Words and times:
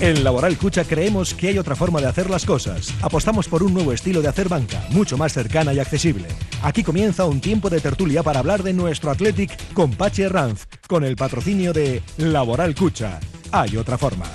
En 0.00 0.22
Laboral 0.22 0.58
Cucha 0.58 0.84
creemos 0.84 1.32
que 1.32 1.48
hay 1.48 1.58
otra 1.58 1.74
forma 1.74 2.00
de 2.00 2.06
hacer 2.06 2.28
las 2.28 2.44
cosas. 2.44 2.92
Apostamos 3.00 3.48
por 3.48 3.62
un 3.62 3.72
nuevo 3.72 3.92
estilo 3.92 4.20
de 4.20 4.28
hacer 4.28 4.48
banca, 4.48 4.84
mucho 4.90 5.16
más 5.16 5.32
cercana 5.32 5.72
y 5.72 5.78
accesible. 5.78 6.28
Aquí 6.62 6.82
comienza 6.82 7.24
un 7.24 7.40
tiempo 7.40 7.70
de 7.70 7.80
tertulia 7.80 8.22
para 8.22 8.40
hablar 8.40 8.62
de 8.62 8.74
nuestro 8.74 9.10
Athletic 9.10 9.72
con 9.72 9.92
Pachi 9.92 10.22
Herranz, 10.22 10.66
con 10.86 11.02
el 11.02 11.16
patrocinio 11.16 11.72
de 11.72 12.02
Laboral 12.18 12.74
Cucha. 12.74 13.18
Hay 13.52 13.76
otra 13.78 13.96
forma. 13.96 14.26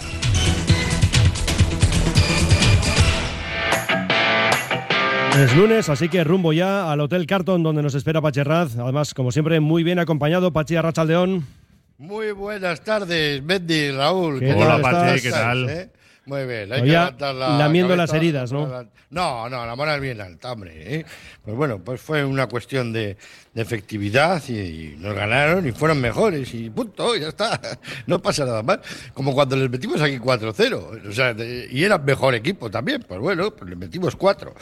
Es 5.38 5.56
lunes, 5.56 5.88
así 5.90 6.10
que 6.10 6.24
rumbo 6.24 6.54
ya 6.54 6.92
al 6.92 7.00
Hotel 7.02 7.26
Carton, 7.28 7.62
donde 7.62 7.84
nos 7.84 7.94
espera 7.94 8.20
Pachi 8.20 8.40
Herranz. 8.40 8.78
Además, 8.78 9.14
como 9.14 9.32
siempre, 9.32 9.60
muy 9.60 9.84
bien 9.84 10.00
acompañado. 10.00 10.52
Pachi 10.52 10.76
Arrachaldeón. 10.76 11.61
Muy 12.02 12.32
buenas 12.32 12.82
tardes, 12.82 13.46
Bendy, 13.46 13.92
Raúl. 13.92 14.40
¿Qué 14.40 14.48
¿Cómo 14.54 14.60
tal 14.62 14.70
la 14.70 14.76
estás? 14.78 14.92
pasáis? 14.94 15.22
¿Qué 15.22 15.30
tal? 15.30 15.70
¿Eh? 15.70 15.90
Muy 16.32 16.46
bien, 16.46 16.72
hay 16.72 16.82
que 16.84 16.88
levantar 16.88 17.36
la 17.36 17.58
lamiendo 17.58 17.90
cabeza. 17.94 18.14
las 18.14 18.22
heridas, 18.22 18.52
¿no? 18.54 18.86
No, 19.10 19.50
no, 19.50 19.66
la 19.66 19.76
moral 19.76 20.00
bien 20.00 20.22
alta, 20.22 20.54
hombre. 20.54 20.72
¿eh? 20.96 21.06
Pues 21.44 21.58
bueno, 21.58 21.80
pues 21.84 22.00
fue 22.00 22.24
una 22.24 22.48
cuestión 22.48 22.94
de, 22.94 23.18
de 23.54 23.62
efectividad 23.62 24.42
y, 24.48 24.54
y 24.54 24.96
nos 24.98 25.14
ganaron 25.14 25.68
y 25.68 25.74
fueron 25.74 26.00
mejores 26.00 26.54
y 26.54 26.70
punto, 26.70 27.16
ya 27.18 27.28
está. 27.28 27.60
No 28.08 28.22
pasa 28.22 28.46
nada 28.46 28.64
más. 28.64 28.80
Como 29.14 29.34
cuando 29.34 29.58
les 29.58 29.70
metimos 29.70 30.00
aquí 30.02 30.18
4-0. 30.20 31.10
O 31.10 31.12
sea, 31.12 31.34
de- 31.34 31.68
y 31.70 31.84
era 31.84 31.98
mejor 31.98 32.34
equipo 32.34 32.72
también. 32.72 33.04
Pues 33.06 33.20
bueno, 33.20 33.52
pues 33.52 33.70
les 33.70 33.78
metimos 33.78 34.16
4. 34.16 34.54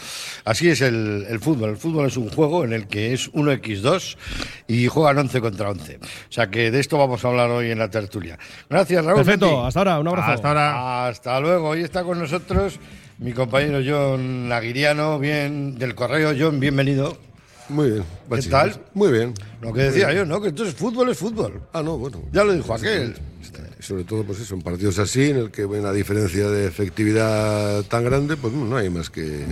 Así 0.45 0.69
es 0.69 0.81
el, 0.81 1.27
el 1.29 1.39
fútbol. 1.39 1.69
El 1.69 1.77
fútbol 1.77 2.07
es 2.07 2.17
un 2.17 2.29
juego 2.31 2.63
en 2.63 2.73
el 2.73 2.87
que 2.87 3.13
es 3.13 3.31
1x2 3.33 4.17
y 4.67 4.87
juegan 4.87 5.19
11 5.19 5.39
contra 5.41 5.69
11. 5.69 5.97
O 5.97 6.31
sea 6.31 6.47
que 6.49 6.71
de 6.71 6.79
esto 6.79 6.97
vamos 6.97 7.23
a 7.23 7.27
hablar 7.27 7.51
hoy 7.51 7.69
en 7.69 7.77
la 7.77 7.89
tertulia. 7.91 8.39
Gracias, 8.67 9.05
Raúl. 9.05 9.17
Perfecto, 9.23 9.63
hasta 9.65 9.79
ahora, 9.81 9.99
un 9.99 10.07
abrazo. 10.07 10.31
Hasta 10.31 10.47
ahora. 10.47 11.07
Hasta 11.07 11.39
luego. 11.39 11.58
Hoy 11.67 11.81
está 11.81 12.03
con 12.03 12.19
nosotros 12.19 12.79
mi 13.17 13.33
compañero 13.33 13.79
John 13.85 14.51
Aguiriano, 14.51 15.19
bien 15.19 15.77
del 15.77 15.93
correo. 15.93 16.33
John, 16.37 16.59
bienvenido. 16.59 17.17
Muy 17.67 17.91
bien. 17.91 18.03
¿Qué 18.29 18.41
tal? 18.43 18.81
Muy 18.93 19.11
bien. 19.11 19.33
Lo 19.61 19.73
que 19.73 19.83
decía 19.83 20.11
yo, 20.13 20.25
¿no? 20.25 20.41
Que 20.41 20.49
entonces 20.49 20.73
fútbol 20.73 21.09
es 21.09 21.17
fútbol. 21.17 21.61
Ah, 21.73 21.83
no, 21.83 21.97
bueno. 21.97 22.21
Ya 22.31 22.43
lo 22.43 22.53
dijo 22.53 22.73
aquel. 22.73 23.15
Y 23.79 23.83
sobre 23.83 24.03
todo, 24.05 24.23
pues 24.23 24.39
eso, 24.39 24.55
en 24.55 24.61
partidos 24.61 24.99
así, 24.99 25.29
en 25.29 25.37
el 25.37 25.51
que 25.51 25.63
hay 25.63 25.67
una 25.67 25.91
diferencia 25.91 26.49
de 26.49 26.65
efectividad 26.65 27.83
tan 27.83 28.05
grande, 28.05 28.37
pues 28.37 28.53
no 28.53 28.75
hay 28.75 28.89
más 28.89 29.09
que 29.09 29.45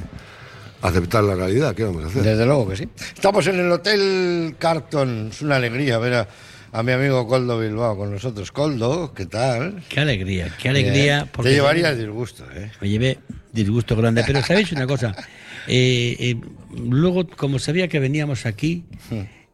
aceptar 0.81 1.23
la 1.23 1.35
realidad. 1.35 1.75
¿Qué 1.75 1.83
vamos 1.83 2.05
a 2.05 2.07
hacer? 2.07 2.23
Desde 2.23 2.45
luego 2.45 2.69
que 2.69 2.77
sí. 2.77 2.89
Estamos 3.15 3.45
en 3.47 3.59
el 3.59 3.71
Hotel 3.71 4.55
Carton. 4.57 5.29
Es 5.31 5.41
una 5.41 5.57
alegría 5.57 5.97
ver 5.99 6.13
a, 6.13 6.27
a 6.71 6.83
mi 6.83 6.91
amigo 6.91 7.27
Coldo 7.27 7.59
Bilbao 7.59 7.97
con 7.97 8.11
nosotros. 8.11 8.51
Coldo, 8.51 9.13
¿qué 9.13 9.25
tal? 9.25 9.83
Qué 9.89 9.99
alegría, 9.99 10.55
qué 10.61 10.69
alegría. 10.69 11.27
Porque 11.31 11.49
Te 11.49 11.55
llevarías 11.55 11.97
disgusto, 11.97 12.45
¿eh? 12.55 12.71
Me 12.81 12.89
llevé 12.89 13.19
disgusto 13.51 13.95
grande. 13.95 14.23
Pero 14.25 14.41
¿sabéis 14.43 14.71
una 14.71 14.87
cosa? 14.87 15.15
Eh, 15.69 16.15
eh, 16.19 16.37
luego, 16.77 17.27
como 17.27 17.59
sabía 17.59 17.89
que 17.89 17.99
veníamos 17.99 18.45
aquí, 18.45 18.85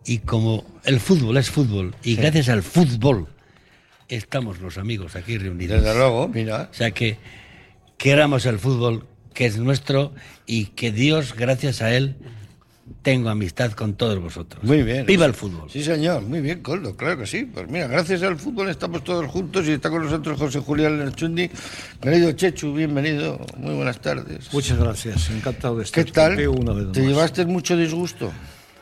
y 0.05 0.20
como 0.20 0.64
el 0.83 1.00
fútbol 1.00 1.38
es 1.38 1.50
fútbol, 1.50 1.95
y 2.03 2.16
gracias 2.17 2.50
al 2.50 2.61
fútbol 2.61 3.27
estamos 4.09 4.59
los 4.59 4.77
amigos 4.77 5.16
aquí 5.16 5.39
reunidos. 5.39 5.81
Desde 5.81 5.98
luego, 5.98 6.27
mira. 6.27 6.70
O 6.72 6.73
sea 6.75 6.92
que 6.92 7.17
queramos 7.98 8.45
el 8.45 8.59
fútbol 8.59 9.08
que 9.33 9.48
es 9.48 9.58
nuestro 9.58 10.14
y 10.45 10.66
que 10.66 10.92
Dios, 10.92 11.33
gracias 11.36 11.81
a 11.81 11.95
él, 11.95 12.16
tengo 13.02 13.30
amistad 13.30 13.72
con 13.72 13.94
todos 13.94 14.20
vosotros. 14.20 14.64
Muy 14.64 14.84
bien. 14.84 15.06
Viva 15.06 15.26
el 15.26 15.34
fútbol. 15.34 15.70
Sí, 15.70 15.84
señor. 15.84 16.22
Muy 16.23 16.42
bien, 16.42 16.62
Coldo. 16.62 16.95
Claro 16.95 17.17
que 17.17 17.26
sí. 17.26 17.45
Pues 17.45 17.70
mira, 17.70 17.88
gracias 17.88 18.22
al 18.23 18.38
fútbol 18.38 18.70
estamos 18.70 19.03
todos 19.03 19.26
juntos 19.28 19.66
y 19.67 19.72
está 19.72 19.89
con 19.89 20.03
nosotros 20.03 20.38
José 20.38 20.59
Julián 20.59 21.00
Lerchundi. 21.00 21.50
Querido 22.02 22.31
Chechu, 22.34 22.73
bienvenido. 22.73 23.39
Muy 23.58 23.73
buenas 23.76 24.00
tardes. 24.00 24.54
Muchas 24.54 24.78
gracias, 24.78 25.30
encantado 25.30 25.78
de 25.78 25.84
estar 25.84 26.04
¿Qué 26.04 26.11
tal? 26.11 26.31
contigo 26.31 26.54
una 26.54 26.73
vez 26.73 26.92
¿Te 26.92 27.00
más. 27.02 27.09
llevaste 27.09 27.45
mucho 27.45 27.77
disgusto? 27.77 28.32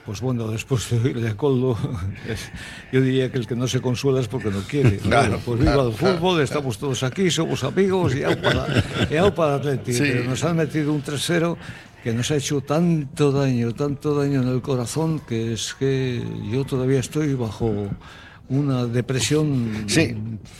Pues 0.04 0.20
bueno, 0.20 0.48
después 0.48 0.90
de 0.90 0.98
oírle 0.98 1.30
a 1.30 1.38
Coldo, 1.38 1.78
yo 2.92 3.02
diría 3.02 3.32
que 3.32 3.38
el 3.38 3.46
que 3.46 3.56
no 3.56 3.68
se 3.68 3.82
consuela 3.82 4.20
es 4.20 4.28
porque 4.28 4.50
no 4.50 4.62
quiere. 4.62 4.98
Claro, 5.04 5.28
Bueno, 5.30 5.42
pues 5.46 5.60
viva 5.60 5.74
claro, 5.74 5.90
el 5.90 5.94
fútbol, 5.94 6.42
estamos 6.42 6.80
todos 6.80 7.04
aquí, 7.04 7.30
somos 7.30 7.64
amigos 7.64 8.16
y 8.16 8.24
au 8.24 8.36
para, 8.42 8.84
y 9.12 9.16
au 9.18 9.32
para 9.32 9.56
Atleti. 9.56 9.94
Sí. 9.94 10.00
Pero 10.02 10.24
nos 10.24 10.44
han 10.44 10.58
metido 10.58 10.92
un 10.92 11.04
3-0 11.04 11.56
que 12.04 12.14
nos 12.14 12.32
ha 12.32 12.36
hecho 12.38 12.62
tanto 12.62 13.32
daño, 13.32 13.74
tanto 13.74 14.16
daño 14.16 14.42
en 14.42 14.48
el 14.48 14.62
corazón, 14.62 15.20
que 15.28 15.54
es 15.54 15.76
que 15.78 16.24
yo 16.52 16.64
todavía 16.66 17.00
estoy 17.00 17.34
bajo 17.36 17.90
una 18.50 18.86
depresión 18.86 19.86
Sí. 19.88 20.14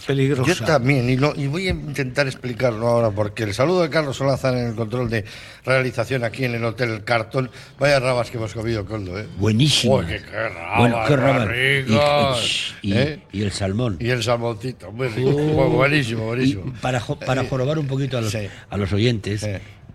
peligrosa. 0.08 0.54
Yo 0.54 0.66
también, 0.66 1.10
y, 1.10 1.18
lo- 1.18 1.36
y 1.36 1.48
voy 1.48 1.68
a 1.68 1.72
intentar 1.72 2.26
explicarlo 2.26 2.88
ahora, 2.88 3.10
porque 3.12 3.44
el 3.44 3.54
saludo 3.54 3.82
de 3.82 3.90
Carlos 3.90 4.16
Solazar 4.16 4.56
en 4.56 4.68
el 4.68 4.76
control 4.76 5.10
de 5.10 5.26
realización 5.66 6.24
aquí 6.24 6.46
en 6.46 6.56
el 6.56 6.64
Hotel 6.64 7.04
Cartón. 7.04 7.50
Vaya 7.80 8.00
rabas 8.00 8.32
que 8.32 8.38
hemos 8.38 8.54
comido, 8.54 8.86
Coldo, 8.86 9.20
¿eh? 9.20 9.28
Buenísimo. 9.38 9.96
Uy, 9.98 10.06
qué, 10.06 10.22
qué 10.22 10.48
rabas, 10.50 10.80
Bueno, 10.80 10.98
qué 11.06 11.16
rabas. 11.18 11.48
ricos, 11.50 12.76
Y, 12.82 12.92
y- 12.94 12.98
¿eh? 12.98 13.20
y 13.34 13.42
el 13.42 13.52
salmón. 13.52 13.98
Y 14.00 14.10
el 14.10 14.24
salmoncito, 14.24 14.90
muy 14.94 15.10
rico. 15.10 15.32
Bu- 15.32 15.72
buenísimo, 15.72 16.28
buenísimo. 16.28 16.64
Y 16.68 16.72
para, 16.80 17.02
jo- 17.02 17.20
para 17.20 17.44
jorobar 17.44 17.78
un 17.78 17.88
poquito 17.88 18.18
a 18.18 18.22
los, 18.22 18.32
Sí. 18.32 18.48
a 18.70 18.78
los 18.78 18.94
oyentes. 18.94 19.42
Sí. 19.42 19.48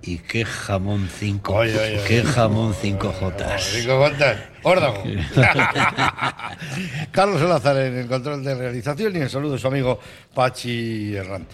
Y 0.07 0.19
qué 0.19 0.45
jamón 0.45 1.09
5. 1.19 1.53
Oye, 1.53 1.77
oye, 1.77 2.01
Qué 2.07 2.21
oye. 2.21 2.31
jamón 2.31 2.75
5 2.81 3.13
jotas. 3.19 3.75
Rico 3.75 3.99
González, 3.99 4.39
órdago. 4.63 5.03
Carlos 7.11 7.41
Solazar 7.41 7.77
en 7.79 7.97
el 7.99 8.07
control 8.07 8.45
de 8.45 8.55
realización 8.55 9.17
y 9.17 9.19
el 9.19 9.31
saludo 9.31 9.55
de 9.55 9.59
su 9.59 9.67
amigo 9.67 9.99
Pachi 10.33 11.17
Herrán. 11.17 11.45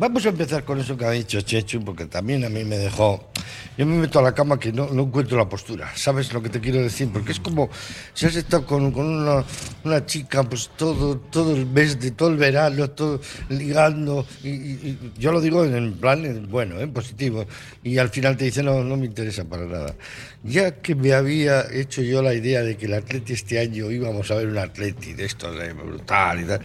Vamos 0.00 0.24
a 0.24 0.30
empezar 0.30 0.64
con 0.64 0.80
eso 0.80 0.96
que 0.96 1.04
ha 1.04 1.10
dicho 1.10 1.42
Chechu, 1.42 1.84
porque 1.84 2.06
también 2.06 2.42
a 2.46 2.48
mí 2.48 2.64
me 2.64 2.78
dejó. 2.78 3.30
Yo 3.76 3.84
me 3.84 3.98
meto 3.98 4.18
a 4.18 4.22
la 4.22 4.32
cama 4.32 4.58
que 4.58 4.72
no, 4.72 4.88
no 4.88 5.02
encuentro 5.02 5.36
la 5.36 5.46
postura. 5.46 5.92
¿Sabes 5.94 6.32
lo 6.32 6.40
que 6.42 6.48
te 6.48 6.58
quiero 6.58 6.80
decir? 6.80 7.10
Porque 7.12 7.32
es 7.32 7.40
como 7.40 7.68
si 8.14 8.24
has 8.24 8.34
estado 8.34 8.64
con, 8.64 8.92
con 8.92 9.04
una, 9.06 9.44
una 9.84 10.06
chica 10.06 10.42
pues 10.42 10.70
todo, 10.74 11.18
todo 11.18 11.54
el 11.54 11.66
mes, 11.66 12.00
de 12.00 12.12
todo 12.12 12.30
el 12.30 12.38
verano, 12.38 12.88
todo 12.92 13.20
ligando. 13.50 14.26
Y, 14.42 14.48
y- 14.48 14.98
y 15.14 15.20
yo 15.20 15.32
lo 15.32 15.40
digo 15.42 15.66
en 15.66 15.92
plan 15.92 16.46
bueno, 16.50 16.80
en 16.80 16.94
positivo. 16.94 17.44
Y 17.84 17.98
al 17.98 18.08
final 18.08 18.38
te 18.38 18.46
dice, 18.46 18.62
no, 18.62 18.82
no 18.82 18.96
me 18.96 19.04
interesa 19.04 19.44
para 19.44 19.66
nada. 19.66 19.94
Ya 20.42 20.76
que 20.80 20.94
me 20.94 21.12
había 21.12 21.66
hecho 21.70 22.00
yo 22.00 22.22
la 22.22 22.32
idea 22.32 22.62
de 22.62 22.78
que 22.78 22.86
el 22.86 22.94
Atleti 22.94 23.34
este 23.34 23.58
año 23.60 23.90
íbamos 23.90 24.30
a 24.30 24.36
ver 24.36 24.48
un 24.48 24.56
Atleti 24.56 25.12
de 25.12 25.26
esto 25.26 25.52
de 25.52 25.74
brutal 25.74 26.40
y 26.40 26.44
tal, 26.44 26.60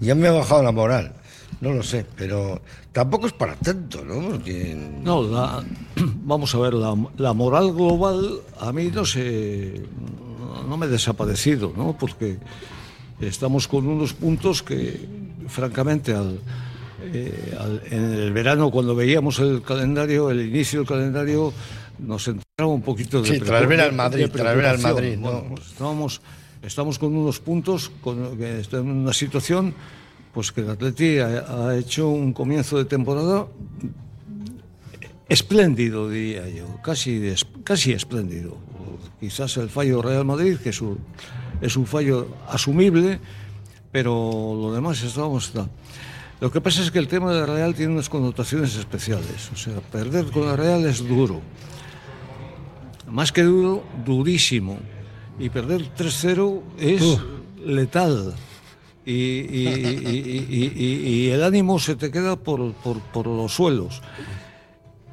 ya 0.00 0.14
me 0.14 0.28
ha 0.28 0.32
bajado 0.32 0.62
la 0.62 0.72
moral. 0.72 1.14
No 1.60 1.72
lo 1.72 1.82
sé, 1.82 2.06
pero 2.16 2.60
tampoco 2.92 3.26
es 3.26 3.32
para 3.32 3.56
tanto, 3.56 4.04
¿no? 4.04 4.28
Porque 4.30 4.76
No, 5.02 5.22
la- 5.22 5.64
vamos 6.24 6.54
a 6.54 6.58
ver, 6.58 6.74
la, 6.74 6.94
la 7.16 7.32
moral 7.32 7.72
global 7.72 8.40
a 8.60 8.72
mí 8.72 8.90
no 8.94 9.04
se 9.04 9.82
no 10.68 10.76
me 10.76 10.86
ha 10.86 10.88
desaparecido, 10.88 11.72
¿no? 11.76 11.96
Porque 11.98 12.36
estamos 13.20 13.66
con 13.68 13.86
unos 13.88 14.12
puntos 14.12 14.62
que, 14.62 15.00
francamente, 15.48 16.12
al, 16.14 16.38
eh, 17.02 17.56
al- 17.58 17.82
en 17.90 18.04
el 18.12 18.32
verano 18.32 18.70
cuando 18.70 18.94
veíamos 18.94 19.38
el 19.40 19.62
calendario, 19.62 20.30
el 20.30 20.46
inicio 20.46 20.80
del 20.80 20.88
calendario, 20.88 21.52
nos 21.98 22.28
entraba 22.28 22.72
un 22.72 22.82
poquito 22.82 23.20
de 23.22 23.28
Sí, 23.30 23.40
tras 23.40 23.66
ver 23.66 23.80
al 23.80 23.92
Madrid, 23.94 24.28
tras 24.32 24.54
ver 24.56 24.66
al. 24.66 24.78
Madrid, 24.78 25.16
¿no? 25.16 25.30
Bueno, 25.42 25.54
estábamos, 25.60 26.20
estamos 26.62 26.98
con 26.98 27.16
unos 27.16 27.40
puntos, 27.40 27.90
con, 28.00 28.38
en 28.40 28.90
una 28.90 29.12
situación 29.12 29.74
pues 30.32 30.52
que 30.52 30.60
el 30.60 30.70
Atleti 30.70 31.18
ha, 31.18 31.68
ha 31.68 31.76
hecho 31.76 32.08
un 32.08 32.32
comienzo 32.32 32.78
de 32.78 32.84
temporada 32.84 33.46
espléndido, 35.28 36.08
diría 36.08 36.48
yo, 36.48 36.66
casi, 36.82 37.34
casi 37.64 37.92
espléndido. 37.92 38.56
Quizás 39.20 39.56
el 39.56 39.68
fallo 39.68 40.00
Real 40.00 40.24
Madrid, 40.24 40.58
que 40.58 40.70
es 40.70 40.80
un, 40.80 40.98
es 41.60 41.76
un 41.76 41.86
fallo 41.86 42.28
asumible, 42.48 43.18
pero 43.92 44.56
lo 44.60 44.72
demás 44.72 45.02
estábamos... 45.02 45.48
está. 45.48 45.68
Lo 46.40 46.52
que 46.52 46.60
pasa 46.60 46.82
es 46.82 46.92
que 46.92 47.00
el 47.00 47.08
tema 47.08 47.32
de 47.34 47.44
Real 47.44 47.74
tiene 47.74 47.92
unas 47.92 48.08
connotaciones 48.08 48.76
especiales. 48.76 49.50
O 49.52 49.56
sea, 49.56 49.80
perder 49.80 50.26
con 50.26 50.46
la 50.46 50.54
Real 50.54 50.86
es 50.86 51.06
duro. 51.06 51.40
Más 53.10 53.32
que 53.32 53.42
duro, 53.42 53.82
durísimo. 54.04 54.78
Y 55.40 55.50
perder 55.50 55.92
3-0 55.96 56.62
es 56.78 57.18
letal. 57.64 58.34
Y, 59.08 59.12
y- 59.12 59.68
y- 60.06 60.46
y- 60.50 60.72
y- 60.76 61.08
y 61.08 61.30
el 61.30 61.42
ánimo 61.42 61.78
se 61.78 61.96
te 61.96 62.10
queda 62.10 62.36
por, 62.36 62.72
por- 62.74 63.00
por 63.00 63.26
los 63.26 63.54
suelos. 63.54 64.02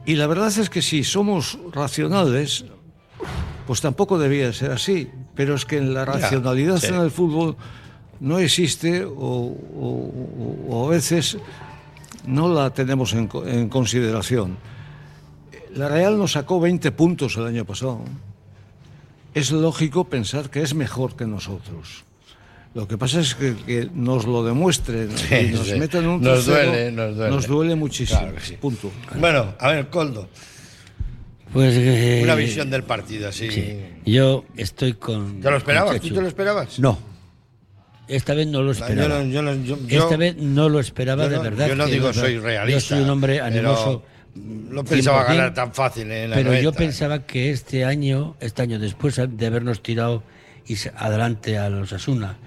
Y 0.06 0.15
la 0.15 0.27
verdad 0.27 0.47
es 0.57 0.69
que 0.69 0.81
si 0.81 1.03
somos 1.06 1.57
racionales, 1.71 2.65
pues 3.65 3.80
tampoco 3.80 4.19
debía 4.19 4.51
ser 4.51 4.71
así. 4.71 5.07
Pero 5.33 5.56
es 5.56 5.63
que 5.65 5.77
en 5.77 5.94
la 5.94 6.03
racionalidad 6.03 6.77
sí. 6.80 6.88
en 6.88 6.95
el 6.95 7.09
fútbol 7.09 7.56
no 8.19 8.38
existe 8.39 9.06
o, 9.06 9.12
o- 9.15 10.12
o- 10.12 10.65
o 10.69 10.88
a 10.88 10.89
veces 10.92 11.38
no 12.27 12.53
la 12.53 12.71
tenemos 12.74 13.13
en, 13.13 13.30
en 13.45 13.69
consideración. 13.69 14.57
La 15.74 15.88
Real 15.88 16.18
nos 16.18 16.33
sacó 16.33 16.59
20 16.59 16.92
puntos 16.92 17.38
el 17.38 17.45
año 17.47 17.63
pasado. 17.65 18.01
Es 19.33 19.51
lógico 19.51 20.03
pensar 20.06 20.50
que 20.50 20.62
es 20.62 20.74
mejor 20.74 21.15
que 21.15 21.25
nosotros. 21.25 22.03
Lo 22.75 22.88
que 22.88 22.98
pasa 22.98 23.22
es 23.22 23.33
que, 23.36 23.56
que 23.66 23.89
nos 23.94 24.25
lo 24.25 24.44
demuestren 24.44 25.10
y 25.12 25.18
Sí, 25.18 25.51
nos 25.54 25.66
sí. 25.68 25.75
metan 25.75 26.06
un 26.07 26.22
Nos 26.22 26.45
tercero, 26.45 26.72
duele, 26.72 26.92
nos 26.92 27.16
duele. 27.16 27.36
nos 27.36 27.48
duele 27.48 27.75
muchísimo. 27.75 28.19
Claro 28.19 28.36
que 28.36 28.42
sí. 28.42 28.57
Punto. 28.57 28.92
Bueno, 29.18 29.56
a 29.57 29.69
ver, 29.72 29.88
Coldo, 29.88 30.27
Pues 31.54 31.74
eh, 31.77 32.19
una 32.24 32.36
visión 32.36 32.69
del 32.69 32.83
partido 32.83 33.30
así. 33.30 33.50
sí. 33.50 33.80
Yo 34.06 34.44
estoy 34.57 34.94
con. 34.94 35.39
¿Te 35.39 35.50
lo 35.50 35.57
esperabas? 35.57 36.01
¿Tú 36.01 36.10
te 36.13 36.22
lo 36.22 36.27
esperabas? 36.27 36.77
No. 36.80 37.00
Esta 38.10 38.33
vez 38.36 38.45
no 38.48 38.62
lo 38.62 38.74
Yo 38.74 38.83
esperaba. 38.83 39.24
no, 39.24 39.31
yo 39.31 39.42
no- 39.42 39.56
yo- 39.56 39.80
yo- 39.88 40.04
Esta 40.04 40.18
vez 40.18 40.36
no 40.38 40.68
lo 40.69 40.80
esperaba 40.81 41.28
de 41.30 41.39
verdad. 41.39 41.68
Yo 41.69 41.75
no 41.75 41.88
digo 41.88 42.07
no- 42.07 42.13
soy 42.13 42.38
realista. 42.39 42.71
Yo 42.80 42.80
soy 42.81 43.01
un 43.04 43.10
hombre 43.10 43.39
animoso. 43.39 44.04
No 44.36 44.83
pensaba 44.83 45.24
100%, 45.24 45.28
ganar 45.38 45.54
tan 45.54 45.74
fácil 45.74 46.12
en 46.12 46.30
la 46.31 46.36
Pero 46.36 46.50
yo 46.56 46.71
90. 46.71 46.78
pensaba 46.78 47.25
que 47.25 47.51
este 47.51 47.86
año, 47.86 48.36
este 48.42 48.62
año 48.63 48.78
después 48.80 49.16
de 49.16 49.45
habernos 49.45 49.81
tirado 49.81 50.24
y 50.68 50.75
adelante 50.98 51.57
a 51.57 51.69
los 51.69 51.94
Asuna 51.94 52.38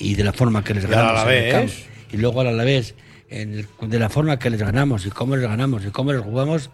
y 0.00 0.14
de 0.14 0.24
la 0.24 0.32
forma 0.32 0.64
que 0.64 0.74
les 0.74 0.84
Y 0.84 0.86
ganamos 0.88 1.26
en 1.28 1.54
el 1.54 1.70
y 2.12 2.16
luego 2.16 2.40
al 2.40 2.48
Alavés, 2.48 2.94
en 3.28 3.54
el- 3.54 3.68
de 3.88 3.98
la 3.98 4.08
forma 4.08 4.38
que 4.38 4.50
les 4.50 4.60
ganamos 4.60 5.06
y 5.06 5.10
cómo 5.10 5.36
les 5.36 5.48
ganamos 5.48 5.84
y 5.84 5.90
cómo 5.90 6.12
les 6.12 6.22
jugamos, 6.22 6.70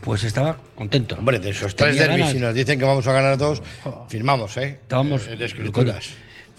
pues 0.00 0.24
estaba 0.24 0.56
contento. 0.74 1.16
Hombre, 1.16 1.38
de 1.38 1.50
esos 1.50 1.74
tres 1.76 1.90
Tenía 1.90 2.02
derbis, 2.02 2.18
ganas. 2.20 2.32
si 2.32 2.38
nos 2.40 2.54
dicen 2.54 2.78
que 2.78 2.84
vamos 2.84 3.06
a 3.06 3.12
ganar 3.12 3.36
dos, 3.36 3.62
firmamos, 4.08 4.56
¿eh? 4.56 4.78
Estábamos 4.82 5.26
Eh, 5.26 5.36
de 5.36 5.44
escrituras. 5.44 6.10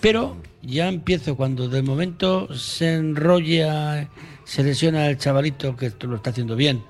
Pero 0.02 0.38
ya 0.62 0.88
empiezo 0.90 1.36
cuando 1.36 1.68
de 1.70 1.82
momento 1.82 2.54
se 2.54 2.94
enrolla, 2.94 4.08
se 4.44 4.64
lesiona 4.64 5.08
el 5.08 5.18
chavalito 5.18 5.76
que 5.76 5.88
esto 5.88 6.06
lo 6.08 6.18
está 6.18 6.30
haciendo 6.32 6.56
bien 6.56 6.84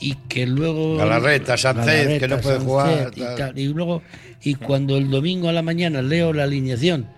y 0.00 0.14
que 0.28 0.46
luego 0.46 0.96
Galarreta, 0.96 1.56
Sánchez, 1.56 2.18
que 2.20 2.28
no 2.28 2.38
puede 2.38 2.58
jugar, 2.60 3.10
y, 3.14 3.20
tal. 3.20 3.58
Y 3.58 3.66
luego 3.68 4.02
y 4.42 4.54
cuando 4.54 4.96
el 4.96 5.10
domingo 5.10 5.48
a 5.48 5.52
la 5.52 5.62
mañana 5.62 6.00
leo 6.02 6.32
la 6.32 6.44
alineación 6.44 7.08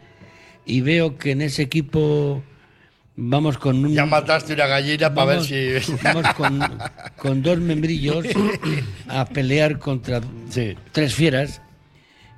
y 0.67 0.81
veo 0.81 1.17
que 1.19 1.33
en 1.33 1.43
ese 1.43 1.63
equipo 1.63 2.43
vamos 3.17 3.59
con 3.59 3.85
un 3.85 3.93
Ya 3.95 4.07
mataste 4.07 4.55
una 4.55 4.67
gallina 4.67 5.13
para 5.15 5.37
ver 5.37 5.43
si. 5.45 5.95
vamos 6.03 6.27
con, 6.35 6.61
con 7.17 7.43
dos 7.43 7.59
membrillos 7.59 8.27
a 9.09 9.25
pelear 9.27 9.79
contra 9.79 10.21
Sí. 10.51 10.75
tres 10.93 11.15
fieras. 11.15 11.61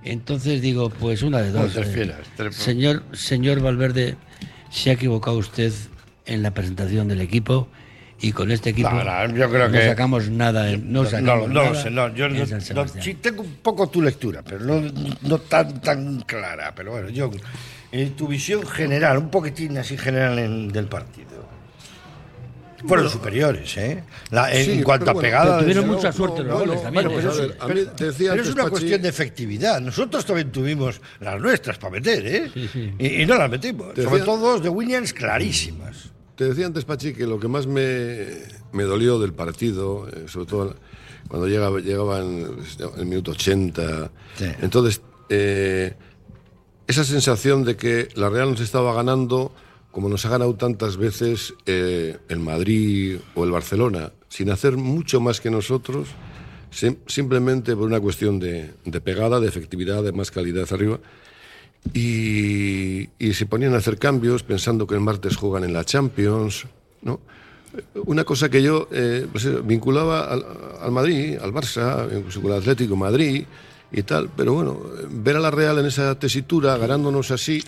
Entonces 0.02 0.60
digo, 0.62 0.90
pues 0.90 1.22
una 1.22 1.40
de 1.42 1.50
dos. 1.50 1.72
tres 1.72 1.88
eh, 1.88 1.92
fieras, 1.92 2.18
tres- 2.36 2.54
Señor, 2.54 3.02
señor 3.12 3.60
Valverde, 3.60 4.16
se 4.70 4.90
ha 4.90 4.92
equivocado 4.92 5.36
usted 5.36 5.72
en 6.26 6.42
la 6.42 6.52
presentación 6.52 7.08
del 7.08 7.20
equipo 7.20 7.68
y 8.20 8.32
con 8.32 8.50
este 8.52 8.70
equipo 8.70 8.90
No, 8.90 9.02
no, 9.04 9.36
yo 9.36 9.50
creo 9.50 9.66
no 9.68 9.72
que- 9.78 9.86
sacamos 9.88 10.30
nada. 10.30 10.70
en- 10.70 10.92
no, 10.92 11.02
No, 11.02 11.08
sacamos 11.10 11.48
no, 11.48 11.54
no 11.54 11.64
lo 11.64 11.70
nada 11.70 11.82
sé, 11.82 11.90
no, 11.90 12.14
yo 12.14 12.28
no, 12.28 12.44
no- 12.74 12.88
sí 13.02 13.14
tengo 13.14 13.42
un 13.42 13.54
poco 13.56 13.88
tu 13.88 14.00
lectura, 14.00 14.42
pero 14.42 14.60
no, 14.60 14.80
no 15.22 15.38
tan 15.38 15.80
tan 15.80 16.20
clara. 16.20 16.72
Pero 16.74 16.92
bueno, 16.92 17.08
yo, 17.10 17.30
eh, 17.92 18.12
tu 18.16 18.28
visión 18.28 18.66
general, 18.66 19.18
un 19.18 19.30
poquitín 19.30 19.76
así 19.78 19.96
general 19.96 20.38
en- 20.38 20.68
del 20.68 20.86
partido. 20.86 21.26
Fueron 22.86 23.08
superiores, 23.08 23.74
¿eh? 23.78 24.04
La- 24.30 24.52
en, 24.54 24.64
Sí, 24.64 24.72
en 24.72 24.82
cuanto 24.84 25.06
pero 25.06 25.10
a 25.10 25.14
bueno, 25.14 25.26
pegada. 25.26 25.58
tuvieron 25.60 25.84
desde 25.84 25.96
mucha 25.96 26.12
suerte 26.12 26.38
los 26.44 26.48
no, 26.48 26.58
goles 26.58 26.74
no, 26.76 26.80
también, 26.82 27.04
bueno, 27.08 27.20
pero, 27.20 27.32
A 27.32 27.34
ver, 27.34 27.44
es- 27.50 27.60
a 27.62 27.66
mí 27.66 27.72
pero- 27.74 27.84
decía 28.10 28.30
pero 28.30 28.42
es 28.42 28.48
antes 28.48 28.54
una 28.54 28.64
Pachi- 28.64 28.70
cuestión 28.70 29.02
de 29.02 29.08
efectividad. 29.08 29.80
Nosotros 29.80 30.26
también 30.26 30.52
tuvimos 30.52 31.00
las 31.20 31.40
nuestras 31.40 31.78
para 31.78 31.92
meter, 31.92 32.26
¿eh? 32.26 32.50
Y, 32.98 33.22
y 33.22 33.26
no 33.26 33.36
las 33.38 33.50
metimos. 33.50 33.94
Te 33.94 34.02
Sobre 34.02 34.18
decía- 34.18 34.24
todo 34.26 34.52
dos 34.52 34.62
de 34.62 34.68
Williams 34.68 35.12
clarísimas. 35.14 36.10
Te 36.36 36.44
decía 36.44 36.66
antes, 36.66 36.84
Pachi, 36.84 37.14
que 37.14 37.26
lo 37.26 37.40
que 37.40 37.48
más 37.48 37.66
me, 37.66 38.26
me 38.72 38.82
dolió 38.84 39.18
del 39.18 39.32
partido, 39.32 40.06
eh, 40.08 40.26
sobre 40.28 40.46
todo 40.46 40.76
cuando 41.28 41.48
llegaba, 41.48 41.80
llegaban 41.80 42.46
el 42.98 43.06
minuto 43.06 43.30
80, 43.32 44.10
Sí. 44.36 44.44
entonces, 44.60 45.00
eh, 45.30 45.94
esa 46.86 47.04
sensación 47.04 47.64
de 47.64 47.76
que 47.76 48.08
la 48.14 48.28
Real 48.30 48.50
nos 48.50 48.60
estaba 48.60 48.94
ganando 48.94 49.52
como 49.90 50.10
nos 50.10 50.26
ha 50.26 50.28
ganado 50.28 50.54
tantas 50.56 50.98
veces 50.98 51.54
eh, 51.64 52.18
el 52.28 52.38
Madrid 52.38 53.16
o 53.34 53.44
el 53.44 53.50
Barcelona, 53.50 54.12
sin 54.28 54.50
hacer 54.50 54.76
mucho 54.76 55.20
más 55.20 55.40
que 55.40 55.50
nosotros, 55.50 56.08
sim- 56.70 56.98
simplemente 57.06 57.74
por 57.74 57.86
una 57.86 57.98
cuestión 57.98 58.38
de, 58.38 58.74
pegada, 59.02 59.40
de 59.40 59.48
efectividad, 59.48 60.02
de 60.02 60.12
más 60.12 60.30
calidad 60.30 60.70
arriba. 60.70 60.98
Y, 61.94 63.08
y 63.18 63.32
se 63.32 63.46
ponían 63.46 63.72
a 63.72 63.78
hacer 63.78 63.96
cambios 63.98 64.42
pensando 64.42 64.86
que 64.86 64.94
el 64.96 65.00
martes 65.00 65.36
juegan 65.36 65.64
en 65.64 65.72
la 65.72 65.84
Champions, 65.84 66.66
¿no? 67.00 67.20
Una 68.04 68.24
cosa 68.24 68.48
que 68.50 68.62
yo 68.62 68.88
eh, 68.92 69.26
pues, 69.30 69.44
eh, 69.46 69.60
vinculaba 69.64 70.24
al, 70.30 70.44
al 70.82 70.92
Madrid, 70.92 71.38
al 71.40 71.52
Barça, 71.54 72.06
incluso 72.14 72.42
con 72.42 72.52
el 72.52 72.58
Atlético 72.58 72.96
Madrid 72.96 73.44
y 73.92 74.02
tal, 74.02 74.28
pero 74.36 74.52
bueno, 74.54 74.80
ver 75.10 75.36
a 75.36 75.40
la 75.40 75.50
Real 75.50 75.78
en 75.78 75.86
esa 75.86 76.18
tesitura, 76.18 76.76
ganándonos 76.76 77.30
así, 77.30 77.62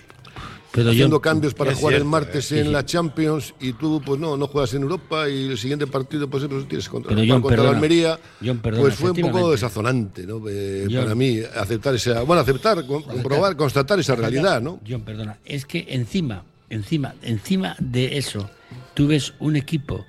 Pero 0.71 0.91
haciendo 0.91 1.15
yo, 1.17 1.21
cambios 1.21 1.53
para 1.53 1.73
jugar 1.73 1.95
el 1.95 2.05
martes 2.05 2.51
en 2.51 2.71
la 2.71 2.85
Champions 2.85 3.55
y 3.59 3.73
tú 3.73 4.01
pues 4.05 4.19
no, 4.19 4.37
no 4.37 4.47
juegas 4.47 4.73
en 4.75 4.83
Europa 4.83 5.27
y 5.29 5.45
el 5.47 5.57
siguiente 5.57 5.87
partido 5.87 6.29
pues, 6.29 6.45
pues 6.47 6.67
tienes 6.67 6.87
contra, 6.89 7.09
Pero, 7.09 7.21
jugar 7.21 7.33
John, 7.35 7.41
contra 7.41 7.63
la. 7.63 7.69
Almería, 7.71 8.19
John, 8.45 8.59
perdona, 8.59 8.83
pues 8.83 8.95
fue 8.95 9.11
un 9.11 9.21
poco 9.21 9.51
desazonante, 9.51 10.27
¿no? 10.27 10.41
Eh, 10.47 10.87
John. 10.91 11.03
para 11.03 11.15
mí 11.15 11.39
aceptar 11.55 11.95
esa, 11.95 12.21
bueno, 12.23 12.41
aceptar, 12.41 12.85
com- 12.85 13.01
comprobar, 13.03 13.55
constatar 13.55 13.99
esa 13.99 14.15
realidad, 14.15 14.61
¿no? 14.61 14.79
John, 14.87 15.01
perdona. 15.01 15.37
Es 15.45 15.65
que 15.65 15.87
encima, 15.89 16.43
encima, 16.69 17.15
encima 17.23 17.75
de 17.79 18.17
eso, 18.17 18.49
tú 18.93 19.07
ves 19.07 19.33
un 19.39 19.55
equipo 19.55 20.05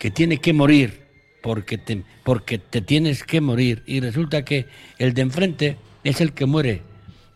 que 0.00 0.10
tiene 0.10 0.40
que 0.40 0.52
morir 0.52 1.05
porque 1.42 1.78
te, 1.78 2.02
porque 2.24 2.58
te 2.58 2.80
tienes 2.80 3.22
que 3.24 3.40
morir 3.40 3.82
y 3.86 4.00
resulta 4.00 4.44
que 4.44 4.66
el 4.98 5.14
de 5.14 5.22
enfrente 5.22 5.76
es 6.04 6.20
el 6.20 6.32
que 6.32 6.46
muere 6.46 6.82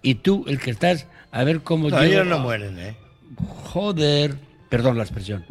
y 0.02 0.17
tú 0.17 0.44
el 0.49 0.58
que 0.58 0.70
estás 0.70 1.06
a 1.31 1.44
ver 1.44 1.61
cómo 1.61 1.91
No, 1.91 2.02
ellos 2.02 2.26
no 2.26 2.38
mueren, 2.38 2.79
¿eh? 2.79 2.97
Joder, 3.37 4.35
perdón 4.69 4.97
la 4.97 5.05
expresión. 5.05 5.44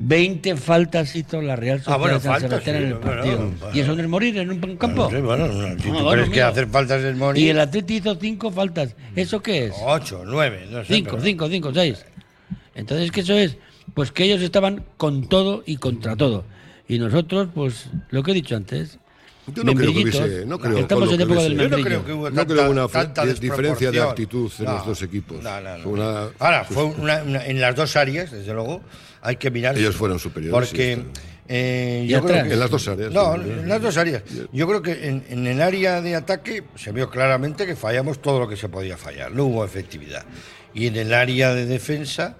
20 0.00 0.54
faltas 0.56 1.16
hizo 1.16 1.42
la 1.42 1.56
Real 1.56 1.78
Sociedad 1.78 1.96
Ah, 1.96 1.98
bueno, 1.98 2.20
San 2.20 2.32
faltas, 2.34 2.50
Sebastián 2.62 2.76
sí, 2.76 2.82
en 2.82 2.88
el 2.88 2.94
bueno, 2.94 3.10
partido. 3.16 3.36
bueno. 3.38 3.74
Y 3.76 3.80
eso 3.80 3.96
no 3.96 4.02
es 4.02 4.08
morir 4.08 4.38
en 4.38 4.50
un 4.50 4.76
campo. 4.76 5.10
Sí, 5.10 5.16
bueno, 5.16 5.48
no, 5.48 5.54
si 5.54 5.66
Ah, 5.70 5.76
tú 5.82 5.88
bueno, 5.90 6.10
crees 6.12 6.30
que 6.30 6.42
hacer 6.42 6.68
faltas 6.68 7.02
es 7.02 7.16
morir. 7.16 7.42
Y 7.44 7.48
el 7.48 7.58
Atleti 7.58 7.96
hizo 7.96 8.14
cinco 8.14 8.52
faltas. 8.52 8.94
¿Eso 9.16 9.42
qué 9.42 9.66
es? 9.66 9.74
Ocho, 9.84 10.22
nueve, 10.24 10.66
no 10.70 10.84
sé. 10.84 10.94
Cinco, 10.94 11.10
pero- 11.12 11.22
cinco, 11.24 11.48
cinco, 11.48 11.74
seis. 11.74 12.04
Entonces, 12.76 13.10
¿qué 13.10 13.20
eso 13.22 13.34
es? 13.34 13.56
Pues 13.94 14.12
que 14.12 14.22
ellos 14.24 14.40
estaban 14.40 14.84
con 14.98 15.28
todo 15.28 15.64
y 15.66 15.78
contra 15.78 16.14
todo. 16.14 16.44
Y 16.88 16.98
nosotros, 16.98 17.48
pues, 17.54 17.86
lo 18.10 18.22
que 18.22 18.30
he 18.30 18.34
dicho 18.34 18.56
antes. 18.56 18.98
Yo 19.54 19.64
no 19.64 19.72
creo 19.74 19.92
que 19.94 20.00
hubiese- 20.02 20.44
no 20.44 20.58
creo, 20.58 20.76
Estamos 20.78 21.10
en 21.10 21.16
que 21.16 21.22
época 21.22 21.40
del 21.40 21.52
hubiese- 21.52 21.70
Yo 21.70 21.76
no 21.78 21.82
creo 21.84 22.04
que 22.04 22.12
hubo 22.12 22.30
No 22.30 22.46
creo 22.46 22.64
que 22.64 22.68
una 22.70 22.88
tanta 22.88 23.24
di- 23.24 23.32
diferencia 23.40 23.90
de 23.90 24.00
actitud 24.02 24.52
en 24.58 24.64
los 24.66 24.86
dos 24.86 25.02
equipos. 25.02 25.42
No, 25.42 25.60
no, 25.60 25.78
no. 25.78 25.82
Fue 25.84 25.92
una- 25.92 26.28
Ahora, 26.38 26.64
fue 26.64 26.84
una- 26.84 27.22
una- 27.22 27.46
en 27.46 27.58
las 27.60 27.74
dos 27.74 27.96
áreas, 27.96 28.30
desde 28.30 28.52
luego, 28.52 28.82
hay 29.22 29.36
que 29.36 29.50
mirar. 29.50 29.78
Ellos 29.78 29.96
fueron 29.96 30.18
superiores, 30.18 30.52
Porque 30.68 30.96
sí, 30.96 31.20
eh, 31.48 32.02
¿Y 32.04 32.08
yo 32.08 32.22
creo 32.22 32.44
que- 32.44 32.52
En 32.52 32.60
las 32.60 32.70
dos 32.70 32.86
áreas, 32.88 33.10
No, 33.10 33.36
sí. 33.36 33.40
en 33.48 33.68
las 33.68 33.80
dos 33.80 33.96
áreas. 33.96 34.22
Yo 34.52 34.68
creo 34.68 34.82
que 34.82 35.08
en, 35.08 35.24
en 35.30 35.46
el 35.46 35.62
área 35.62 36.02
de 36.02 36.14
ataque 36.14 36.64
se 36.76 36.92
vio 36.92 37.08
claramente 37.08 37.64
que 37.64 37.74
fallamos 37.74 38.20
todo 38.20 38.40
lo 38.40 38.48
que 38.48 38.56
se 38.56 38.68
podía 38.68 38.98
fallar. 38.98 39.32
No 39.32 39.44
hubo 39.46 39.64
efectividad. 39.64 40.26
Y 40.74 40.88
en 40.88 40.96
el 40.96 41.14
área 41.14 41.54
de 41.54 41.64
defensa, 41.64 42.36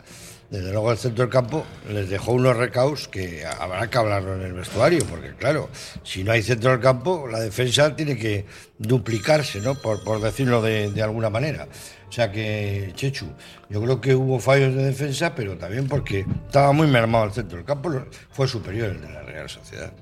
desde 0.51 0.73
luego 0.73 0.93
el 0.93 0.99
centro 0.99 1.25
del 1.25 1.33
campo 1.33 1.65
les 1.91 2.09
dejó 2.09 2.33
unos 2.33 2.57
recaos 2.57 3.09
que 3.09 3.45
habrá 3.45 3.89
que 3.89 3.99
hablarlo 3.99 4.35
en 4.35 4.43
el 4.43 4.55
vestuario, 4.55 5.05
porque 5.09 5.35
claro, 5.35 5.69
si 6.03 6.25
no 6.25 6.33
hay 6.33 6.43
centro 6.43 6.71
del 6.71 6.81
campo, 6.81 7.27
la 7.29 7.41
defensa 7.41 7.95
tiene 7.95 8.17
que 8.17 8.47
duplicarse, 8.79 9.61
¿no? 9.61 9.75
Por, 9.75 10.03
por 10.03 10.21
decirlo 10.21 10.63
de, 10.63 10.91
de 10.91 11.03
alguna 11.03 11.29
manera. 11.29 11.69
O 12.09 12.13
sea 12.13 12.33
que, 12.33 12.93
Chechu, 12.95 13.27
yo 13.69 13.83
creo 13.83 14.01
que 14.01 14.15
hubo 14.15 14.41
fallos 14.41 14.75
de 14.75 14.85
defensa, 14.85 15.35
pero 15.35 15.59
también 15.59 15.87
porque 15.87 16.25
estaba 16.47 16.73
muy 16.73 16.87
mermado 16.87 17.27
el 17.27 17.33
centro 17.33 17.59
del 17.59 17.67
campo, 17.67 17.91
fue 18.31 18.49
superior 18.49 18.91
el 18.91 19.03
de 19.03 19.13
la 19.13 19.23
Real 19.23 19.51
Sociedad. 19.51 19.93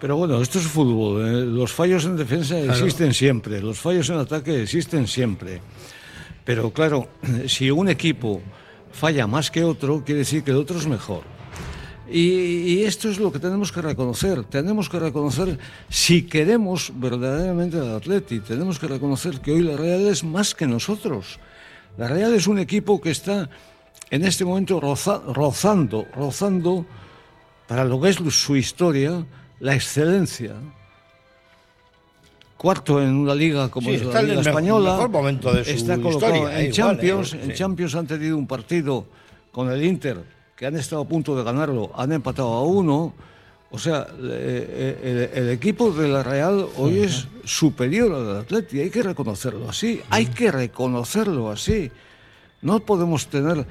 Pero 0.00 0.16
bueno, 0.16 0.40
esto 0.40 0.58
es 0.58 0.66
fútbol. 0.66 1.26
¿eh? 1.26 1.46
Los 1.46 1.72
fallos 1.72 2.04
en 2.06 2.16
defensa 2.16 2.58
existen 2.58 3.12
siempre, 3.12 3.60
los 3.60 3.78
fallos 3.78 4.08
en 4.08 4.16
ataque 4.16 4.62
existen 4.62 5.06
siempre. 5.06 5.60
Pero 6.44 6.72
claro, 6.72 7.08
si 7.46 7.70
un 7.70 7.88
equipo 7.88 8.42
falla 8.94 9.26
más 9.26 9.50
que 9.50 9.64
otro, 9.64 10.02
quiere 10.04 10.20
decir 10.20 10.42
que 10.44 10.52
el 10.52 10.56
otro 10.56 10.78
es 10.78 10.86
mejor. 10.86 11.22
Y, 12.10 12.82
esto 12.84 13.08
es 13.08 13.18
lo 13.18 13.32
que 13.32 13.38
tenemos 13.38 13.72
que 13.72 13.80
reconocer. 13.80 14.44
Tenemos 14.44 14.88
que 14.88 14.98
reconocer, 14.98 15.58
si 15.88 16.22
queremos 16.22 16.92
verdaderamente 16.94 17.78
al 17.78 17.96
Atleti, 17.96 18.40
tenemos 18.40 18.78
que 18.78 18.86
reconocer 18.86 19.40
que 19.40 19.52
hoy 19.52 19.62
la 19.62 19.76
Real 19.76 20.06
es 20.06 20.22
más 20.22 20.54
que 20.54 20.66
nosotros. 20.66 21.38
La 21.96 22.06
Real 22.08 22.34
es 22.34 22.46
un 22.46 22.58
equipo 22.58 23.00
que 23.00 23.10
está 23.10 23.48
en 24.10 24.24
este 24.24 24.44
momento 24.44 24.80
roza- 24.80 25.22
rozando, 25.32 26.06
rozando 26.14 26.84
para 27.66 27.84
lo 27.84 28.00
que 28.00 28.10
es 28.10 28.16
su 28.16 28.54
historia, 28.54 29.24
la 29.60 29.74
excelencia. 29.74 30.54
Cuarto 32.64 33.02
en 33.02 33.14
una 33.14 33.34
liga 33.34 33.68
como 33.68 33.90
Sí, 33.90 33.96
es 33.96 34.06
la 34.06 34.22
Liga 34.22 34.40
Española. 34.40 34.92
mejor 34.92 35.10
momento 35.10 35.52
de 35.52 35.64
su 35.66 35.70
está 35.72 35.98
colocado 35.98 36.34
historia, 36.34 36.58
en 36.58 36.64
eh, 36.64 36.68
igual, 36.70 36.72
Champions. 36.72 37.34
eh, 37.34 37.40
En 37.42 37.50
sí. 37.50 37.54
Champions 37.58 37.94
han 37.94 38.06
tenido 38.06 38.38
un 38.38 38.46
partido 38.46 39.04
con 39.52 39.70
el 39.70 39.84
Inter 39.84 40.16
que 40.56 40.64
han 40.64 40.74
estado 40.74 41.02
a 41.02 41.04
punto 41.06 41.36
de 41.36 41.44
ganarlo, 41.44 41.90
han 41.94 42.12
empatado 42.12 42.48
a 42.54 42.62
uno. 42.62 43.12
O 43.70 43.78
sea, 43.78 44.06
eh, 44.18 45.28
el, 45.34 45.42
el 45.42 45.50
equipo 45.50 45.90
de 45.90 46.08
la 46.08 46.22
Real 46.22 46.66
hoy 46.78 47.00
es 47.00 47.28
superior 47.44 48.10
al 48.14 48.36
Atleti, 48.38 48.80
hay 48.80 48.88
que 48.88 49.02
reconocerlo 49.02 49.68
así, 49.68 50.00
hay 50.08 50.24
que 50.24 50.50
reconocerlo 50.50 51.50
así. 51.50 51.90
No 52.62 52.80
podemos 52.80 53.26
tener, 53.26 53.58
eh, 53.58 53.66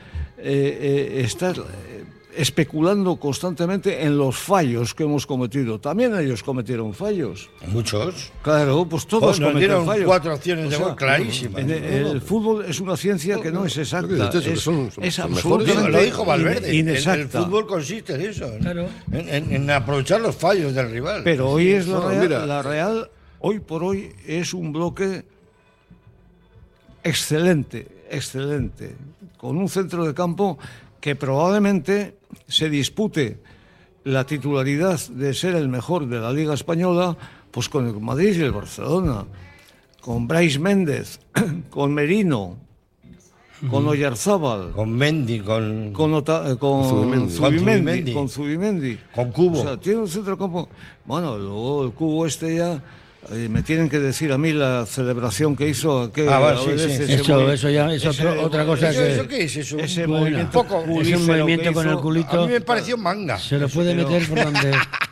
eh, 1.17 1.21
estar 1.25 1.57
eh, 1.57 2.03
especulando 2.35 3.15
constantemente 3.17 4.03
en 4.03 4.17
los 4.17 4.37
fallos 4.37 4.93
que 4.93 5.03
hemos 5.03 5.25
cometido. 5.27 5.79
También 5.79 6.17
ellos 6.17 6.41
cometieron 6.43 6.93
fallos. 6.93 7.49
Muchos. 7.67 8.31
Claro, 8.41 8.85
pues 8.89 9.05
todos 9.05 9.37
Pues 9.37 9.39
cometieron 9.39 9.85
fallos. 9.85 10.05
cuatro 10.05 10.31
acciones 10.33 10.69
de 10.69 10.77
gol 10.77 10.95
clarísimas. 10.95 11.61
en 11.61 11.69
el, 11.71 11.83
el 12.07 12.21
fútbol 12.21 12.65
es 12.65 12.79
una 12.79 12.97
ciencia 12.97 13.39
que 13.39 13.51
no 13.51 13.65
es 13.65 13.77
exacta, 13.77 14.29
es, 14.37 14.59
son- 14.59 14.91
son- 14.91 15.03
es 15.03 15.17
mejores. 15.19 15.19
absolutamente 15.19 15.91
Lo 15.91 16.01
dijo 16.03 16.25
Valverde. 16.25 16.73
in- 16.75 16.87
El, 16.87 16.95
el 16.95 17.03
inexacta. 17.03 17.43
fútbol 17.43 17.67
consiste 17.67 18.15
en 18.15 18.21
eso. 18.21 18.45
en- 18.53 18.59
Claro. 18.59 18.87
En, 19.11 19.29
en- 19.29 19.51
en 19.53 19.69
aprovechar 19.71 20.19
los 20.21 20.35
fallos 20.35 20.73
del 20.73 20.89
rival. 20.91 21.21
Pero 21.23 21.49
hoy 21.51 21.69
es 21.69 21.87
la 21.87 21.99
Real, 21.99 22.19
mira. 22.21 22.45
la 22.45 22.61
Real, 22.61 23.09
hoy 23.39 23.59
por 23.59 23.83
hoy 23.83 24.11
es 24.25 24.53
un 24.53 24.71
bloque 24.73 25.23
excelente, 27.03 27.87
excelente, 28.09 28.95
con 29.37 29.57
un 29.57 29.67
centro 29.69 30.05
de 30.05 30.13
campo 30.13 30.57
que 31.03 31.17
probablemente 31.17 32.15
se 32.47 32.69
dispute 32.69 33.37
la 34.05 34.25
titularidad 34.25 34.97
de 35.09 35.33
ser 35.33 35.53
el 35.55 35.67
mejor 35.67 36.07
de 36.07 36.21
la 36.21 36.31
Liga 36.31 36.53
Española, 36.53 37.17
pues 37.51 37.67
con 37.67 37.85
el 37.87 37.99
Madrid 37.99 38.37
y 38.37 38.41
el 38.41 38.53
Barcelona, 38.53 39.25
con 39.99 40.29
Brais 40.29 40.57
Méndez, 40.61 41.19
con 41.69 41.93
Merino, 41.93 42.55
con 43.69 43.85
Oyarzábal, 43.85 44.71
Con 44.71 44.91
Mendy, 44.95 45.41
con. 45.41 45.91
con, 45.91 46.13
Ota- 46.13 46.55
con 46.57 46.85
Zubimendi. 46.87 47.19
Con 47.19 47.29
Zubimendi, 47.29 47.59
Zubimendi. 47.59 48.13
con 48.13 48.29
Zubimendi. 48.29 48.97
Con 49.13 49.31
Cubo. 49.33 49.59
O 49.59 49.63
sea, 49.63 49.77
tiene 49.77 49.99
un 49.99 50.07
centro 50.07 50.37
campo. 50.37 50.69
Bueno, 51.03 51.37
luego 51.37 51.83
el 51.83 51.91
cubo 51.91 52.25
este 52.25 52.55
ya. 52.55 52.81
Eh, 53.31 53.47
me 53.49 53.63
tienen 53.63 53.89
que 53.89 53.99
decir 53.99 54.31
a 54.31 54.37
mí 54.37 54.51
la 54.53 54.85
celebración 54.85 55.55
que 55.55 55.67
hizo. 55.69 56.11
Ah, 56.29 56.39
vale, 56.39 56.59
sí, 56.77 57.05
sí. 57.05 57.13
Eso- 57.13 57.69
ya 57.69 57.91
es 57.93 58.03
ese- 58.05 58.27
otro- 58.27 58.43
otra 58.45 58.65
cosa 58.65 58.89
¿Eso, 58.89 58.99
que- 59.01 59.13
eso 59.13 59.27
qué 59.27 59.43
es? 59.43 59.57
Eso? 59.57 59.77
Ese 59.79 60.05
Bueno, 60.05 60.21
movimiento 60.23 60.51
poco- 60.51 60.83
Es 61.01 61.07
un 61.15 61.25
movimiento 61.25 61.73
con 61.73 61.85
el 61.87 61.91
hizo- 61.91 61.99
A 61.99 62.01
culito. 62.01 62.45
mí 62.47 62.53
me 62.53 62.61
pareció 62.61 62.97
manga. 62.97 63.37
Se 63.39 63.57
lo 63.57 63.69
puede 63.69 63.95
meter 63.95 64.27
por 64.27 64.43
donde. 64.43 64.71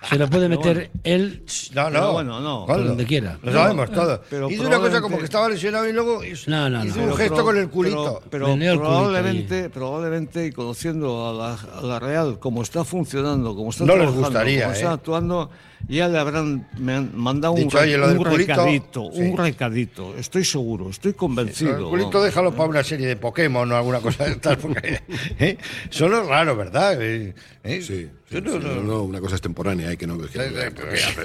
Se 0.10 0.18
lo 0.18 0.30
puede 0.30 0.50
meter 0.50 0.92
él 1.04 1.44
No, 1.74 1.86
Pero 1.86 1.90
no. 2.02 2.12
bueno, 2.14 2.40
no. 2.42 2.66
Por 2.66 2.86
donde 2.86 3.06
quiera. 3.06 3.38
Lo 3.42 3.52
sabemos 3.54 3.92
todo. 3.92 4.22
pero 4.30 4.50
hizo 4.52 4.68
una 4.68 4.80
cosa 4.80 5.02
como 5.02 5.18
que 5.18 5.26
estaba 5.26 5.48
lesionado 5.50 5.88
y 5.88 5.94
luego 5.94 6.24
hizo, 6.24 6.50
No, 6.52 6.70
no, 6.70 6.84
hizo 6.86 6.96
no. 6.98 7.02
un 7.04 7.08
Pero 7.10 7.18
gesto 7.18 7.36
pro- 7.36 7.46
con 7.46 7.58
el 7.58 7.70
culito. 7.70 8.22
Pero, 8.30 8.48
culito 8.48 8.78
probablemente, 8.80 9.70
probablemente, 9.70 10.46
y 10.48 10.52
conociendo 10.52 11.30
a 11.30 11.34
la, 11.34 11.54
a 11.80 11.82
la 11.82 12.00
Real, 12.00 12.40
como 12.40 12.62
está 12.62 12.84
funcionando, 12.84 13.56
como 13.56 13.70
está 13.70 13.86
No 13.86 13.94
les 13.94 14.02
trabajando, 14.04 14.28
gustaría, 14.28 14.62
como 14.64 14.74
¿eh? 14.74 14.78
está 14.78 14.92
actuando, 14.94 15.50
ya 15.88 16.08
le 16.08 16.18
habrán 16.20 16.68
me 16.78 16.94
han 16.94 17.12
mandado 17.18 17.54
un, 17.54 17.62
Dicho, 17.62 17.78
re- 17.78 17.96
oye, 17.96 18.12
un 18.12 18.18
culito, 18.18 18.38
recadito, 18.38 19.10
sí. 19.14 19.22
un 19.22 19.38
recadito. 19.38 20.16
Estoy 20.18 20.46
seguro, 20.46 20.90
estoy 20.90 21.14
convencido. 21.14 21.78
el 21.78 21.84
culito 21.86 22.10
vamos. 22.12 22.26
déjalo 22.26 22.56
para 22.56 22.70
una 22.70 22.84
serie 22.84 23.08
de 23.08 23.16
Pokémon 23.18 23.70
o 23.72 23.76
alguna 23.76 24.00
cosa 24.00 24.26
de 24.26 24.32
estas. 24.32 24.58
Porque, 24.58 25.02
¿eh? 25.40 25.58
Son 25.90 26.12
los 26.12 26.26
raros, 26.28 26.58
¿verdad? 26.58 27.02
Eh, 27.02 27.34
¿eh? 27.64 27.82
Sí, 27.82 28.08
sí, 28.28 28.36
Yo 28.36 28.42
no- 28.42 28.52
sí, 28.54 28.60
no- 28.62 28.76
no, 28.76 28.84
no, 28.84 29.04
una 29.04 29.20
cosa 29.20 29.36
es 29.36 29.42
temporánea, 29.42 29.90
hay 29.90 29.98
que 29.98 30.08
no. 30.08 30.18
que- 30.18 30.26
Eh, 30.40 30.52
eh, 30.56 30.72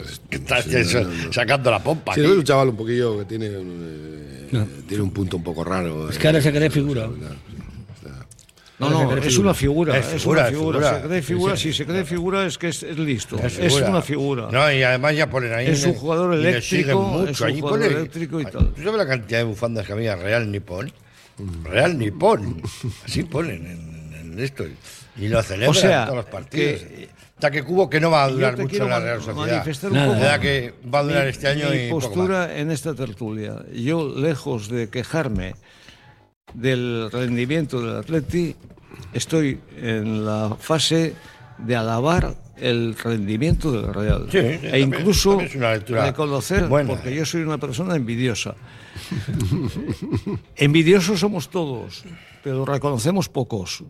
sí, 0.06 0.20
Estás 0.30 0.64
sí, 0.64 0.94
no, 0.94 1.00
no, 1.02 1.08
no. 1.26 1.32
sacando 1.32 1.70
la 1.70 1.82
pompa. 1.82 2.14
Sí, 2.14 2.20
es 2.22 2.26
un 2.30 2.44
chaval 2.44 2.70
un 2.70 2.76
poquillo 2.76 3.18
que 3.20 3.24
tiene, 3.26 3.46
eh, 3.50 4.66
tiene 4.88 5.02
un 5.02 5.10
punto 5.10 5.36
un 5.36 5.42
poco 5.42 5.64
raro. 5.64 6.08
Es 6.10 6.18
que 6.18 6.26
ahora 6.26 6.40
se 6.40 6.52
cree 6.52 6.70
figura. 6.70 7.08
No, 8.78 8.90
no, 8.90 9.16
es 9.16 9.38
una 9.38 9.54
figura, 9.54 9.96
Es 9.96 10.06
es, 10.12 10.20
figura, 10.22 10.40
una 10.42 10.48
es 10.48 10.54
figura. 10.54 10.78
figura. 10.80 11.00
Se 11.00 11.06
cree 11.08 11.22
figura, 11.22 11.56
si 11.56 11.72
se 11.72 11.86
cree 11.86 12.04
figura 12.04 12.44
es 12.46 12.58
que 12.58 12.68
es, 12.68 12.82
es 12.82 12.98
listo. 12.98 13.38
Es, 13.42 13.54
figura. 13.54 13.88
una 13.88 14.02
figura. 14.02 14.48
No, 14.52 14.70
y 14.70 14.82
además 14.82 15.16
ya 15.16 15.30
ponen 15.30 15.54
ahí. 15.54 15.68
Es 15.68 15.84
un 15.86 15.94
jugador 15.94 16.34
eléctrico, 16.34 17.00
mucho. 17.00 17.30
es 17.30 17.40
un 17.40 17.46
Allí 17.46 17.60
jugador 17.60 17.80
pone- 17.80 17.94
eléctrico 17.98 18.40
y 18.40 18.44
tal. 18.44 18.74
¿Tú 18.74 18.82
sabes 18.82 18.98
la 18.98 19.06
cantidad 19.06 19.38
de 19.38 19.44
bufandas 19.44 19.86
que 19.86 19.92
había 19.92 20.14
Real 20.16 20.50
Nippon? 20.50 20.92
Real 21.64 21.98
Nippon. 21.98 22.60
Así 23.04 23.22
ponen 23.22 23.66
en, 23.66 24.14
en 24.32 24.38
esto. 24.40 24.64
Y 25.18 25.28
lo 25.28 25.42
celebran 25.42 25.70
O 25.70 25.74
sea, 25.74 26.00
en 26.00 26.04
todos 26.08 26.16
los 26.16 26.26
partidos. 26.26 26.80
que- 26.82 27.08
Hasta 27.36 27.50
que 27.50 27.62
Cubo 27.64 27.88
que 27.90 28.00
no 28.00 28.10
va 28.10 28.24
a 28.24 28.28
durar 28.28 28.58
mucho 28.58 28.82
en 28.84 28.90
la 28.90 29.00
Real 29.00 29.22
Sociedad. 29.22 29.64
un 29.84 29.92
Nada. 29.94 30.06
poco 30.34 30.40
que 30.42 30.74
va 30.94 30.98
a 30.98 31.02
durar 31.02 31.24
mi- 31.24 31.30
este 31.30 31.48
año 31.48 31.70
mi 31.70 31.76
y 31.76 31.88
poco 31.90 32.00
más. 32.00 32.06
postura 32.08 32.58
en 32.58 32.70
esta 32.70 32.94
tertulia. 32.94 33.56
Yo, 33.74 34.14
lejos 34.14 34.68
de 34.68 34.88
quejarme 34.90 35.54
del 36.54 37.10
rendimiento 37.10 37.80
del 37.80 37.96
Atleti, 37.96 38.54
estoy 39.12 39.60
en 39.80 40.24
la 40.24 40.56
fase 40.58 41.14
de 41.58 41.76
alabar 41.76 42.34
el 42.56 42.96
rendimiento 42.96 43.70
del 43.70 43.92
Real. 43.92 44.28
Sí, 44.30 44.38
sí, 44.38 44.44
e 44.44 44.58
también- 44.60 44.82
incluso 44.88 45.30
también 45.30 45.50
es 45.50 45.56
una 45.56 45.72
lectura 45.74 46.06
reconocer, 46.06 46.66
buena. 46.68 46.88
porque 46.88 47.14
yo 47.14 47.26
soy 47.26 47.42
una 47.42 47.58
persona 47.58 47.94
envidiosa. 47.96 48.54
Envidiosos 50.56 51.20
somos 51.20 51.50
todos, 51.50 52.04
pero 52.42 52.64
reconocemos 52.64 53.28
pocos. 53.28 53.84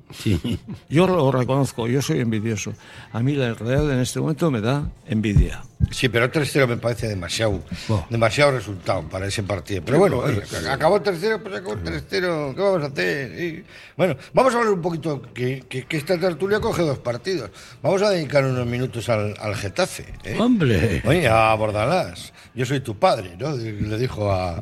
Yo 0.88 1.06
lo 1.06 1.30
reconozco, 1.30 1.86
yo 1.86 2.02
soy 2.02 2.18
envidioso. 2.20 2.72
A 3.12 3.20
mí 3.22 3.34
el 3.34 3.54
Real 3.56 3.88
en 3.92 4.00
este 4.00 4.18
momento 4.18 4.50
me 4.50 4.60
da 4.60 4.90
envidia. 5.06 5.62
Sí, 5.90 6.08
pero 6.08 6.30
3-0 6.32 6.66
me 6.66 6.76
parece 6.78 7.06
demasiado, 7.06 7.62
Buah. 7.86 8.06
demasiado 8.08 8.52
resultado 8.52 9.02
para 9.10 9.26
ese 9.26 9.42
partido. 9.42 9.82
Pero 9.84 9.98
bueno, 9.98 10.18
oye, 10.18 10.42
acabó 10.70 11.02
3-0, 11.02 11.42
pues 11.42 11.54
acabó 11.54 11.76
3-0, 11.76 12.54
¿qué 12.54 12.60
vamos 12.60 12.82
a 12.82 12.86
hacer? 12.86 13.40
Y, 13.44 13.64
bueno, 13.94 14.16
vamos 14.32 14.54
a 14.54 14.58
hablar 14.58 14.72
un 14.72 14.80
poquito, 14.80 15.20
que, 15.34 15.64
que- 15.68 15.84
que 15.84 15.96
esta 15.98 16.18
tertulia 16.18 16.60
coge 16.60 16.80
dos 16.82 16.98
partidos. 16.98 17.50
Vamos 17.82 18.00
a 18.00 18.08
dedicar 18.10 18.42
unos 18.44 18.66
minutos 18.66 19.06
al, 19.10 19.34
al 19.38 19.54
Getafe. 19.54 20.06
¿eh? 20.24 20.36
Hombre. 20.40 21.02
Oye, 21.04 21.28
a 21.28 21.54
Bordalás, 21.54 22.32
yo 22.54 22.64
soy 22.64 22.80
tu 22.80 22.98
padre, 22.98 23.36
¿no? 23.38 23.54
Le 23.54 23.98
dijo 23.98 24.32
a, 24.32 24.56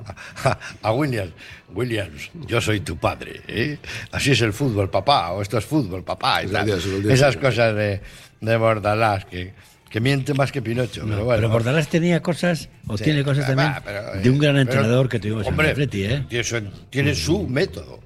a, 0.44 0.58
a 0.82 0.92
Williams, 0.92 1.32
Williams, 1.72 2.30
yo 2.46 2.60
soy 2.60 2.80
tu 2.80 2.96
padre, 2.96 3.40
¿eh? 3.46 3.78
Así 4.10 4.32
es 4.32 4.40
el 4.42 4.52
fútbol, 4.52 4.90
papá, 4.90 5.30
o 5.30 5.42
esto 5.42 5.58
es 5.58 5.64
fútbol, 5.64 6.02
papá. 6.02 6.42
y 6.42 6.48
tal. 6.48 6.62
el 6.62 6.66
día, 6.66 6.76
es 6.76 6.84
el 6.86 7.02
día, 7.04 7.14
Esas 7.14 7.36
cosas 7.36 7.74
de, 7.76 8.00
de 8.40 8.56
Bordalás, 8.56 9.24
que, 9.26 9.54
que 9.94 10.00
miente 10.00 10.34
más 10.34 10.50
que 10.50 10.60
Pinocho, 10.60 11.04
pero 11.08 11.24
bueno. 11.24 11.42
Pero 11.42 11.50
Bordalás 11.50 11.86
tenía 11.86 12.20
cosas, 12.20 12.68
o 12.88 12.98
Sí, 12.98 13.04
tiene 13.04 13.22
cosas 13.22 13.44
pero, 13.46 13.56
también, 13.56 13.76
va, 13.76 13.80
pero, 13.84 14.20
de 14.20 14.28
un 14.28 14.38
gran 14.40 14.54
pero, 14.54 14.62
entrenador 14.62 15.08
que 15.08 15.20
tuvimos 15.20 15.46
hombre, 15.46 15.66
en 15.66 15.70
el 15.70 15.72
Atleti, 15.74 16.04
¿eh? 16.04 16.26
Tiene 16.28 16.42
su, 16.42 16.60
tiene 16.90 17.14
su 17.14 17.46
método. 17.46 18.00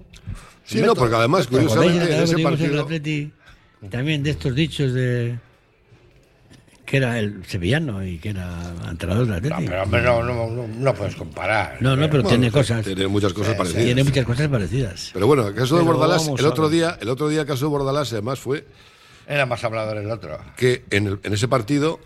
Su 0.66 0.74
Sí, 0.76 0.82
no, 0.82 0.94
porque 0.94 1.14
además, 1.16 1.46
¿Os 1.46 1.46
acordáis 1.46 1.70
curiosamente, 1.72 2.62
en 2.66 2.72
ese. 2.72 2.78
Atleti? 2.78 3.32
También 3.88 4.22
de 4.22 4.30
estos 4.32 4.54
dichos 4.54 4.92
de 4.92 5.38
que 6.84 6.98
era 6.98 7.18
el 7.18 7.42
sevillano 7.46 8.04
y 8.04 8.18
que 8.18 8.28
era 8.30 8.70
entrenador 8.90 9.26
del 9.26 9.48
No, 9.48 9.54
Atleti. 9.56 9.70
pero 9.70 9.82
hombre, 9.82 10.02
no, 10.02 10.22
no, 10.22 10.50
no, 10.50 10.68
no 10.68 10.94
puedes 10.94 11.16
comparar. 11.16 11.78
No, 11.80 11.96
no, 11.96 12.10
pero 12.10 12.22
tiene 12.22 12.50
cosas. 12.50 12.84
Tiene 12.84 13.08
muchas 13.08 13.32
cosas 13.32 13.54
parecidas. 13.54 13.84
Tiene 13.86 14.04
muchas 14.04 14.26
cosas 14.26 14.48
parecidas. 14.48 15.10
Pero 15.14 15.26
bueno, 15.26 15.48
el 15.48 15.54
caso 15.54 15.78
de 15.78 15.84
Bordalás, 15.84 16.28
el 16.28 16.44
otro 16.44 16.68
día, 16.68 16.98
el 17.00 17.08
otro 17.08 17.30
día 17.30 17.40
el 17.40 17.46
caso 17.46 17.64
de 17.64 17.70
Bordalás 17.70 18.12
además 18.12 18.38
fue 18.38 18.66
Era 19.28 19.46
más 19.46 19.62
hablador 19.62 19.98
el 19.98 20.10
otro. 20.10 20.38
que 20.56 20.84
en, 20.90 21.06
el- 21.06 21.20
en 21.22 21.32
ese 21.34 21.46
partido 21.48 22.00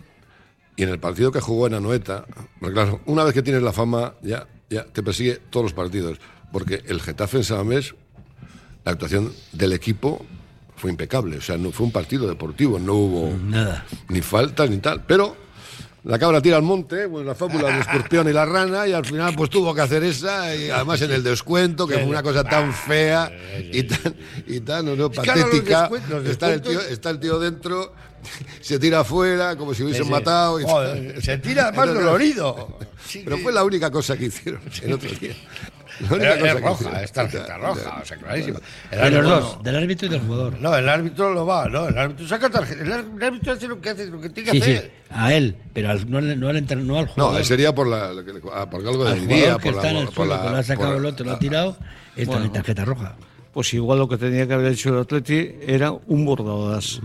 y 0.75 0.83
en 0.83 0.89
el 0.89 0.99
partido 0.99 1.31
que 1.31 1.39
jugó 1.39 1.67
en 1.67 1.73
Anoeta, 1.75 2.25
porque 2.59 2.73
claro, 2.73 3.01
una 3.05 3.23
vez 3.23 3.33
que 3.33 3.41
tienes 3.43 3.63
la 3.63 3.71
fama, 3.73 4.15
ya, 4.21 4.45
ya 4.69 4.83
te 4.85 5.01
persigue 5.03 5.39
todos 5.49 5.63
los 5.65 5.73
partidos. 5.73 6.19
Porque 6.51 6.83
el 6.87 7.01
Getafe 7.01 7.37
en 7.37 7.43
Samamés, 7.43 7.95
la 8.83 8.91
actuación 8.91 9.31
del 9.53 9.73
equipo 9.73 10.23
fue 10.75 10.91
impecable. 10.91 11.37
O 11.37 11.41
sea, 11.41 11.57
no 11.57 11.71
fue 11.71 11.85
un 11.85 11.91
partido 11.91 12.27
deportivo, 12.27 12.77
no 12.79 12.93
hubo 12.93 13.37
Nada. 13.37 13.85
ni 14.09 14.21
faltas 14.21 14.69
ni 14.69 14.77
tal. 14.77 15.03
Pero 15.05 15.35
la 16.05 16.19
cabra 16.19 16.41
tira 16.41 16.57
al 16.57 16.63
monte, 16.63 17.05
bueno, 17.05 17.27
la 17.27 17.35
fábula 17.35 17.69
del 17.69 17.79
escorpión 17.79 18.27
y 18.27 18.33
la 18.33 18.45
rana, 18.45 18.85
y 18.87 18.91
al 18.93 19.05
final 19.05 19.33
pues 19.35 19.49
tuvo 19.49 19.73
que 19.73 19.81
hacer 19.81 20.03
esa, 20.03 20.53
y 20.55 20.69
además 20.69 21.01
en 21.01 21.11
el 21.11 21.23
descuento, 21.23 21.87
que 21.87 21.95
fue 21.95 22.05
una 22.05 22.21
cosa 22.21 22.43
tan 22.43 22.73
fea 22.73 23.31
y 23.71 23.83
tan, 23.83 24.15
y 24.47 24.59
tan 24.59 24.85
no, 24.85 24.95
no, 24.95 25.09
patética. 25.09 25.89
Está 26.25 26.51
el, 26.53 26.61
tío, 26.61 26.81
está 26.81 27.09
el 27.09 27.19
tío 27.19 27.39
dentro, 27.39 27.93
se 28.59 28.79
tira 28.79 28.99
afuera 29.01 29.55
como 29.55 29.73
si 29.73 29.83
hubiesen 29.83 30.03
Sí, 30.03 30.07
sí. 30.07 30.11
matado. 30.13 30.59
Y 30.59 30.63
Joder, 30.63 31.21
se 31.21 31.37
tira 31.37 31.71
más 31.71 31.87
dolorido. 31.93 32.77
Sí, 33.07 33.21
Pero 33.23 33.37
fue 33.37 33.51
la 33.53 33.63
única 33.63 33.89
cosa 33.91 34.17
que 34.17 34.25
hicieron 34.25 34.61
el 34.81 34.93
otro 34.93 35.09
día. 35.19 35.35
La 36.09 36.33
es 36.35 36.61
roja, 36.61 37.01
es 37.03 37.11
tarjeta 37.11 37.57
roja, 37.57 37.99
o 38.01 38.05
sea, 38.05 38.17
clarísimo. 38.17 38.59
El 38.91 38.99
De 38.99 39.09
los 39.11 39.25
árbitro- 39.25 39.39
dos, 39.39 39.63
del 39.63 39.75
árbitro 39.75 40.07
y 40.07 40.09
del 40.11 40.19
jugador. 40.21 40.59
No, 40.59 40.75
el 40.75 40.89
árbitro 40.89 41.33
lo 41.33 41.45
va, 41.45 41.67
no, 41.69 41.87
el 41.87 41.97
árbitro 41.97 42.27
saca 42.27 42.49
tarjeta. 42.49 42.81
El 42.83 42.91
árbitro 43.23 43.53
hace 43.53 43.67
lo 43.67 43.79
que 43.81 43.89
hace, 43.89 44.05
lo 44.07 44.19
que 44.21 44.29
tiene 44.29 44.51
que 44.51 44.57
Sí, 44.59 44.63
sí, 44.63 44.71
hacer. 44.77 44.91
a 45.11 45.33
él, 45.33 45.55
pero 45.73 45.89
al- 45.89 46.09
no, 46.09 46.17
al- 46.17 46.39
no, 46.39 46.47
al, 46.49 46.57
entren- 46.57 46.83
no 46.85 46.97
al 46.99 47.05
No, 47.05 47.11
jugador. 47.11 47.45
sería 47.45 47.73
por, 47.73 47.87
la, 47.87 48.11
lo 48.13 48.23
que- 48.25 48.33
ah, 48.53 48.69
por 48.69 48.85
algo 48.87 49.05
de 49.05 49.11
al 49.11 49.27
día, 49.27 49.37
jugador 49.37 49.61
que 49.61 49.69
por 49.69 49.75
está 49.75 49.89
en 49.89 49.93
la, 49.95 49.99
el 50.01 50.05
por 50.07 50.15
suelo, 50.15 50.35
la- 50.35 50.41
que 50.43 50.49
lo 50.49 50.57
ha 50.57 50.63
sacado 50.63 50.87
por- 50.89 50.97
el 50.97 51.05
otro, 51.05 51.25
lo 51.25 51.31
ha 51.31 51.39
tirado, 51.39 51.77
es 52.15 52.29
también 52.29 52.51
tarjeta 52.53 52.85
roja. 52.85 53.15
Pues 53.53 53.71
igual 53.75 53.99
lo 53.99 54.07
que 54.09 54.17
tenía 54.17 54.47
que 54.47 54.53
haber 54.55 54.71
hecho 54.71 54.89
el 54.89 54.99
Atleti 55.01 55.47
era 55.67 55.91
un 55.91 56.25
Bordalás. 56.25 56.99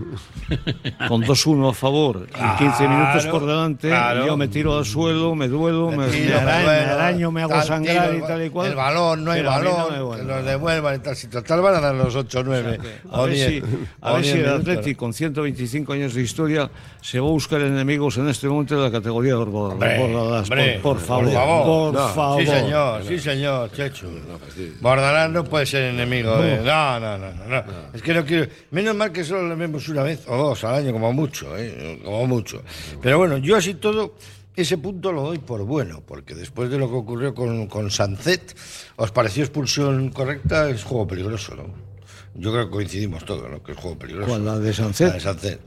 Con 1.07 1.23
2-1 1.23 1.69
a 1.69 1.73
favor 1.73 2.27
y 2.27 2.57
15 2.57 2.87
minutos 2.87 3.27
por 3.27 3.45
delante, 3.45 3.89
claro. 3.89 4.25
yo 4.25 4.35
me 4.35 4.47
tiro 4.47 4.75
al 4.75 4.83
suelo, 4.83 5.35
me 5.35 5.47
duelo, 5.47 5.91
me, 5.91 6.07
tiro, 6.07 6.41
me 6.41 6.49
araño, 6.49 6.63
bueno, 6.65 6.65
me 6.65 6.91
araño, 6.91 7.31
me 7.31 7.41
hago 7.43 7.61
sangrar 7.61 8.09
tiro, 8.11 8.25
y 8.25 8.27
tal 8.27 8.45
y 8.45 8.49
cual. 8.49 8.69
El 8.71 8.75
balón, 8.75 9.23
no 9.25 9.31
hay 9.31 9.43
no 9.43 9.49
balón, 9.51 10.11
me 10.11 10.17
que 10.17 10.23
nos 10.23 10.43
devuelvan 10.45 10.95
y 10.95 10.99
tal. 10.99 11.15
Si 11.15 11.27
total 11.27 11.61
van 11.61 11.75
a 11.75 11.79
dar 11.81 11.93
los 11.93 12.15
8 12.15 12.39
o 12.39 12.43
9. 12.43 12.79
A 13.11 13.21
ver, 13.21 13.35
si, 13.35 13.61
a 14.01 14.13
ver 14.13 14.25
si 14.25 14.31
el 14.39 14.49
Atleti, 14.49 14.95
con 14.95 15.13
125 15.13 15.93
años 15.93 16.15
de 16.15 16.21
historia, 16.23 16.71
se 16.99 17.19
va 17.19 17.27
a 17.27 17.31
buscar 17.31 17.61
enemigos 17.61 18.17
en 18.17 18.27
este 18.27 18.47
momento 18.47 18.75
de 18.75 18.81
la 18.89 18.91
categoría 18.91 19.33
de 19.35 19.37
Borda- 19.45 19.73
Hombre, 19.73 19.99
Bordalás. 19.99 20.49
hombre, 20.49 20.79
por, 20.81 20.97
por 20.97 21.05
favor, 21.05 21.23
por 21.25 21.33
favor. 21.33 21.65
por 21.65 21.93
No, 22.01 22.07
favor. 22.09 22.41
Sí, 22.41 22.47
señor, 22.47 23.03
sí, 23.07 23.19
señor, 23.19 23.71
Chechu. 23.71 24.07
fastidio. 24.43 24.73
Bordalás 24.81 25.29
no 25.29 25.43
puede 25.43 25.67
ser 25.67 25.83
enemigo 25.93 26.38
Joder, 26.39 26.63
no, 26.63 26.99
no, 26.99 27.17
no, 27.17 27.33
no, 27.33 27.45
no. 27.45 27.63
Es 27.93 28.01
que 28.01 28.13
no 28.13 28.25
quiero. 28.25 28.47
Menos 28.71 28.95
mal 28.95 29.11
que 29.11 29.23
solo 29.23 29.43
lo 29.43 29.55
vemos 29.55 29.87
una 29.89 30.03
vez 30.03 30.23
o 30.27 30.35
dos 30.37 30.63
al 30.63 30.75
año, 30.75 30.91
como 30.91 31.13
mucho, 31.13 31.57
¿eh? 31.57 31.99
como 32.03 32.27
mucho. 32.27 32.63
Pero 33.01 33.17
bueno, 33.17 33.37
yo 33.37 33.55
así 33.55 33.75
todo, 33.75 34.15
ese 34.55 34.77
punto 34.77 35.11
lo 35.11 35.23
doy 35.23 35.39
por 35.39 35.63
bueno, 35.63 36.01
porque 36.05 36.35
después 36.35 36.69
de 36.69 36.77
lo 36.77 36.89
que 36.89 36.95
ocurrió 36.95 37.33
con, 37.33 37.67
con 37.67 37.91
Sancet, 37.91 38.55
¿os 38.97 39.11
pareció 39.11 39.43
expulsión 39.43 40.09
correcta? 40.09 40.69
Es 40.69 40.83
juego 40.83 41.07
peligroso, 41.07 41.55
¿no? 41.55 41.89
Yo 42.35 42.51
creo 42.51 42.65
que 42.65 42.71
coincidimos 42.71 43.25
todos, 43.25 43.49
¿no? 43.49 43.63
Que 43.63 43.71
es 43.73 43.77
juego 43.77 43.97
peligroso. 43.97 44.29
¿Cuál, 44.29 44.45
la 44.45 44.59
de 44.59 44.73
Sancet? 44.73 45.07
La 45.07 45.13
de 45.13 45.19
Sancet. 45.19 45.61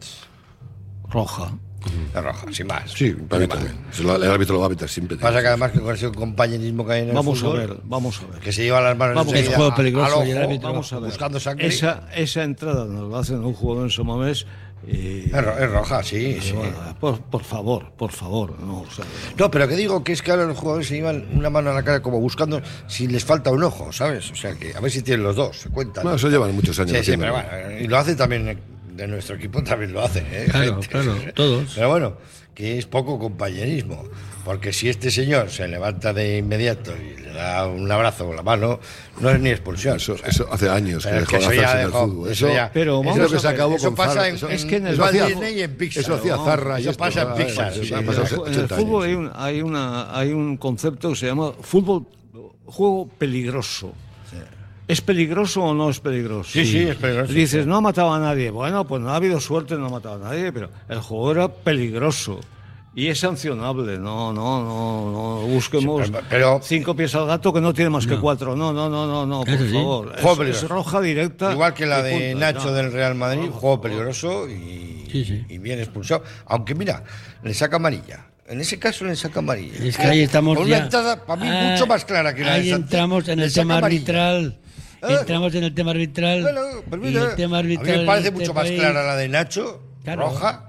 Roja. 1.08 1.52
La 2.14 2.20
roja, 2.20 2.46
sin 2.52 2.66
más. 2.66 2.90
Sí, 2.92 3.10
para 3.12 3.40
mí 3.42 3.48
también. 3.48 3.74
El 3.98 4.30
árbitro 4.30 4.54
lo 4.54 4.60
va 4.60 4.66
a 4.66 4.68
evitar 4.68 4.88
siempre. 4.88 5.16
Pasa 5.16 5.40
que 5.40 5.48
además 5.48 5.72
que 5.72 5.80
con 5.80 5.94
ese 5.94 6.10
compañerismo 6.12 6.86
que 6.86 6.92
hay 6.92 7.02
en 7.02 7.08
el 7.10 7.14
Vamos 7.14 7.42
a 7.42 7.48
ver, 7.48 7.76
vamos 7.84 8.20
a 8.22 8.32
ver. 8.32 8.40
que 8.40 8.52
se 8.52 8.62
lleva 8.64 8.80
las 8.80 8.96
manos 8.96 9.16
Vamos, 9.16 9.34
es 9.34 9.48
juego 9.48 9.72
a- 9.72 9.74
peligroso 9.74 10.24
y 10.24 10.30
el 10.30 10.38
árbitro- 10.38 10.68
Vamos 10.70 10.92
a 10.92 10.98
ver. 11.00 11.10
buscando 11.10 11.40
sangre. 11.40 11.66
Esa, 11.66 12.08
esa 12.14 12.42
entrada 12.44 12.84
nos 12.86 13.10
la 13.10 13.18
hacen 13.20 13.42
un 13.44 13.54
jugador 13.54 13.84
en 13.84 13.90
Somamés. 13.90 14.46
Y, 14.84 15.26
Es, 15.32 15.44
ro- 15.44 15.56
es 15.56 15.70
roja, 15.70 16.02
sí, 16.02 16.16
y 16.16 16.40
sí. 16.40 16.52
bueno, 16.54 16.74
por, 16.98 17.20
por 17.20 17.44
favor, 17.44 17.92
por 17.92 18.10
favor. 18.10 18.58
No, 18.58 18.80
o 18.80 18.90
sea, 18.90 19.04
No, 19.38 19.48
pero 19.48 19.68
que 19.68 19.76
digo 19.76 20.02
que 20.02 20.10
es 20.12 20.22
que 20.22 20.32
ahora 20.32 20.44
los 20.44 20.58
jugadores 20.58 20.88
se 20.88 20.96
llevan 20.96 21.24
una 21.34 21.50
mano 21.50 21.70
a 21.70 21.74
la 21.74 21.84
cara 21.84 22.02
como 22.02 22.18
buscando 22.18 22.60
si 22.88 23.06
les 23.06 23.24
falta 23.24 23.52
un 23.52 23.62
ojo, 23.62 23.92
¿sabes? 23.92 24.32
O 24.32 24.34
sea, 24.34 24.56
que 24.56 24.74
a 24.74 24.80
ver 24.80 24.90
si 24.90 25.02
tienen 25.02 25.22
los 25.22 25.36
dos, 25.36 25.56
se 25.56 25.68
cuentan. 25.68 26.02
No, 26.04 26.16
eso 26.16 26.28
llevan 26.28 26.52
muchos 26.52 26.76
años 26.80 26.98
Sí, 26.98 27.12
sí, 27.12 27.16
pero 27.16 27.32
bueno, 27.32 27.48
y 27.80 27.86
lo 27.86 27.96
hace 27.96 28.16
también 28.16 28.58
de 28.96 29.06
nuestro 29.08 29.36
equipo, 29.36 29.62
también 29.62 29.92
lo 29.92 30.02
hace, 30.02 30.20
¿eh? 30.30 30.46
Claro, 30.50 30.80
claro, 30.88 31.14
todos. 31.34 31.72
Pero 31.74 31.88
bueno, 31.88 32.16
que 32.54 32.78
es 32.78 32.86
poco 32.86 33.18
compañerismo, 33.18 34.04
porque 34.44 34.72
si 34.72 34.88
este 34.88 35.10
señor 35.10 35.50
se 35.50 35.66
levanta 35.68 36.12
de 36.12 36.38
inmediato 36.38 36.92
y 36.96 37.20
le 37.22 37.32
da 37.32 37.66
un 37.66 37.90
abrazo 37.90 38.26
con 38.26 38.36
la 38.36 38.42
mano, 38.42 38.78
no 39.20 39.30
es 39.30 39.40
ni 39.40 39.48
expulsión. 39.50 39.96
Eso, 39.96 40.12
O 40.14 40.18
sea, 40.18 40.28
eso 40.28 40.52
hace 40.52 40.68
años 40.68 41.06
que 41.06 41.12
dejó 41.12 41.32
de 41.32 41.38
eso 41.38 41.48
hacerse 41.48 41.72
en 41.74 41.80
el 41.86 41.90
fútbol. 41.92 42.30
eso 42.30 42.46
Eso, 42.48 42.54
ya- 42.54 42.70
Pero 42.74 42.92
eso 42.92 43.02
vamos 43.02 43.16
es 43.16 43.22
lo 43.22 43.28
que 43.30 43.36
a 43.36 43.40
se 43.40 43.46
ver, 43.46 43.54
acabó 43.54 43.76
eso 43.76 43.86
con 43.86 43.94
pasa 43.96 44.12
Zarra, 44.14 44.28
en- 44.28 44.34
eso- 44.34 44.48
es 44.50 44.64
que 44.66 44.76
en 44.76 44.86
el 44.88 44.94
eso 44.94 45.04
hacía- 45.04 45.26
Disney 45.26 45.58
y 45.58 45.62
en 45.62 45.76
Pixar, 45.76 46.02
Eso 46.02 46.14
hacía 46.16 46.36
¿no? 46.36 46.44
Zarra 46.44 46.78
y 46.78 46.82
Eso 46.82 46.90
esto, 46.90 47.04
pasa 47.04 47.22
en 47.22 47.28
ah, 47.28 47.34
Pixar, 47.34 47.72
eso 47.72 47.84
sí, 47.84 47.94
ha 47.94 47.98
sí, 48.00 48.04
pasado 48.04 48.26
sí. 48.26 48.34
en 48.34 48.40
el 48.40 48.48
80 48.50 48.76
fútbol 48.76 49.04
hay 49.04 49.10
años. 49.12 49.20
un, 49.20 49.30
hay, 49.42 49.62
una, 49.62 50.18
hay 50.18 50.32
un 50.32 50.56
concepto 50.58 51.08
que 51.10 51.16
se 51.16 51.26
llama 51.26 51.52
fútbol, 51.62 52.06
juego 52.66 53.08
peligroso. 53.18 53.92
¿Es 54.92 55.00
peligroso 55.00 55.62
o 55.62 55.74
no 55.74 55.90
es 55.90 56.00
peligroso? 56.00 56.50
Sí, 56.52 56.64
sí, 56.66 56.78
es 56.80 56.96
peligroso. 56.96 57.32
Dices, 57.32 57.66
no 57.66 57.76
ha 57.76 57.80
matado 57.80 58.12
a 58.12 58.18
nadie. 58.18 58.50
Bueno, 58.50 58.86
pues 58.86 59.00
no 59.02 59.10
ha 59.10 59.16
habido 59.16 59.40
suerte, 59.40 59.74
no 59.76 59.86
ha 59.86 59.90
matado 59.90 60.16
a 60.24 60.28
nadie, 60.30 60.52
pero 60.52 60.68
el 60.88 61.00
juego 61.00 61.32
era 61.32 61.48
peligroso. 61.48 62.40
Y 62.94 63.06
es 63.06 63.20
sancionable, 63.20 63.98
no, 63.98 64.34
no, 64.34 64.62
no, 64.62 65.10
no 65.10 65.46
busquemos 65.46 66.04
Sí, 66.06 66.12
pero- 66.12 66.26
pero- 66.28 66.60
cinco 66.62 66.94
pies 66.94 67.14
al 67.14 67.26
gato 67.26 67.50
que 67.50 67.60
no 67.62 67.72
tiene 67.72 67.88
más 67.88 68.06
que 68.06 68.18
cuatro. 68.18 68.54
No, 68.54 68.70
no, 68.70 68.90
no, 68.90 69.06
no, 69.06 69.24
no, 69.24 69.44
por 69.44 69.56
sí. 69.58 69.72
favor. 69.72 70.08
Juego 70.08 70.18
Es, 70.20 70.32
es 70.32 70.38
peligroso. 70.38 70.68
roja 70.68 71.00
directa. 71.00 71.52
Igual 71.52 71.72
que 71.72 71.86
la 71.86 72.02
de 72.02 72.32
punto. 72.32 72.38
Nacho 72.40 72.66
No. 72.66 72.72
del 72.72 72.92
Real 72.92 73.14
Madrid, 73.14 73.48
juego 73.50 73.80
peligroso 73.80 74.46
y, 74.46 75.06
Sí, 75.10 75.24
sí. 75.24 75.42
y 75.48 75.56
bien 75.56 75.78
expulsado. 75.80 76.22
Aunque 76.46 76.74
mira, 76.74 77.02
le 77.42 77.54
saca 77.54 77.76
amarilla. 77.76 78.26
En 78.46 78.60
ese 78.60 78.78
caso 78.78 79.06
le 79.06 79.16
saca 79.16 79.38
amarilla. 79.38 79.82
Es 79.82 79.96
que 79.96 80.02
ahí 80.02 80.20
estamos 80.20 80.58
Con 80.58 80.66
ya. 80.66 80.76
una 80.76 80.84
entrada 80.84 81.24
para 81.24 81.40
mí 81.42 81.48
Ah, 81.50 81.70
mucho 81.72 81.86
más 81.86 82.04
clara 82.04 82.34
que 82.34 82.44
la 82.44 82.52
Ahí 82.54 82.66
de 82.68 82.74
entramos 82.74 83.26
en 83.28 83.40
el 83.40 83.50
tema 83.54 83.78
amarilla. 83.78 84.00
arbitral. 84.02 84.58
Ah. 85.02 85.16
Entramos 85.20 85.54
en 85.54 85.64
el 85.64 85.74
tema 85.74 85.90
arbitral. 85.90 86.42
Bueno, 86.42 87.08
y 87.10 87.16
el 87.16 87.34
tema 87.34 87.58
a 87.58 87.62
mí 87.62 87.74
arbitral. 87.74 88.00
me 88.00 88.06
parece 88.06 88.28
este 88.28 88.38
mucho 88.40 88.54
más 88.54 88.70
clara 88.70 89.02
la 89.04 89.16
de 89.16 89.28
Nacho, 89.28 89.82
Claro. 90.04 90.22
roja, 90.22 90.68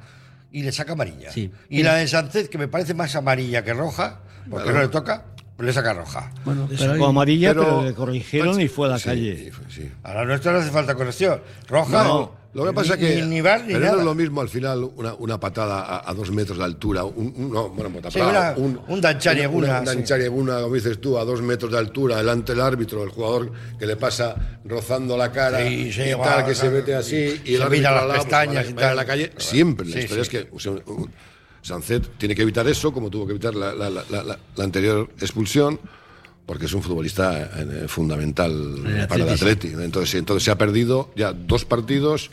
y 0.52 0.64
le 0.64 0.72
saca 0.72 0.94
amarilla. 0.94 1.32
Sí. 1.32 1.52
Y 1.70 1.84
la 1.84 1.96
de 1.96 2.08
Sánchez, 2.08 2.50
que 2.50 2.58
me 2.58 2.68
parece 2.68 2.94
más 2.94 3.16
amarilla 3.16 3.64
que 3.64 3.74
roja, 3.74 4.20
porque 4.50 4.72
no 4.72 4.82
le 4.82 4.88
toca, 4.88 5.26
le 5.60 5.72
saca 5.74 5.94
roja. 5.94 6.32
Bueno, 6.46 6.68
Le 6.70 6.78
sacó 6.78 7.06
amarilla, 7.08 7.50
pero- 7.54 7.64
pero, 7.66 7.84
le 7.84 7.94
corrigieron 7.94 8.60
y 8.62 8.68
fue 8.68 8.88
a 8.88 8.92
la 8.92 8.98
Sí, 9.00 9.06
calle. 9.06 9.52
sí. 9.70 9.90
A 10.04 10.14
la 10.14 10.26
nuestra 10.26 10.52
no 10.52 10.60
hace 10.60 10.72
falta 10.72 10.96
corrección. 10.96 11.42
Roja, 11.68 12.04
No, 12.04 12.32
lo 12.54 12.66
que 12.66 12.74
pasa 12.74 12.94
es 12.96 13.00
que. 13.00 13.22
Ni, 13.22 13.28
ni 13.30 13.42
bar 13.42 13.62
ni 13.62 13.68
pero 13.74 13.80
nada. 13.80 13.92
no 13.94 14.00
es 14.00 14.06
lo 14.06 14.14
mismo 14.16 14.42
al 14.42 14.50
final 14.50 14.84
una, 14.96 15.14
una 15.16 15.40
patada 15.40 15.82
a, 15.82 16.10
a 16.10 16.14
dos 16.14 16.30
metros 16.32 16.58
de 16.58 16.64
altura. 16.66 17.04
Un, 17.04 17.34
un- 17.36 17.52
no, 17.52 17.70
bueno, 17.70 17.90
pues, 18.00 18.14
Sí, 18.14 18.20
patada, 18.20 18.56
una- 18.58 18.80
un 18.88 19.02
Danchari 19.02 19.46
una- 19.46 19.80
Un 19.80 19.88
sí. 19.88 19.96
Danchari 19.96 20.28
como 20.28 20.74
dices 20.74 21.00
tú, 21.02 21.18
a 21.18 21.24
dos 21.26 21.42
metros 21.42 21.72
de 21.72 21.78
altura, 21.78 22.18
delante 22.18 22.52
del 22.54 22.62
árbitro, 22.62 23.04
el 23.04 23.10
jugador 23.10 23.52
que 23.80 23.86
le 23.86 23.96
pasa 23.96 24.36
rozando 24.66 25.16
la 25.18 25.32
cara 25.32 25.60
Sí, 25.68 25.92
sí, 25.94 26.02
y 26.02 26.10
igual, 26.10 26.30
tal, 26.30 26.46
que 26.46 26.56
se 26.56 26.70
mete 26.70 26.94
así 26.96 27.16
Y 27.16 27.52
y 27.52 27.54
el 27.54 27.60
se 27.60 27.64
árbitro 27.64 27.70
mira 27.70 27.92
las 27.92 28.02
lado, 28.02 28.08
pues, 28.14 28.24
pestañas 28.26 28.70
y 28.70 28.74
tal. 28.74 28.96
la 28.96 29.06
calle. 29.06 29.32
Siempre. 29.38 29.88
La 29.88 30.00
historia 30.00 30.22
es 30.24 30.30
que 30.30 30.50
o 30.52 30.60
sea, 30.60 30.72
un- 30.74 31.12
Sancet 31.64 32.18
tiene 32.20 32.36
que 32.36 32.44
evitar 32.44 32.68
eso, 32.68 32.94
como 32.94 33.10
tuvo 33.10 33.26
que 33.26 33.32
evitar 33.32 33.56
la, 33.56 33.74
la- 33.74 33.90
la- 33.90 34.04
la- 34.12 34.40
la 34.56 34.64
anterior 34.64 35.10
expulsión. 35.20 35.80
Porque 36.46 36.66
es 36.66 36.74
un 36.74 36.84
futbolista 36.84 37.50
eh, 37.58 37.86
fundamental 37.88 38.52
El 38.86 39.08
para 39.08 39.24
el 39.24 39.30
Atleti. 39.30 39.70
Entonces, 39.70 40.14
entonces 40.16 40.44
se 40.44 40.52
ha 40.52 40.58
perdido 40.58 41.10
ya 41.16 41.32
dos 41.32 41.64
partidos 41.64 42.32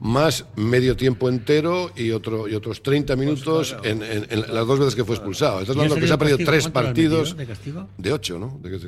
más 0.00 0.44
medio 0.54 0.96
tiempo 0.96 1.28
entero 1.28 1.90
y 1.96 2.12
otro 2.12 2.46
y 2.46 2.54
otros 2.54 2.82
30 2.84 3.16
minutos 3.16 3.76
en, 3.82 4.02
en- 4.04 4.26
en 4.30 4.40
las 4.54 4.64
dos 4.66 4.78
veces 4.78 4.94
que 4.94 5.04
fue 5.04 5.16
expulsado. 5.16 5.60
Estás 5.60 5.74
¿Y 5.74 5.78
hablando 5.80 6.00
que 6.00 6.06
se 6.06 6.12
ha 6.12 6.18
perdido 6.18 6.38
tres 6.38 6.62
¿Cuánto 6.64 6.80
le 6.80 6.86
han 6.88 6.94
partidos 6.94 7.36
de 7.36 7.46
castigo? 7.46 7.88
de 7.98 8.12
ocho, 8.12 8.38
¿no? 8.38 8.60
De 8.62 8.70
que- 8.70 8.78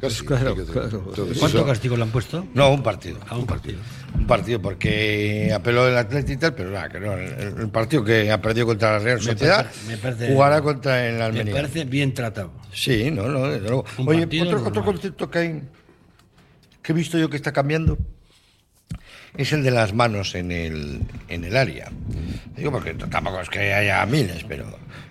casi, 0.00 0.24
claro, 0.26 0.54
que- 0.54 0.60
entonces, 0.62 1.38
¿Cuánto 1.38 1.58
eso- 1.58 1.64
castigo 1.66 1.96
le 1.96 2.02
han 2.02 2.10
puesto? 2.10 2.46
No, 2.52 2.72
un 2.74 2.82
partido. 2.82 3.18
A 3.28 3.38
un 3.38 3.46
partido. 3.46 3.78
Un 4.18 4.26
partido, 4.26 4.60
porque 4.60 5.50
apeló 5.54 5.88
el 5.88 5.96
Atlético 5.96 6.32
y 6.34 6.36
tal, 6.36 6.54
pero 6.54 6.70
nada, 6.70 6.88
que 6.90 7.00
no. 7.00 7.12
El, 7.14 7.60
el 7.62 7.68
partido 7.70 8.04
que 8.04 8.30
ha 8.30 8.40
perdido 8.42 8.66
contra 8.66 8.92
la 8.92 8.98
Real 8.98 9.16
Me 9.18 9.22
Sociedad 9.24 9.70
me 9.88 9.96
parece- 9.96 10.28
jugará 10.32 10.60
contra 10.60 11.08
el 11.08 11.14
Me 11.16 11.22
Almería. 11.22 11.54
parece 11.54 11.84
bien 11.84 12.12
tratado. 12.12 12.52
Sí, 12.70 13.10
no, 13.10 13.28
no, 13.28 13.48
desde 13.48 13.66
luego. 13.66 13.84
Oye, 14.04 14.24
otro, 14.24 14.44
normal. 14.44 14.66
otro 14.66 14.84
concepto 14.84 15.30
que 15.30 15.38
hay, 15.38 15.62
que 16.82 16.92
he 16.92 16.94
visto 16.94 17.16
yo 17.18 17.30
que 17.30 17.36
está 17.36 17.50
cambiando, 17.52 17.96
es 19.36 19.52
el 19.52 19.62
de 19.62 19.70
las 19.70 19.94
manos 19.94 20.34
en 20.34 20.52
el, 20.52 21.00
en 21.28 21.44
el 21.44 21.56
área. 21.56 21.90
Digo, 22.56 22.70
porque 22.70 22.94
tampoco 22.94 23.40
es 23.40 23.48
que 23.48 23.74
haya 23.74 24.04
miles, 24.06 24.44
pero 24.46 24.64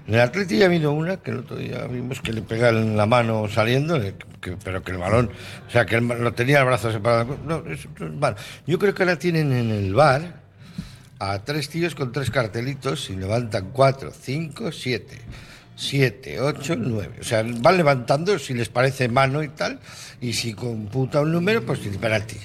en 0.08 0.14
el 0.14 0.20
Atleti 0.22 0.58
ya 0.58 0.66
habido 0.66 0.92
una 0.92 1.18
que 1.18 1.32
el 1.32 1.40
otro 1.40 1.58
día 1.58 1.86
vimos 1.88 2.22
que 2.22 2.34
le 2.34 2.42
pegan 2.42 2.96
la 2.96 3.06
mano 3.06 3.48
saliendo, 3.50 4.00
pero 4.64 4.84
que 4.84 4.92
el 4.92 4.98
balón, 4.98 5.30
o 5.68 5.72
sea, 5.72 5.86
que 5.86 6.00
lo 6.00 6.34
tenía 6.34 6.60
el 6.60 6.66
brazo 6.66 6.92
separado. 6.92 7.38
No, 7.46 7.64
es 7.70 7.88
mal. 8.20 8.36
Yo 8.66 8.80
creo 8.80 8.94
que 8.94 9.04
ahora 9.04 9.20
tienen 9.20 9.52
en 9.52 9.72
el 9.72 9.94
bar 9.94 10.42
a 11.20 11.40
tres 11.40 11.70
tíos 11.70 11.96
con 11.96 12.12
tres 12.12 12.32
cartelitos 12.32 13.10
y 13.10 13.16
levantan 13.16 13.72
cuatro, 13.72 14.12
cinco, 14.12 14.72
siete. 14.72 15.20
Siete, 15.76 16.40
ocho, 16.40 16.76
nueve. 16.76 17.18
O 17.20 17.24
sea, 17.24 17.44
van 17.44 17.78
levantando 17.78 18.38
si 18.38 18.54
les 18.54 18.70
parece 18.70 19.08
mano 19.08 19.42
y 19.44 19.50
tal, 19.50 19.80
y 20.22 20.34
si 20.34 20.54
computa 20.54 21.22
un 21.22 21.32
número, 21.32 21.66
pues 21.66 21.80
penalti. 22.00 22.38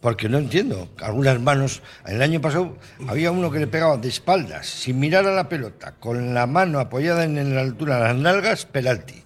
Porque 0.00 0.28
no 0.28 0.38
entiendo. 0.38 0.88
Algunas 1.00 1.40
manos. 1.40 1.82
El 2.06 2.22
año 2.22 2.40
pasado 2.40 2.76
había 3.08 3.32
uno 3.32 3.50
que 3.50 3.58
le 3.58 3.66
pegaba 3.66 3.96
de 3.96 4.08
espaldas, 4.08 4.66
sin 4.66 5.00
mirar 5.00 5.26
a 5.26 5.34
la 5.34 5.48
pelota, 5.48 5.94
con 5.98 6.32
la 6.32 6.46
mano 6.46 6.78
apoyada 6.78 7.24
en 7.24 7.54
la 7.54 7.60
altura 7.60 7.96
de 7.96 8.02
las 8.04 8.16
nalgas, 8.16 8.66
penalti. 8.66 9.25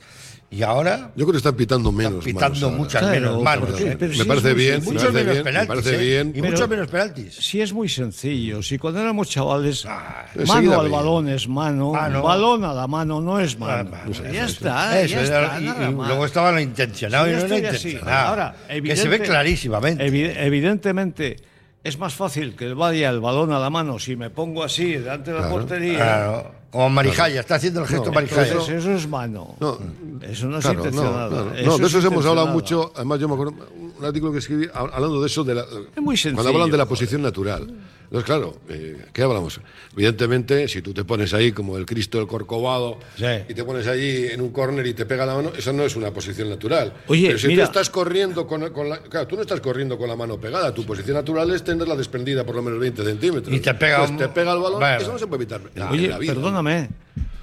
Y 0.52 0.62
ahora 0.64 1.12
Yo 1.14 1.24
creo 1.26 1.30
que 1.32 1.36
están 1.36 1.54
pitando 1.54 1.92
menos. 1.92 2.26
están 2.26 2.50
pitando 2.52 2.70
manos 2.70 2.78
muchas 2.80 3.02
Claro, 3.02 3.14
menos 3.20 3.42
manos. 3.42 3.68
¿por 3.70 3.78
qué? 3.78 3.90
¿eh? 3.92 3.96
Pero 3.96 4.10
me 4.10 4.16
sí 4.18 4.24
parece 4.24 4.54
bien, 4.54 4.80
me 4.80 4.84
muchos 4.84 5.02
parece 5.02 5.12
menos 5.12 5.32
bien, 5.32 5.38
me 5.38 5.44
penaltis. 5.44 5.68
parece 5.68 5.94
¿eh? 5.94 5.98
bien. 6.08 6.28
Y 6.28 6.32
Pero- 6.40 6.52
muchos 6.52 6.68
menos 6.68 6.88
penaltis. 6.88 7.34
Sí, 7.36 7.60
es 7.60 7.72
muy 7.72 7.88
sencillo. 7.88 8.62
Si 8.62 8.76
cuando 8.78 9.00
éramos 9.00 9.28
chavales, 9.30 9.86
enseguida 10.34 10.54
mano 10.54 10.80
al 10.80 10.88
balón 10.88 11.28
es 11.28 11.46
mano, 11.48 11.92
Mano. 11.92 12.22
balón 12.22 12.64
a 12.64 12.74
la 12.74 12.86
mano 12.88 13.20
no 13.20 13.38
es 13.38 13.56
mano. 13.60 13.90
Ah, 13.94 14.06
ya 14.32 14.44
eso, 14.44 14.52
está, 14.52 15.00
Eso, 15.00 15.14
ya 15.14 15.22
está. 15.22 15.60
y- 15.60 15.64
y 15.66 15.92
luego 15.92 16.24
estaba 16.26 16.50
lo 16.50 16.58
intencionado 16.60 17.26
Sí, 17.26 17.30
y 17.30 17.34
no 17.34 17.40
ya 17.42 17.46
lo 17.48 17.56
intencionado. 17.56 18.28
Ahora, 18.28 18.54
que 18.66 18.72
se 18.72 18.76
evidente- 18.78 19.08
ve 19.08 19.20
clarísimamente. 19.20 20.04
Evi- 20.10 20.34
evidentemente, 20.36 21.36
es 21.84 21.96
más 21.96 22.12
fácil 22.14 22.56
que 22.56 22.74
vaya 22.74 23.08
el 23.10 23.20
balón 23.20 23.52
a 23.52 23.60
la 23.60 23.70
mano 23.70 24.00
si 24.00 24.16
me 24.16 24.30
pongo 24.30 24.64
así 24.64 24.94
delante 24.94 25.32
de 25.32 25.40
la 25.40 25.48
portería. 25.48 25.94
Claro, 25.96 26.54
como 26.70 26.88
Marijaya, 26.90 27.40
está 27.40 27.56
haciendo 27.56 27.80
el 27.80 27.86
gesto 27.86 28.06
No, 28.06 28.12
Marijaya. 28.12 28.52
Entonces, 28.52 28.76
eso 28.78 28.92
es 28.92 29.08
mano. 29.08 29.56
No, 29.60 29.78
eso 30.22 30.46
no 30.46 30.58
es 30.58 30.64
Claro, 30.64 30.78
no, 30.80 30.86
intencionado. 30.86 31.54
Eso 31.54 31.66
No, 31.70 31.78
de 31.78 31.86
es 31.86 31.94
eso 31.94 32.06
hemos 32.08 32.26
hablado 32.26 32.46
mucho. 32.48 32.92
Además, 32.94 33.18
yo 33.18 33.28
me 33.28 33.34
acuerdo 33.34 33.54
un 34.00 34.06
artículo 34.06 34.32
que 34.32 34.38
escribí 34.38 34.66
hab- 34.66 34.90
hablando 34.92 35.20
de 35.20 35.26
eso, 35.26 35.44
de 35.44 35.54
la, 35.54 35.64
muy 36.00 36.16
sencillo, 36.16 36.34
cuando 36.42 36.50
hablan 36.58 36.70
de 36.70 36.76
la 36.78 36.84
joder. 36.84 36.88
posición 36.98 37.22
natural. 37.22 37.72
Entonces, 38.04 38.26
claro, 38.26 38.56
eh, 38.68 39.06
¿qué 39.12 39.22
hablamos? 39.22 39.60
Evidentemente, 39.92 40.66
si 40.66 40.82
tú 40.82 40.92
te 40.92 41.04
pones 41.04 41.32
ahí 41.32 41.52
como 41.52 41.76
el 41.76 41.86
Cristo 41.86 42.18
del 42.18 42.26
Corcovado 42.26 42.98
Sí. 43.16 43.24
y 43.48 43.54
te 43.54 43.62
pones 43.62 43.86
allí 43.86 44.26
en 44.26 44.40
un 44.40 44.50
córner 44.50 44.84
y 44.86 44.94
te 44.94 45.06
pega 45.06 45.24
la 45.24 45.34
mano, 45.36 45.52
eso 45.56 45.72
no 45.72 45.84
es 45.84 45.94
una 45.94 46.10
posición 46.10 46.48
natural. 46.48 46.92
Oye, 47.06 47.28
Pero 47.28 47.38
si 47.38 47.46
mira- 47.46 47.64
tú 47.66 47.70
estás 47.70 47.88
corriendo 47.88 48.48
con, 48.48 48.68
con 48.72 48.88
la. 48.88 48.98
Claro, 48.98 49.28
tú 49.28 49.36
no 49.36 49.42
estás 49.42 49.60
corriendo 49.60 49.96
con 49.96 50.08
la 50.08 50.16
mano 50.16 50.40
pegada. 50.40 50.74
Tu 50.74 50.84
posición 50.84 51.16
natural 51.16 51.50
es 51.52 51.62
tenerla 51.62 51.94
desprendida 51.94 52.44
por 52.44 52.56
lo 52.56 52.62
menos 52.62 52.80
20 52.80 53.04
centímetros. 53.04 53.54
Y 53.54 53.60
te 53.60 53.74
pega 53.74 53.98
Pues 53.98 54.10
un- 54.10 54.16
te 54.16 54.28
pega 54.28 54.54
el 54.54 54.58
balón, 54.60 54.82
eso 55.00 55.12
no 55.12 55.18
se 55.18 55.26
puede 55.28 55.44
evitar. 55.44 55.60
en 55.72 55.82
Oye, 55.84 56.08
la 56.08 56.18
vida. 56.18 56.32
perdóname. 56.34 56.88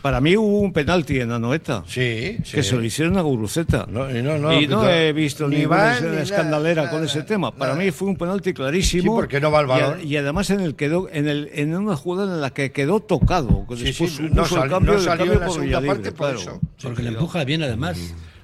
Para 0.01 0.21
mí 0.21 0.37
hubo 0.37 0.59
un 0.59 0.71
penalti 0.71 1.19
en 1.19 1.31
Anoeta. 1.31 1.83
Sí, 1.87 2.37
sí. 2.43 2.55
Que 2.55 2.63
se 2.63 2.75
lo 2.75 2.83
hicieron 2.83 3.17
a 3.17 3.21
Guruceta. 3.21 3.87
No, 3.89 4.09
y 4.09 4.21
no, 4.21 4.37
no, 4.37 4.53
y 4.53 4.67
no 4.67 4.83
no, 4.83 4.89
he 4.89 5.11
visto 5.11 5.47
ni 5.47 5.57
ninguna 5.57 5.99
ni 5.99 6.17
escandalera 6.17 6.83
nada, 6.83 6.93
con 6.95 7.03
ese 7.03 7.17
nada, 7.17 7.27
tema. 7.27 7.51
Para 7.51 7.73
nada. 7.73 7.83
mí 7.83 7.91
fue 7.91 8.07
un 8.07 8.15
penalti 8.15 8.53
clarísimo. 8.53 9.01
Sí, 9.03 9.09
porque 9.09 9.41
no 9.41 9.51
va 9.51 9.61
el 9.61 9.67
balón. 9.67 9.99
Y, 10.07 10.15
además 10.15 10.49
en 10.51 10.59
el 10.61 10.75
quedó, 10.75 11.09
en 11.11 11.27
el, 11.27 11.49
en 11.53 11.75
una 11.75 11.95
jugada 11.95 12.33
en 12.35 12.41
la 12.41 12.51
que 12.51 12.71
quedó 12.71 12.99
tocado. 12.99 13.65
Que 13.67 13.75
Sí, 13.75 13.83
después 13.85 14.11
sí, 14.11 14.17
supuso 14.17 14.35
no 14.35 14.43
el 14.43 14.49
sal- 14.49 14.69
cambio, 14.69 14.91
no 14.93 14.97
el 14.99 15.03
salió 15.03 15.17
cambio 15.17 15.33
en 15.33 15.39
la 15.41 15.49
segunda 15.49 15.81
parte 15.81 16.11
por 16.11 16.27
claro. 16.27 16.39
eso. 16.39 16.61
Porque 16.81 17.03
le 17.03 17.09
empuja 17.09 17.43
bien, 17.43 17.63
además. 17.63 17.97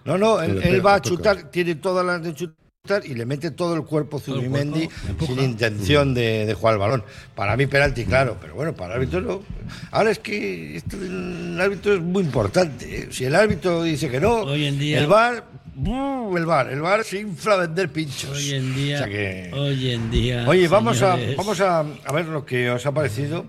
No, 0.05 0.17
no, 0.17 0.41
él, 0.41 0.59
él 0.63 0.85
va 0.85 0.95
a 0.95 1.01
chutar, 1.01 1.49
tiene 1.51 1.75
todas 1.75 2.05
las 2.05 2.21
de 2.23 2.33
chutar. 2.33 2.62
Y 3.05 3.13
le 3.13 3.25
mete 3.25 3.49
todo 3.51 3.75
el 3.75 3.83
cuerpo 3.85 4.17
el 4.17 4.23
Zubimendi 4.23 4.89
sin 5.25 5.39
intención 5.39 6.13
de, 6.13 6.45
de 6.45 6.53
jugar 6.53 6.73
el 6.73 6.79
balón. 6.81 7.03
Para 7.33 7.55
mí 7.55 7.65
penalti, 7.65 8.03
claro, 8.03 8.35
pero 8.41 8.55
bueno, 8.55 8.73
para 8.75 8.95
el 8.95 8.99
árbitro 9.03 9.21
no. 9.21 9.41
Ahora 9.91 10.11
es 10.11 10.19
que 10.19 10.75
esto 10.75 10.97
del 10.97 11.61
árbitro 11.61 11.93
es 11.93 12.01
muy 12.01 12.23
importante. 12.23 13.03
¿eh? 13.03 13.07
Si 13.09 13.23
el 13.23 13.35
árbitro 13.35 13.83
dice 13.83 14.09
que 14.09 14.19
no, 14.19 14.41
Hoy 14.41 14.65
en 14.65 14.77
día- 14.77 14.99
el 14.99 15.07
VAR, 15.07 15.45
el 16.35 16.45
VAR, 16.45 16.73
el 16.73 16.81
VAR 16.81 17.05
se 17.05 17.21
infla 17.21 17.53
a 17.53 17.57
vender 17.59 17.87
pinchos. 17.89 18.31
Hoy 18.31 18.51
en 18.53 18.75
día, 18.75 18.95
O 18.95 18.97
sea 18.97 19.07
que- 19.07 19.51
hoy 19.53 19.89
en 19.91 20.11
día. 20.11 20.45
Oye, 20.45 20.67
vamos, 20.67 21.01
a, 21.03 21.17
vamos 21.37 21.61
a, 21.61 21.79
a 22.03 22.11
ver 22.11 22.25
lo 22.25 22.45
que 22.45 22.69
os 22.69 22.85
ha 22.85 22.91
parecido 22.91 23.45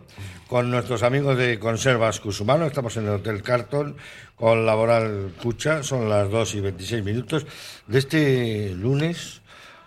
con 0.48 0.70
nuestros 0.70 1.02
amigos 1.02 1.36
de 1.36 1.58
Conservas 1.58 2.20
Cusumano. 2.20 2.66
Estamos 2.66 2.96
en 2.96 3.04
el 3.04 3.10
Hotel 3.10 3.42
Carton 3.42 3.96
con 4.36 4.66
Laboral 4.66 5.32
Cucha. 5.42 5.82
Son 5.82 6.08
las 6.08 6.30
2 6.30 6.54
y 6.56 6.60
26 6.60 7.04
minutos 7.04 7.46
de 7.86 7.98
este 7.98 8.74
lunes. 8.74 9.40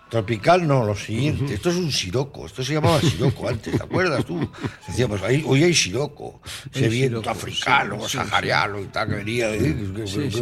Tropical, 0.10 0.65
no, 0.65 0.86
lo 0.86 0.96
siguiente. 0.96 1.54
Esto 1.56 1.70
es 1.70 1.76
un 1.76 1.91
siroco. 1.91 2.46
Esto 2.46 2.63
se 2.63 2.74
llamaba 2.76 3.00
siroco 3.02 3.50
antes, 3.50 3.76
¿te 3.78 3.84
acuerdas 3.84 4.24
tú? 4.26 4.39
Decíamos, 4.88 5.22
ahí, 5.22 5.43
hoy 5.46 5.63
hay 5.65 5.74
siroco. 5.74 6.39
Ese 6.74 6.88
viento 6.88 7.20
siroco, 7.20 7.30
africano, 7.30 8.08
sahariano 8.08 8.80
y 8.80 8.86
tal, 8.86 9.10
que 9.10 9.15
venía. 9.15 9.50
de- 9.50 9.76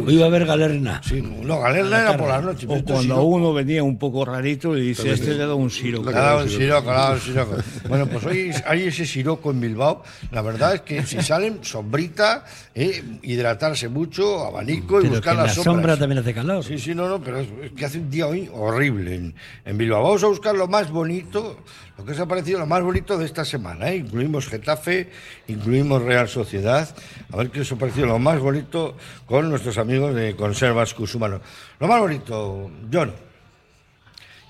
Hoy 0.06 0.16
va 0.18 0.24
a 0.24 0.28
haber 0.28 0.46
galerna. 0.46 1.00
Sí, 1.04 1.20
no, 1.20 1.58
Galerna 1.60 2.00
era 2.00 2.16
por 2.16 2.28
la 2.28 2.40
noche. 2.40 2.66
O 2.66 2.82
cuando 2.84 3.00
siroco. 3.02 3.22
uno 3.24 3.52
venía 3.52 3.82
un 3.82 3.98
poco 3.98 4.24
rarito 4.24 4.76
y 4.76 4.82
dice, 4.88 5.10
este 5.12 5.32
le 5.34 5.46
da 5.46 5.54
un 5.54 5.70
siro. 5.70 6.02
Le 6.04 6.10
ha 6.10 6.20
dado 6.20 6.42
un 6.44 6.48
siroco, 6.50 6.90
le 6.90 6.96
ha 6.96 7.00
dado 7.00 7.14
un 7.14 7.20
siroco. 7.20 7.56
Bueno, 7.88 8.06
pues 8.06 8.24
hoy 8.24 8.52
hay 8.66 8.82
ese 8.84 9.04
siroco 9.04 9.50
en 9.50 9.60
Bilbao. 9.60 10.04
La 10.30 10.42
verdad 10.42 10.74
es 10.76 10.80
que 10.82 11.04
si 11.04 11.20
salen, 11.22 11.58
sombrita, 11.62 12.44
eh, 12.74 13.02
hidratarse 13.22 13.88
mucho, 13.88 14.44
abanico 14.44 14.98
y 15.00 15.04
Pero 15.04 15.14
buscar 15.16 15.34
que 15.34 15.42
las 15.42 15.48
la 15.48 15.54
sombras. 15.54 15.74
sombra 15.74 15.96
también 15.96 16.18
hace 16.20 16.34
calor. 16.34 16.62
Sí, 16.64 16.78
sí, 16.78 16.94
no, 16.94 17.08
no, 17.08 17.20
pero 17.20 17.38
es, 17.40 17.48
es 17.64 17.72
que 17.72 17.84
hace 17.84 17.98
un 17.98 18.10
día 18.10 18.26
hoy 18.28 18.48
horrible 18.52 19.14
en, 19.16 19.34
en 19.66 19.76
Bilbao. 19.76 20.02
Vamos 20.02 20.24
a 20.24 20.28
buscar 20.28 20.54
lo 20.54 20.66
más 20.68 20.90
bonito, 20.90 21.58
lo 21.98 22.04
que 22.04 22.12
os 22.12 22.20
ha 22.20 22.26
parecido 22.26 22.60
lo 22.60 22.66
más 22.66 22.82
bonito 22.82 23.18
de 23.18 23.26
esta 23.26 23.44
semana. 23.44 23.90
¿eh? 23.90 23.96
Incluimos 23.96 24.46
Getafe, 24.48 25.10
incluimos 25.48 26.00
Real 26.02 26.28
Sociedad. 26.28 26.88
A 27.32 27.36
ver 27.36 27.50
qué 27.50 27.60
os 27.60 27.72
ha 27.72 27.76
parecido 27.76 28.06
lo 28.06 28.18
más 28.18 28.38
bonito 28.40 28.96
con 29.26 29.50
nuestros 29.50 29.76
amigos 29.76 30.14
de 30.14 30.34
Conservas 30.36 30.94
Cusumano. 30.94 31.40
Lo 31.80 31.86
más 31.88 32.00
bonito, 32.00 32.70
John. 32.90 33.12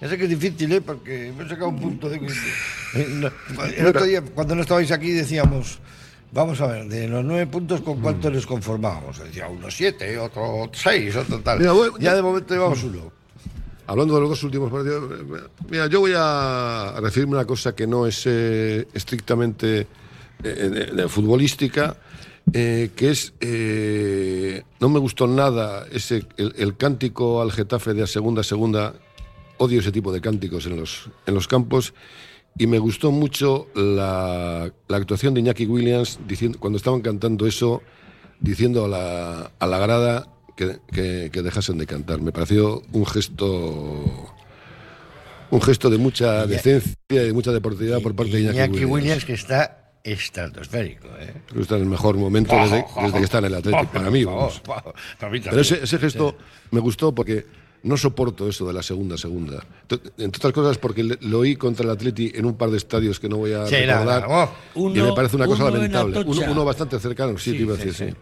Ya 0.00 0.09
sé 0.11 0.18
que 0.18 0.24
es 0.24 0.31
difícil, 0.31 0.70
¿eh? 0.72 0.81
porque 0.83 1.33
me 1.37 1.44
he 1.44 1.48
sacado 1.48 1.70
un 1.70 1.81
punto 1.81 2.09
de... 2.11 2.16
eh, 2.94 3.31
El 3.79 3.87
otro 3.87 4.05
día, 4.05 4.20
cuando 4.22 4.55
no 4.55 4.61
estabais 4.62 4.92
aquí, 4.92 5.11
decíamos... 5.11 5.81
Vamos 6.33 6.61
a 6.61 6.66
ver, 6.66 6.87
de 6.88 7.07
los 7.09 7.24
nueve 7.24 7.46
puntos, 7.46 7.81
¿con 7.81 8.00
cuántos 8.00 8.31
les 8.33 8.44
conformábamos? 8.44 9.20
Decía 9.20 9.48
uno 9.48 9.70
siete, 9.70 10.18
otro 10.18 10.68
seis, 10.74 11.14
otro 11.16 11.40
tal. 11.40 11.61
Mira, 11.61 11.70
voy- 11.72 11.92
ya 12.00 12.14
de 12.14 12.20
momento 12.20 12.52
llevamos 12.52 12.83
uno. 12.83 13.12
Hablando 13.88 14.14
de 14.14 14.20
los 14.20 14.31
dos 14.31 14.42
últimos 14.42 14.70
partidos, 14.70 15.05
mira, 15.70 15.87
yo 15.87 16.01
voy 16.01 16.12
a 16.16 16.94
referirme 17.01 17.35
a 17.35 17.38
una 17.38 17.46
cosa 17.46 17.75
que 17.75 17.87
no 17.87 18.07
es 18.07 18.25
eh, 18.27 18.88
estrictamente 18.92 19.87
eh, 20.42 21.07
futbolística, 21.09 21.96
eh, 22.53 22.90
que 22.96 23.11
es, 23.11 23.33
no 24.81 24.88
me 24.88 24.99
gustó 24.99 25.29
nada 25.29 25.87
ese, 25.92 26.27
el, 26.37 26.77
cántico 26.77 27.40
al 27.40 27.53
Getafe 27.53 27.94
de 27.94 28.03
a 28.03 28.07
segunda 28.09 28.40
a 28.40 28.44
segunda, 28.44 28.94
odio 29.59 29.79
ese 29.79 29.92
tipo 29.92 30.12
de 30.12 30.20
cánticos 30.20 30.66
en 30.66 30.81
los, 30.81 31.09
en 31.25 31.35
los 31.35 31.46
campos, 31.46 31.94
y 32.59 32.66
me 32.66 32.81
gustó 32.81 33.12
mucho 33.12 33.68
la, 33.75 34.72
la 34.88 34.96
actuación 34.96 35.33
de 35.35 35.40
Iñaki 35.40 35.66
Williams 35.66 36.18
diciendo, 36.27 36.59
cuando 36.59 36.79
estaban 36.79 37.03
cantando 37.03 37.46
eso, 37.46 37.83
diciendo 38.40 38.87
a 38.87 38.88
la, 38.88 39.53
a 39.61 39.66
la 39.66 39.79
grada 39.79 40.36
que, 40.57 40.79
que- 40.92 41.31
que 41.33 41.42
dejasen 41.42 41.79
de 41.79 41.87
cantar. 41.87 42.21
Me 42.21 42.33
pareció 42.33 42.83
un 42.92 43.07
gesto 43.07 44.33
un 45.51 45.62
gesto 45.62 45.88
de 45.90 45.99
mucha 45.99 46.45
decencia 46.47 46.95
y 47.09 47.14
de 47.14 47.33
mucha 47.33 47.53
deportividad 47.53 48.01
por 48.03 48.16
parte 48.16 48.33
de 48.33 48.40
Iñaki, 48.40 48.57
Iñaki 48.59 48.73
Williams. 48.85 48.90
Williams, 48.92 49.25
que 49.25 49.33
está 49.35 49.92
estratosférico. 50.03 51.07
¿eh? 51.21 51.33
Creo 51.47 51.55
que 51.57 51.61
está 51.62 51.77
en 51.77 51.83
el 51.83 51.88
mejor 51.88 52.16
momento 52.16 52.55
desde, 52.57 52.85
desde 53.03 53.19
que 53.19 53.25
está 53.25 53.38
en 53.38 53.45
el 53.47 53.55
Atlético, 53.55 53.92
para 53.92 54.11
mí. 54.11 54.25
vamos. 54.25 54.61
Pero 55.21 55.61
ese, 55.61 55.85
ese 55.85 55.99
gesto 55.99 56.37
me 56.73 56.81
gustó 56.81 57.14
porque 57.14 57.47
no 57.85 57.97
soporto 57.97 58.49
eso 58.49 58.66
de 58.66 58.73
la 58.73 58.83
segunda 58.83 59.16
segunda. 59.16 59.62
Ent- 59.88 60.12
Entre 60.19 60.38
otras 60.38 60.53
cosas 60.53 60.79
porque 60.79 61.05
lo 61.05 61.38
oí 61.38 61.55
contra 61.55 61.85
el 61.85 61.90
Atleti 61.90 62.33
en 62.35 62.45
un 62.45 62.57
par 62.57 62.71
de 62.71 62.79
estadios 62.79 63.21
que 63.21 63.29
no 63.29 63.37
voy 63.37 63.53
a 63.53 63.66
Sí, 63.69 63.75
nada, 63.87 64.01
recordar 64.01 64.29
nada, 64.29 64.45
oh. 64.75 64.79
y 64.79 64.81
Uno- 64.81 65.05
me 65.11 65.12
parece 65.12 65.37
una 65.37 65.47
cosa 65.47 65.62
uno 65.64 65.69
en 65.69 65.75
lamentable. 65.92 66.19
Uno, 66.27 66.40
uno 66.51 66.64
bastante 66.64 66.99
cercano, 66.99 67.38
sí, 67.38 67.53
te 67.53 67.59
iba 67.59 67.75
a 67.75 67.77
decir, 67.77 67.95
sí. 67.95 68.16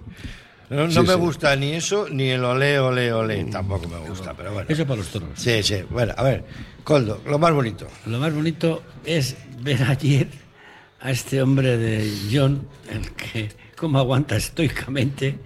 No, 0.71 0.85
no 0.87 0.91
Sí, 0.91 1.01
me 1.01 1.07
sí. 1.09 1.15
gusta 1.15 1.57
ni 1.57 1.73
eso, 1.73 2.09
ni 2.11 2.31
el 2.31 2.45
olé, 2.45 2.79
olé, 2.79 3.13
olé. 3.13 3.45
Tampoco 3.45 3.89
me 3.89 3.99
gusta, 4.09 4.35
pero 4.35 4.53
bueno. 4.53 4.69
Eso 4.69 4.87
para 4.87 4.97
los 4.99 5.09
toros. 5.09 5.29
Sí, 5.35 5.63
sí. 5.63 5.83
Bueno, 5.91 6.15
a 6.17 6.23
ver, 6.23 6.45
Coldo, 6.83 7.21
lo 7.27 7.39
más 7.39 7.53
bonito. 7.53 7.87
Lo 8.07 8.19
más 8.19 8.33
bonito 8.33 8.83
es 9.05 9.37
ver 9.61 9.83
ayer 9.83 10.29
a 11.01 11.11
este 11.11 11.43
hombre 11.43 11.77
de 11.77 12.11
John, 12.33 12.67
el 12.91 13.11
que 13.13 13.51
cómo 13.77 13.99
aguanta 13.99 14.37
estoicamente 14.37 15.39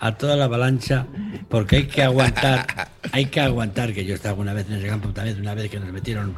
a 0.00 0.16
toda 0.16 0.34
la 0.36 0.44
avalancha, 0.46 1.06
porque 1.48 1.76
hay 1.76 1.86
que 1.86 2.02
aguantar, 2.02 2.66
hay 3.12 3.26
que 3.26 3.40
aguantar, 3.40 3.92
que 3.92 4.04
yo 4.04 4.14
estaba 4.16 4.38
una 4.40 4.52
vez 4.52 4.66
en 4.68 4.74
ese 4.74 4.88
campo 4.88 5.10
también, 5.10 5.40
una 5.40 5.54
vez 5.54 5.70
que 5.70 5.78
nos 5.78 5.92
metieron, 5.92 6.34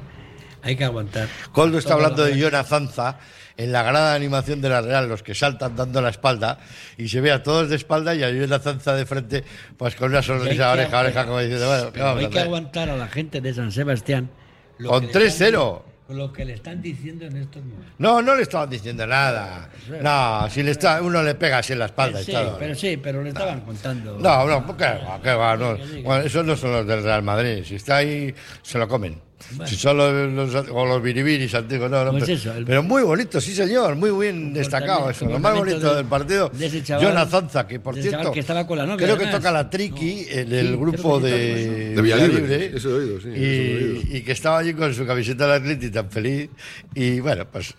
hay 0.63 0.77
que 0.77 0.85
aguantar. 0.85 1.29
Coldo 1.53 1.79
está 1.79 1.95
hablando 1.95 2.23
de 2.23 2.33
avalancha. 2.33 2.51
Jonah 2.51 2.65
Zanza 2.65 3.19
en 3.57 3.73
la 3.73 3.83
gran 3.83 4.15
animación 4.15 4.61
de 4.61 4.69
la 4.69 4.81
Real, 4.83 5.09
los 5.09 5.23
que 5.23 5.35
saltan 5.35 5.75
dando 5.77 6.01
la 6.03 6.11
espalda 6.11 6.59
y 6.99 7.09
se 7.09 7.21
ve 7.21 7.33
a 7.33 7.43
todos 7.43 7.69
de 7.71 7.77
espalda 7.77 8.15
y 8.15 8.23
a 8.23 8.29
Jonah 8.29 8.59
Zanza 8.59 8.95
de 8.95 9.07
frente, 9.07 9.45
pues 9.77 9.95
con 9.97 10.09
una 10.11 10.19
hay 10.19 10.25
sonrisa 10.25 10.65
que 10.75 10.81
oreja 10.81 10.99
a 10.99 11.01
oreja, 11.01 11.25
como 11.27 11.39
diciendo, 11.41 11.67
bueno, 11.67 11.85
¿qué 11.87 11.91
Pero 11.93 12.05
vamos 12.05 12.23
a 12.23 12.27
hay 12.27 12.33
que 12.33 12.41
aguantar 12.41 12.91
a 12.91 12.97
la 12.97 13.09
gente 13.09 13.41
de 13.41 13.55
San 13.55 13.73
Sebastián. 13.73 14.31
lo 14.79 14.91
Con 14.91 15.09
que 15.09 15.19
le 15.19 15.27
están 15.27 15.49
3-0. 15.53 15.83
di- 16.09 16.15
Lo 16.15 16.33
que 16.33 16.45
le 16.45 16.53
están 16.53 16.81
diciendo 16.83 17.25
en 17.25 17.37
estos 17.39 17.65
momentos. 17.65 17.95
No, 17.99 18.23
no 18.23 18.37
le 18.37 18.43
estaban 18.43 18.69
diciendo 18.71 19.05
nada. 19.07 19.71
No, 20.03 20.49
si 20.51 20.63
le 20.63 20.71
está, 20.73 21.01
uno 21.03 21.21
le 21.23 21.35
pega 21.35 21.59
así 21.59 21.73
en 21.73 21.81
la 21.81 21.87
espalda 21.87 22.21
Sí, 22.23 22.33
pero 22.61 22.75
sí, 22.77 22.97
pero 22.99 23.23
le 23.23 23.31
estaban 23.31 23.63
contando. 23.63 24.17
No, 24.19 24.47
no, 24.47 24.77
¿qué 24.77 24.85
va? 24.85 25.19
¿Qué 25.23 25.33
va? 25.35 25.57
No. 25.57 25.77
Bueno, 26.05 26.23
esos 26.25 26.45
no 26.45 26.55
son 26.57 26.73
los 26.73 26.87
del 26.87 27.03
Real 27.03 27.23
Madrid. 27.25 27.65
Si 27.65 27.75
está 27.77 27.97
ahí, 27.97 28.33
se 28.63 28.79
lo 28.79 28.87
comen. 28.87 29.21
Si 29.67 29.77
son 29.77 29.97
los, 29.99 30.53
los- 30.53 30.67
o 30.71 30.87
los 30.87 31.03
biribiris 31.03 31.55
antiguos, 31.55 31.91
no, 31.91 32.05
no. 32.05 32.11
Pues 32.13 32.25
pero, 32.25 32.37
eso, 32.37 32.53
el- 32.55 32.65
pero 32.65 32.83
muy 32.83 33.03
bonito, 33.03 33.41
sí 33.41 33.55
señor, 33.55 33.95
muy 33.95 34.11
bien 34.11 34.53
destacado 34.53 35.11
eso. 35.11 35.27
Lo 35.27 35.39
más 35.39 35.55
bonito 35.55 35.91
de- 35.91 35.97
del 35.97 36.07
partido, 36.07 36.49
de 36.53 36.67
ese 36.67 36.83
chaval- 36.83 37.07
Jonah 37.07 37.27
Zanza, 37.27 37.67
que 37.67 37.79
por 37.79 37.95
de 37.95 38.03
cierto, 38.03 38.33
que 38.33 38.41
estaba 38.41 38.67
con 38.67 38.79
la 38.79 38.87
novia, 38.87 39.07
creo 39.07 39.19
que 39.19 39.27
toca 39.27 39.53
la 39.53 39.69
triqui 39.71 40.27
en 40.31 40.53
el 40.53 40.69
Sí, 40.69 40.77
grupo 40.77 41.21
de, 41.21 41.95
De 41.95 42.03
Villalibre, 42.03 42.73
eso 42.77 42.91
he 42.91 42.95
oído, 42.95 43.21
sí, 43.21 43.29
y, 43.29 43.33
eso 43.33 43.41
he 43.43 43.85
oído. 44.01 44.17
y 44.17 44.21
que 44.23 44.33
estaba 44.33 44.59
allí 44.59 44.73
con 44.75 44.93
su 44.95 45.07
camiseta 45.07 45.45
del 45.47 45.63
Atleti 45.63 45.91
tan 45.91 46.11
feliz. 46.11 46.49
Y 46.95 47.21
bueno, 47.21 47.47
pues 47.51 47.75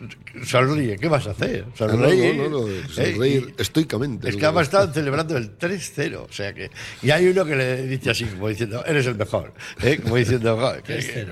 sonríe, 0.45 0.97
¿qué 0.97 1.07
vas 1.07 1.27
a 1.27 1.31
hacer? 1.31 1.65
Ah, 1.67 1.71
no, 1.71 1.87
Sonreír. 1.89 2.35
no, 2.35 2.49
no, 2.49 2.61
no, 2.61 2.67
¿eh? 2.67 2.81
sonreír 2.89 3.53
estoicamente. 3.57 4.29
es 4.29 4.35
que 4.37 4.45
además 4.45 4.67
estaban 4.67 4.93
celebrando 4.93 5.35
el 5.35 5.57
3-0. 5.57 6.27
O 6.29 6.31
sea 6.31 6.53
que. 6.53 6.69
Y 7.01 7.09
hay 7.11 7.27
uno 7.27 7.43
que 7.45 7.55
le 7.55 7.81
dice 7.87 8.11
así, 8.11 8.25
como 8.25 8.47
diciendo, 8.47 8.83
eres 8.85 9.05
el 9.07 9.15
mejor. 9.15 9.53
¿eh? 9.81 9.99
Como 10.01 10.15
diciendo, 10.15 10.55
"Joder, 10.57 10.83
que- 10.83 10.97
que- 10.97 11.07
que 11.07 11.25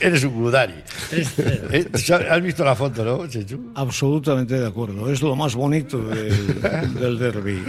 eres 0.00 0.24
un 0.24 0.34
Gudari. 0.34 0.74
3-0. 1.10 1.68
¿Eh? 1.72 2.28
¿Has 2.30 2.42
visto 2.42 2.64
la 2.64 2.74
foto, 2.74 3.04
no, 3.04 3.26
Chechu? 3.26 3.72
Absolutamente 3.74 4.58
de 4.58 4.66
acuerdo. 4.66 5.10
Es 5.10 5.22
lo 5.22 5.36
más 5.36 5.54
bonito 5.54 5.98
del, 5.98 6.60
del 6.94 7.18
derby. 7.18 7.62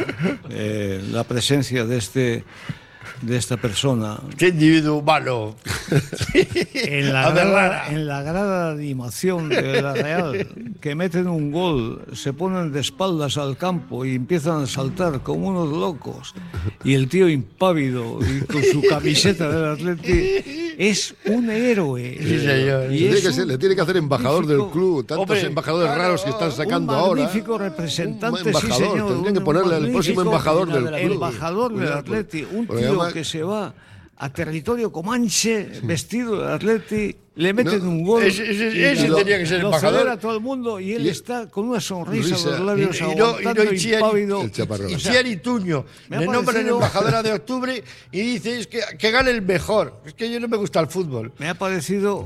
Eh, 0.49 1.01
la 1.11 1.23
presencia 1.23 1.85
de 1.85 1.97
este 1.97 2.43
de 3.21 3.37
esta 3.37 3.57
persona 3.57 4.19
Qué 4.37 4.49
individuo 4.49 4.97
humano. 4.97 5.55
en 6.73 7.13
la, 7.13 7.31
grada, 7.31 7.87
en 7.89 8.07
la 8.07 8.21
grada 8.23 8.73
de 8.75 8.83
animación 8.83 9.49
de 9.49 9.81
la 9.81 9.93
Real, 9.93 10.47
que 10.79 10.95
meten 10.95 11.27
un 11.27 11.51
gol, 11.51 12.03
se 12.13 12.33
ponen 12.33 12.71
de 12.71 12.79
espaldas 12.79 13.37
al 13.37 13.57
campo 13.57 14.05
y 14.05 14.15
empiezan 14.15 14.63
a 14.63 14.67
saltar 14.67 15.21
como 15.21 15.49
unos 15.49 15.69
locos, 15.69 16.33
y 16.83 16.93
el 16.93 17.07
tío 17.09 17.29
impávido 17.29 18.19
y 18.21 18.41
con 18.45 18.63
su 18.63 18.81
camiseta 18.87 19.49
del 19.49 19.65
Atleti 19.73 20.75
es 20.77 21.13
un 21.25 21.49
héroe. 21.49 22.17
Sí, 22.19 22.39
señor. 22.39 22.91
Y 22.91 22.93
Le 22.93 22.97
tiene, 22.99 23.15
es 23.17 23.21
que 23.27 23.33
ser- 23.33 23.47
le 23.47 23.57
tiene 23.57 23.75
que 23.75 23.81
hacer 23.81 23.97
embajador 23.97 24.47
del 24.47 24.65
club, 24.71 25.05
tantos 25.05 25.23
Hombre, 25.29 25.41
embajadores 25.47 25.87
claro, 25.89 26.01
raros 26.03 26.23
que 26.23 26.29
están 26.31 26.51
sacando 26.51 26.93
un 26.93 26.99
ahora. 26.99 27.21
magnífico 27.23 27.57
representante, 27.57 28.41
Un 28.41 28.47
embajador, 28.47 28.77
sí, 28.77 28.83
señor. 28.91 29.07
tendrían 29.11 29.33
que 29.35 29.41
ponerle 29.41 29.69
magnífico 29.73 29.93
próximo 29.93 30.21
embajador 30.21 30.71
del 30.71 30.83
club. 31.01 31.13
Embajador 31.13 31.75
del 31.75 31.93
Atleti, 31.93 32.47
un 32.51 32.67
tío 32.67 32.90
además- 32.91 33.13
que 33.13 33.23
se 33.23 33.43
va 33.43 33.73
a 34.17 34.29
territorio 34.31 34.91
comanche, 34.91 35.67
vestido 35.83 36.41
de 36.45 36.53
Atleti, 36.53 37.15
le 37.35 37.53
meten 37.53 37.87
un 37.87 38.03
gol. 38.03 38.21
Ese- 38.21 38.51
ese- 38.51 38.77
y 38.77 38.83
ese 38.83 39.07
lo- 39.07 39.15
tenía 39.15 39.39
que 39.39 39.47
ser 39.47 39.61
lo 39.61 39.67
embajador. 39.69 39.93
celebra 39.99 40.19
todo 40.19 40.35
el 40.35 40.41
mundo 40.41 40.79
y 40.79 40.93
él 40.93 41.05
Y- 41.07 41.09
está 41.09 41.49
con 41.49 41.69
una 41.69 41.79
sonrisa 41.79 42.27
en 42.27 42.33
Risa. 42.35 42.49
los 42.51 42.59
labios, 42.59 42.99
Y- 43.01 43.03
y 43.03 43.15
no- 43.15 43.39
y 44.19 44.25
no. 44.27 44.41
El. 44.41 44.91
Y 44.91 44.93
O 44.95 44.99
sea, 44.99 45.11
Thierry 45.13 45.37
Tuño 45.37 45.85
me 46.09 46.17
ha 46.17 46.19
le 46.19 46.25
nombran 46.27 46.45
parecido- 46.45 46.75
embajadora 46.75 47.23
de 47.23 47.31
octubre 47.33 47.83
y 48.11 48.19
dice 48.21 48.59
es 48.59 48.67
que, 48.67 48.81
que 48.99 49.09
gane 49.11 49.31
el 49.31 49.41
mejor. 49.41 50.01
Es 50.05 50.13
que 50.13 50.29
yo 50.29 50.39
no 50.39 50.47
me 50.47 50.57
gusta 50.57 50.79
el 50.81 50.87
fútbol. 50.87 51.31
Me 51.39 51.49
ha 51.49 51.55
parecido 51.55 52.23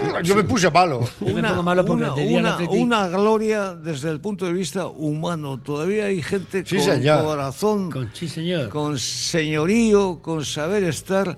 Yo 0.22 0.34
me 0.36 0.44
puse 0.44 0.70
malo. 0.70 1.00
Yo 1.20 1.34
me 1.34 1.42
pongo 1.42 1.62
malo 1.62 1.84
porque 1.84 2.04
una, 2.04 2.56
una- 2.56 2.58
una 2.70 3.08
gloria 3.08 3.74
desde 3.74 4.10
el 4.10 4.20
punto 4.20 4.44
de 4.46 4.52
vista 4.52 4.86
humano. 4.86 5.58
Todavía 5.60 6.06
hay 6.06 6.22
gente 6.22 6.64
Sí, 6.66 6.76
con 6.76 6.84
señor. 6.84 7.24
corazón, 7.24 7.90
Con, 7.90 8.10
sí, 8.12 8.28
señor. 8.28 8.68
con 8.68 8.98
señorío, 8.98 10.20
con 10.22 10.44
saber 10.44 10.84
estar, 10.84 11.36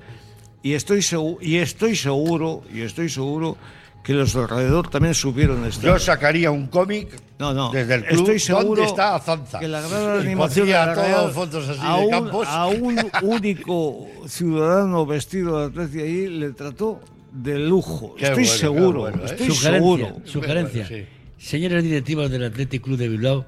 y 0.63 0.75
estoy 0.75 1.03
seguro, 1.03 1.39
y 1.41 1.57
estoy 1.57 1.97
seguro, 1.97 2.63
y 2.73 2.81
estoy 2.83 3.09
seguro 3.09 3.57
que 4.03 4.15
los 4.15 4.33
de 4.35 4.41
alrededor 4.41 4.89
también 4.91 5.15
supieron 5.15 5.65
estar. 5.65 5.85
Yo 5.85 5.99
sacaría 5.99 6.51
un 6.51 6.67
cómic 6.67 7.09
No, 7.39 7.55
no. 7.55 7.71
desde 7.71 7.95
el 7.95 8.05
club. 8.05 8.21
Estoy 8.21 8.41
seguro 8.41 8.67
¿Dónde 8.67 8.85
está 8.87 9.15
Azanza? 9.15 9.61
que 9.61 9.69
la 9.69 9.81
gran 9.81 10.19
animación 10.21 10.67
de 10.67 10.73
pondría 10.75 10.87
la 10.87 10.95
todos 10.95 11.07
Real 11.07 11.31
fotos 11.31 11.69
así 11.69 11.81
a, 11.83 11.97
de 11.99 12.05
un, 12.07 12.11
campos. 12.11 12.47
a 12.51 12.67
un 12.67 12.99
único 13.23 14.07
ciudadano 14.27 15.07
vestido 15.07 15.61
de 15.61 15.67
atleti 15.67 16.01
ahí 16.01 16.27
le 16.27 16.51
trató 16.51 16.99
de 17.33 17.59
lujo. 17.59 18.15
Qué 18.17 18.25
estoy 18.27 18.45
bueno, 18.45 18.59
seguro, 18.59 19.01
bueno, 19.01 19.17
¿eh? 19.23 19.27
estoy 19.27 19.47
sugerencia, 19.49 19.73
seguro. 19.73 20.17
sugerencia. 20.25 20.87
Sí. 20.89 21.05
Señores 21.39 21.83
directivos 21.83 22.31
del 22.31 22.45
Athletic 22.45 22.83
Club 22.83 22.99
de 22.99 23.09
Bilbao, 23.09 23.47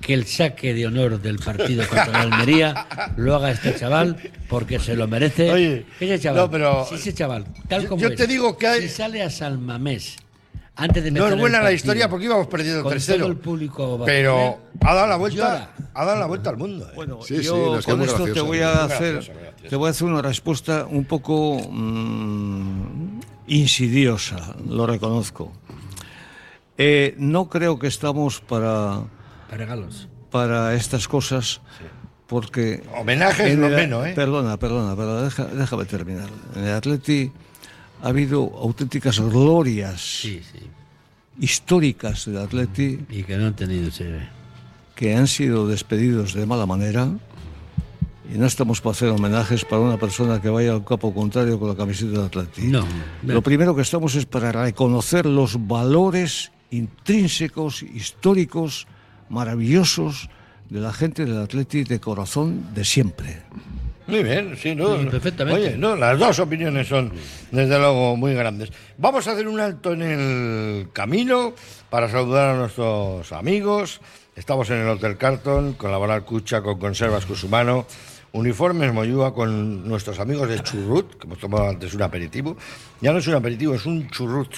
que 0.00 0.14
el 0.14 0.26
saque 0.26 0.74
de 0.74 0.86
honor 0.86 1.20
del 1.22 1.38
partido 1.38 1.86
contra 1.86 2.08
la 2.08 2.20
Almería 2.22 2.86
lo 3.16 3.34
haga 3.36 3.50
este 3.52 3.74
chaval 3.76 4.16
porque 4.48 4.78
se 4.78 4.96
lo 4.96 5.06
merece. 5.08 5.50
Oye, 5.50 5.86
ese 6.00 6.18
chaval, 6.20 6.42
no, 6.42 6.50
pero- 6.50 6.86
si 6.88 6.96
ese 6.96 7.14
chaval, 7.14 7.46
tal 7.68 7.86
como 7.86 8.02
yo 8.02 8.08
es, 8.08 8.16
te 8.16 8.26
digo 8.26 8.58
que 8.58 8.66
hay- 8.66 8.82
si 8.82 8.88
sale 8.88 9.22
a 9.22 9.30
San 9.30 9.64
Mamés 9.64 10.16
antes 10.76 11.04
de 11.04 11.10
No 11.10 11.26
es 11.26 11.32
el 11.32 11.38
buena 11.38 11.60
la 11.62 11.72
historia 11.72 12.08
porque 12.08 12.24
íbamos 12.26 12.46
perdiendo 12.48 12.82
con 12.82 12.92
3-0. 12.92 13.18
todo 13.18 13.26
el 13.28 13.36
público 13.36 14.02
Pero 14.04 14.58
ha 14.80 14.94
dado 14.94 15.06
la 15.06 15.16
vuelta, 15.16 15.70
ha 15.94 16.04
dado 16.04 16.18
la 16.20 16.26
vuelta 16.26 16.50
al 16.50 16.56
mundo. 16.56 16.86
¿eh? 16.88 16.92
Bueno, 16.96 17.20
Sí, 17.22 17.36
sí, 17.38 17.42
yo 17.44 17.76
nos 17.76 17.84
queda 17.86 17.94
con 17.96 18.04
esto 18.04 18.16
te 18.18 18.24
gracioso. 18.24 18.46
voy 18.46 18.60
a 18.60 18.84
hacer, 18.84 19.12
gracioso, 19.14 19.38
gracioso. 19.40 19.68
te 19.70 19.76
voy 19.76 19.86
a 19.86 19.90
hacer 19.90 20.08
una 20.08 20.22
respuesta 20.22 20.86
un 20.90 21.04
poco 21.04 21.60
mm, 21.70 23.20
insidiosa, 23.46 24.54
lo 24.68 24.86
reconozco. 24.86 25.52
Eh, 26.76 27.14
no 27.18 27.48
creo 27.48 27.78
que 27.78 27.86
estamos 27.86 28.40
para, 28.40 29.02
para 29.48 29.56
regalos. 29.58 30.08
para 30.30 30.74
estas 30.74 31.06
cosas, 31.06 31.60
porque 32.26 32.82
Homenaje 32.98 33.46
es 33.46 33.52
en 33.52 33.60
lo 33.60 33.68
el- 33.68 33.76
menos, 33.76 34.06
¿eh? 34.06 34.12
Perdona, 34.16 34.56
perdona, 34.56 34.96
perdona, 34.96 35.22
deja- 35.22 35.44
déjame 35.54 35.84
terminar. 35.84 36.28
En 36.56 36.64
el 36.64 36.72
Atleti 36.74 37.30
ha 38.04 38.08
habido 38.08 38.52
auténticas 38.60 39.18
glorias 39.18 40.20
Sí, 40.20 40.40
sí. 40.52 40.60
históricas 41.40 42.26
del 42.26 42.38
Atleti 42.38 43.00
Y 43.10 43.22
que 43.24 43.36
no 43.36 43.46
han 43.46 43.56
tenido 43.56 43.88
ese. 43.88 44.28
que 44.94 45.16
han 45.16 45.26
sido 45.26 45.66
despedidos 45.66 46.34
de 46.34 46.44
mala 46.46 46.66
manera 46.66 47.08
y 48.32 48.38
no 48.38 48.46
estamos 48.46 48.80
para 48.80 48.92
hacer 48.92 49.08
homenajes 49.10 49.64
para 49.64 49.80
una 49.82 49.96
persona 49.98 50.40
que 50.40 50.48
vaya 50.48 50.72
al 50.72 50.84
campo 50.84 51.12
contrario 51.14 51.58
con 51.58 51.68
la 51.68 51.76
camiseta 51.76 52.10
del 52.12 52.22
Atleti. 52.22 52.62
No, 52.68 52.84
Lo 53.22 53.42
primero 53.42 53.74
que 53.76 53.82
estamos 53.82 54.14
es 54.14 54.24
para 54.26 54.50
reconocer 54.52 55.26
los 55.26 55.66
valores 55.66 56.50
intrínsecos, 56.70 57.82
históricos, 57.82 58.86
maravillosos 59.28 60.28
de 60.70 60.80
la 60.80 60.92
gente 60.92 61.26
del 61.26 61.36
Atleti 61.42 61.84
de 61.84 62.00
corazón 62.00 62.74
de 62.74 62.84
siempre. 62.84 63.42
Muy 64.06 64.22
bien, 64.22 64.56
sí, 64.56 64.74
no. 64.74 64.98
Sí, 64.98 65.06
perfectamente. 65.06 65.60
Oye, 65.60 65.76
no, 65.76 65.96
las 65.96 66.18
dos 66.18 66.38
opiniones 66.38 66.86
son 66.88 67.12
desde 67.50 67.78
luego 67.78 68.16
muy 68.16 68.34
grandes. 68.34 68.70
Vamos 68.98 69.26
a 69.26 69.32
hacer 69.32 69.48
un 69.48 69.60
alto 69.60 69.92
en 69.92 70.02
el 70.02 70.88
camino 70.92 71.54
para 71.88 72.08
saludar 72.08 72.54
a 72.54 72.58
nuestros 72.58 73.32
amigos. 73.32 74.00
Estamos 74.36 74.68
en 74.70 74.78
el 74.78 74.88
Hotel 74.88 75.16
Carton 75.16 75.74
con 75.74 75.90
Laboral 75.90 76.24
Cucha, 76.24 76.60
con 76.60 76.78
Conservas 76.78 77.24
Cusumano, 77.24 77.86
Uniformes 78.32 78.92
Moyúa 78.92 79.32
con 79.32 79.88
nuestros 79.88 80.18
amigos 80.18 80.48
de 80.48 80.60
Churrut, 80.60 81.14
que 81.16 81.26
hemos 81.26 81.38
tomado 81.38 81.68
antes 81.68 81.94
un 81.94 82.02
aperitivo. 82.02 82.56
Ya 83.00 83.12
no 83.12 83.18
es 83.18 83.26
un 83.28 83.34
aperitivo, 83.34 83.74
es 83.74 83.86
un 83.86 84.10
churrut. 84.10 84.52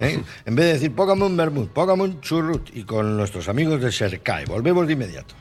¿eh? 0.00 0.18
En 0.46 0.56
vez 0.56 0.66
de 0.66 0.72
decir 0.72 0.94
póngame 0.94 1.24
un 1.24 1.36
vermut, 1.36 1.70
póngame 1.70 2.04
un 2.04 2.20
churrut. 2.20 2.70
Y 2.74 2.84
con 2.84 3.16
nuestros 3.16 3.48
amigos 3.48 3.80
de 3.82 3.92
Sercae. 3.92 4.46
Volvemos 4.46 4.86
de 4.86 4.94
inmediato. 4.94 5.34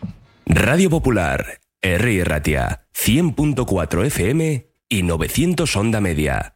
Radio 0.45 0.89
Popular, 0.89 1.59
R. 1.81 2.23
Ratia, 2.23 2.87
100.4 2.95 4.05
FM 4.07 4.67
y 4.89 5.03
900 5.03 5.75
Onda 5.75 6.01
Media. 6.01 6.53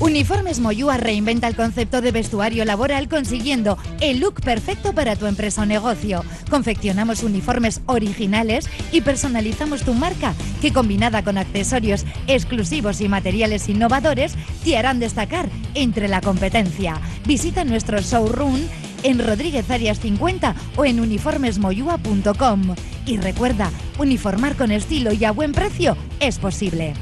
Uniformes 0.00 0.60
Moyúa 0.60 0.96
reinventa 0.96 1.48
el 1.48 1.56
concepto 1.56 2.00
de 2.00 2.12
vestuario 2.12 2.64
laboral 2.64 3.08
consiguiendo 3.08 3.76
el 4.00 4.20
look 4.20 4.40
perfecto 4.40 4.94
para 4.94 5.16
tu 5.16 5.26
empresa 5.26 5.62
o 5.62 5.66
negocio. 5.66 6.24
Confeccionamos 6.48 7.22
uniformes 7.22 7.82
originales 7.86 8.70
y 8.92 9.02
personalizamos 9.02 9.82
tu 9.82 9.92
marca, 9.92 10.34
que 10.62 10.72
combinada 10.72 11.22
con 11.22 11.36
accesorios 11.36 12.06
exclusivos 12.26 13.00
y 13.02 13.08
materiales 13.08 13.68
innovadores, 13.68 14.34
te 14.64 14.78
harán 14.78 15.00
destacar 15.00 15.50
entre 15.74 16.08
la 16.08 16.22
competencia. 16.22 17.00
Visita 17.26 17.64
nuestro 17.64 18.00
showroom 18.00 18.60
en 19.02 19.24
Rodríguez 19.24 19.70
Arias 19.70 20.00
50 20.00 20.54
o 20.76 20.84
en 20.84 21.00
uniformesmoyua.com. 21.00 22.74
Y 23.06 23.18
recuerda, 23.18 23.70
uniformar 23.98 24.56
con 24.56 24.70
estilo 24.70 25.12
y 25.12 25.24
a 25.24 25.32
buen 25.32 25.52
precio 25.52 25.96
es 26.20 26.38
posible. 26.38 26.94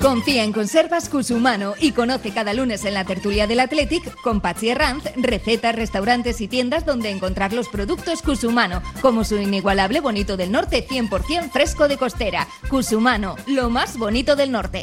Confía 0.00 0.44
en 0.44 0.52
Conservas 0.52 1.08
Cusumano 1.08 1.74
y 1.80 1.90
conoce 1.90 2.30
cada 2.30 2.54
lunes 2.54 2.84
en 2.84 2.94
la 2.94 3.04
tertulia 3.04 3.48
del 3.48 3.58
Athletic 3.58 4.14
con 4.22 4.40
Patsy 4.40 4.72
Ranz 4.72 5.04
recetas, 5.16 5.74
restaurantes 5.74 6.40
y 6.40 6.46
tiendas 6.46 6.86
donde 6.86 7.10
encontrar 7.10 7.52
los 7.52 7.68
productos 7.68 8.22
Cusumano, 8.22 8.80
como 9.00 9.24
su 9.24 9.36
inigualable 9.38 10.00
bonito 10.00 10.36
del 10.36 10.52
norte 10.52 10.86
100% 10.86 11.50
fresco 11.50 11.88
de 11.88 11.98
costera. 11.98 12.46
Cusumano, 12.70 13.34
lo 13.48 13.70
más 13.70 13.98
bonito 13.98 14.36
del 14.36 14.52
norte. 14.52 14.82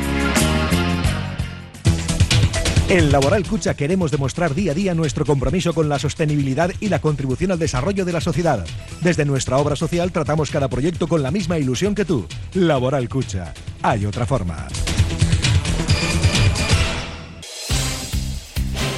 En 2.91 3.09
Laboral 3.09 3.47
Cucha 3.47 3.73
queremos 3.73 4.11
demostrar 4.11 4.53
día 4.53 4.73
a 4.73 4.75
día 4.75 4.93
nuestro 4.93 5.25
compromiso 5.25 5.73
con 5.73 5.87
la 5.87 5.97
sostenibilidad 5.97 6.73
y 6.81 6.89
la 6.89 6.99
contribución 6.99 7.53
al 7.53 7.57
desarrollo 7.57 8.03
de 8.03 8.11
la 8.11 8.19
sociedad. 8.19 8.65
Desde 8.99 9.23
nuestra 9.23 9.59
obra 9.59 9.77
social 9.77 10.11
tratamos 10.11 10.51
cada 10.51 10.67
proyecto 10.67 11.07
con 11.07 11.23
la 11.23 11.31
misma 11.31 11.57
ilusión 11.57 11.95
que 11.95 12.03
tú. 12.03 12.27
Laboral 12.53 13.07
Cucha. 13.07 13.53
Hay 13.81 14.05
otra 14.05 14.25
forma. 14.25 14.67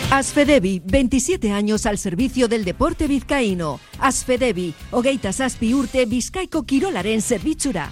Asfedevi, 0.09 0.81
27 0.83 1.51
años 1.51 1.85
al 1.85 1.99
servicio 1.99 2.47
del 2.47 2.65
deporte 2.65 3.05
vizcaíno. 3.05 3.79
Asfedevi, 3.99 4.73
hogeita 4.89 5.31
zazpi 5.31 5.75
urte 5.75 6.07
bizkaiko 6.07 6.63
kirolaren 6.63 7.21
zerbitzura. 7.21 7.91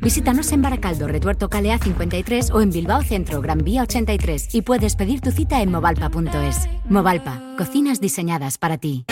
Visítanos 0.00 0.50
en 0.52 0.62
Baracaldo, 0.62 1.06
Retuerto 1.08 1.50
Calea 1.50 1.78
53 1.78 2.50
o 2.52 2.62
en 2.62 2.70
Bilbao 2.70 3.02
Centro, 3.02 3.42
Gran 3.42 3.58
Vía 3.58 3.82
83 3.82 4.54
y 4.54 4.62
puedes 4.62 4.96
pedir 4.96 5.20
tu 5.20 5.30
cita 5.30 5.60
en 5.60 5.70
movalpa.es. 5.70 6.68
Movalpa, 6.88 7.42
cocinas 7.58 8.00
diseñadas 8.00 8.56
para 8.56 8.78
ti. 8.78 9.04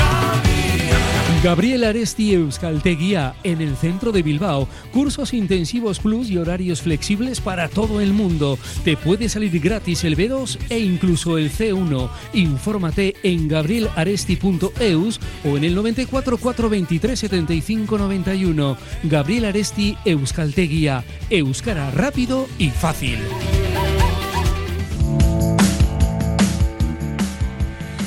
Gabriel 1.42 1.84
Aresti 1.84 2.34
Euskalteguía 2.34 3.36
en 3.44 3.60
el 3.60 3.76
centro 3.76 4.10
de 4.10 4.22
Bilbao. 4.22 4.66
Cursos 4.92 5.32
intensivos 5.32 6.00
plus 6.00 6.30
y 6.30 6.36
horarios 6.36 6.82
flexibles 6.82 7.40
para 7.40 7.68
todo 7.68 8.00
el 8.00 8.12
mundo. 8.12 8.58
Te 8.82 8.96
puede 8.96 9.28
salir 9.28 9.60
gratis 9.60 10.02
el 10.02 10.16
B2 10.16 10.58
e 10.68 10.80
incluso 10.80 11.38
el 11.38 11.52
C1. 11.52 12.10
Infórmate 12.32 13.14
en 13.22 13.46
gabrielaresti.eus 13.46 15.20
o 15.44 15.56
en 15.56 15.62
el 15.62 15.76
94 15.76 16.38
423 16.38 17.18
75 17.18 17.98
91. 17.98 18.76
Gabriel 19.04 19.44
Aresti 19.44 19.96
Euskalteguía. 20.04 21.04
Euskara 21.30 21.92
rápido 21.92 22.48
y 22.58 22.70
fácil. 22.70 23.18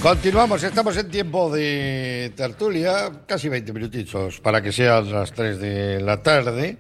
Continuamos, 0.02 0.64
estamos 0.64 0.98
en 0.98 1.10
tiempo 1.10 1.52
de 1.52 2.34
tertulia, 2.36 3.12
casi 3.28 3.50
20 3.50 3.72
minutitos 3.72 4.40
para 4.40 4.60
que 4.60 4.72
sean 4.72 5.12
las 5.12 5.32
3 5.32 5.60
de 5.60 6.02
la 6.02 6.24
tarde. 6.24 6.78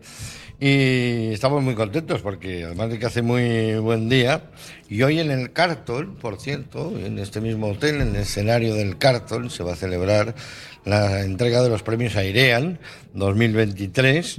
Y 0.60 1.32
estamos 1.32 1.62
muy 1.62 1.76
contentos 1.76 2.22
porque 2.22 2.64
además 2.64 2.90
de 2.90 2.98
que 2.98 3.06
hace 3.06 3.22
muy 3.22 3.76
buen 3.76 4.10
día, 4.10 4.46
y 4.90 5.04
hoy 5.04 5.20
en 5.20 5.30
el 5.30 5.54
Carton, 5.54 6.16
por 6.16 6.40
cierto, 6.40 6.98
en 6.98 7.20
este 7.20 7.42
mismo 7.42 7.68
hotel, 7.68 8.02
en 8.02 8.16
el 8.16 8.22
escenario 8.24 8.74
del 8.74 8.98
Carton, 8.98 9.52
se 9.52 9.62
va 9.62 9.74
a 9.74 9.76
celebrar 9.76 10.34
la 10.84 11.22
entrega 11.22 11.62
de 11.62 11.70
los 11.70 11.84
premios 11.84 12.16
Airean 12.16 12.80
2023 13.14 14.38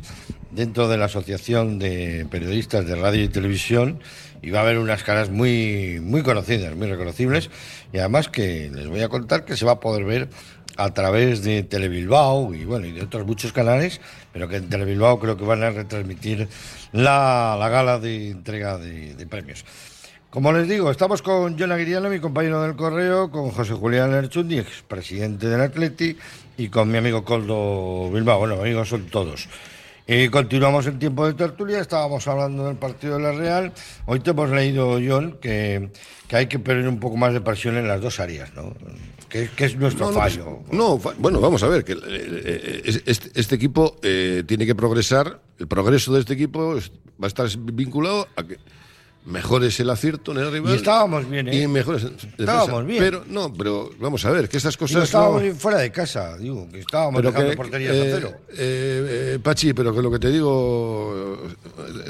dentro 0.50 0.88
de 0.88 0.98
la 0.98 1.04
Asociación 1.04 1.78
de 1.78 2.26
Periodistas 2.28 2.84
de 2.84 2.96
Radio 2.96 3.22
y 3.22 3.28
Televisión 3.28 4.00
y 4.42 4.50
va 4.50 4.58
a 4.58 4.62
haber 4.62 4.78
unas 4.78 5.04
caras 5.04 5.30
muy, 5.30 6.00
muy 6.02 6.22
conocidas, 6.22 6.74
muy 6.74 6.88
reconocibles 6.88 7.48
y 7.92 7.98
además 7.98 8.28
que 8.28 8.70
les 8.74 8.88
voy 8.88 9.00
a 9.00 9.08
contar 9.08 9.44
que 9.44 9.56
se 9.56 9.64
va 9.64 9.72
a 9.72 9.80
poder 9.80 10.04
ver 10.04 10.28
a 10.76 10.92
través 10.92 11.42
de 11.42 11.62
Telebilbao 11.62 12.54
y 12.54 12.64
bueno 12.64 12.86
y 12.86 12.92
de 12.92 13.02
otros 13.02 13.26
muchos 13.26 13.52
canales, 13.52 14.00
pero 14.32 14.48
que 14.48 14.56
en 14.56 14.68
Telebilbao 14.68 15.18
creo 15.18 15.36
que 15.36 15.44
van 15.44 15.62
a 15.62 15.70
retransmitir 15.70 16.48
la, 16.92 17.56
la 17.58 17.68
gala 17.68 17.98
de 17.98 18.30
entrega 18.30 18.78
de, 18.78 19.26
premios. 19.26 19.64
Como 20.30 20.50
les 20.52 20.66
digo, 20.66 20.90
estamos 20.90 21.20
con 21.20 21.58
John 21.58 21.72
Aguiriano, 21.72 22.08
mi 22.08 22.18
compañero 22.18 22.62
del 22.62 22.74
correo, 22.74 23.30
con 23.30 23.50
José 23.50 23.74
Julián 23.74 24.10
Lerchundi, 24.12 24.58
expresidente 24.58 25.46
del 25.46 25.60
Atleti, 25.60 26.16
y 26.56 26.68
con 26.68 26.90
mi 26.90 26.96
amigo 26.96 27.22
Coldo 27.22 28.10
Bilbao. 28.10 28.38
Bueno, 28.38 28.54
amigos 28.54 28.88
son 28.88 29.06
todos. 29.08 29.46
Y 30.14 30.28
continuamos 30.28 30.84
el 30.86 30.98
tiempo 30.98 31.26
de 31.26 31.32
tertulia, 31.32 31.80
estábamos 31.80 32.28
hablando 32.28 32.66
del 32.66 32.76
partido 32.76 33.16
de 33.16 33.22
la 33.22 33.32
Real. 33.32 33.72
Hoy 34.04 34.20
te 34.20 34.30
hemos 34.32 34.50
leído, 34.50 34.98
John, 35.02 35.38
que, 35.40 35.88
que 36.28 36.36
hay 36.36 36.48
que 36.48 36.58
poner 36.58 36.86
un 36.86 37.00
poco 37.00 37.16
más 37.16 37.32
de 37.32 37.40
presión 37.40 37.78
en 37.78 37.88
las 37.88 38.02
dos 38.02 38.20
áreas, 38.20 38.52
¿no? 38.54 38.74
Que, 39.30 39.48
que 39.56 39.64
es 39.64 39.76
nuestro 39.76 40.06
No, 40.06 40.12
no, 40.12 40.20
pues, 40.20 40.34
fallo. 40.34 40.58
no, 40.70 40.98
fa- 40.98 41.14
bueno, 41.16 41.40
vamos 41.40 41.62
a 41.62 41.68
ver, 41.68 41.82
que 41.82 41.92
eh, 41.92 41.96
eh, 42.04 42.82
es- 42.84 43.02
este, 43.06 43.30
este 43.40 43.54
equipo 43.54 43.96
eh, 44.02 44.44
tiene 44.46 44.66
que 44.66 44.74
progresar, 44.74 45.40
el 45.58 45.66
progreso 45.66 46.12
de 46.12 46.20
este 46.20 46.34
equipo 46.34 46.74
va 46.74 47.24
a 47.24 47.28
estar 47.28 47.48
vinculado 47.58 48.28
a 48.36 48.42
que 48.42 48.58
mejores 49.24 49.78
el 49.78 49.88
acierto 49.90 50.32
en 50.32 50.38
el 50.38 50.50
rival. 50.52 50.72
Y 50.72 50.76
estábamos 50.76 51.28
bien, 51.30 51.48
¿eh? 51.48 51.62
Y 51.62 51.66
mejores 51.68 52.06
Estábamos 52.38 52.84
bien. 52.84 52.98
Pero, 53.02 53.24
no, 53.28 53.52
pero 53.52 53.90
vamos 54.00 54.24
a 54.24 54.30
ver, 54.30 54.48
que 54.48 54.58
Digo, 54.58 54.72
cosas... 54.78 55.04
estábamos 55.04 55.42
no- 55.42 55.54
fuera 55.54 55.78
de 55.78 55.92
casa, 55.92 56.36
digo, 56.38 56.68
que 56.70 56.80
estábamos 56.80 57.20
pero 57.20 57.30
dejando 57.30 57.50
que, 57.50 57.56
porterías 57.56 57.94
eh, 57.94 58.00
a 58.12 58.16
cero. 58.16 58.32
eh, 58.50 58.54
eh, 59.34 59.38
Pachi, 59.40 59.72
pero 59.74 59.94
que 59.94 60.02
lo 60.02 60.10
que 60.10 60.18
te 60.18 60.30
digo 60.30 61.38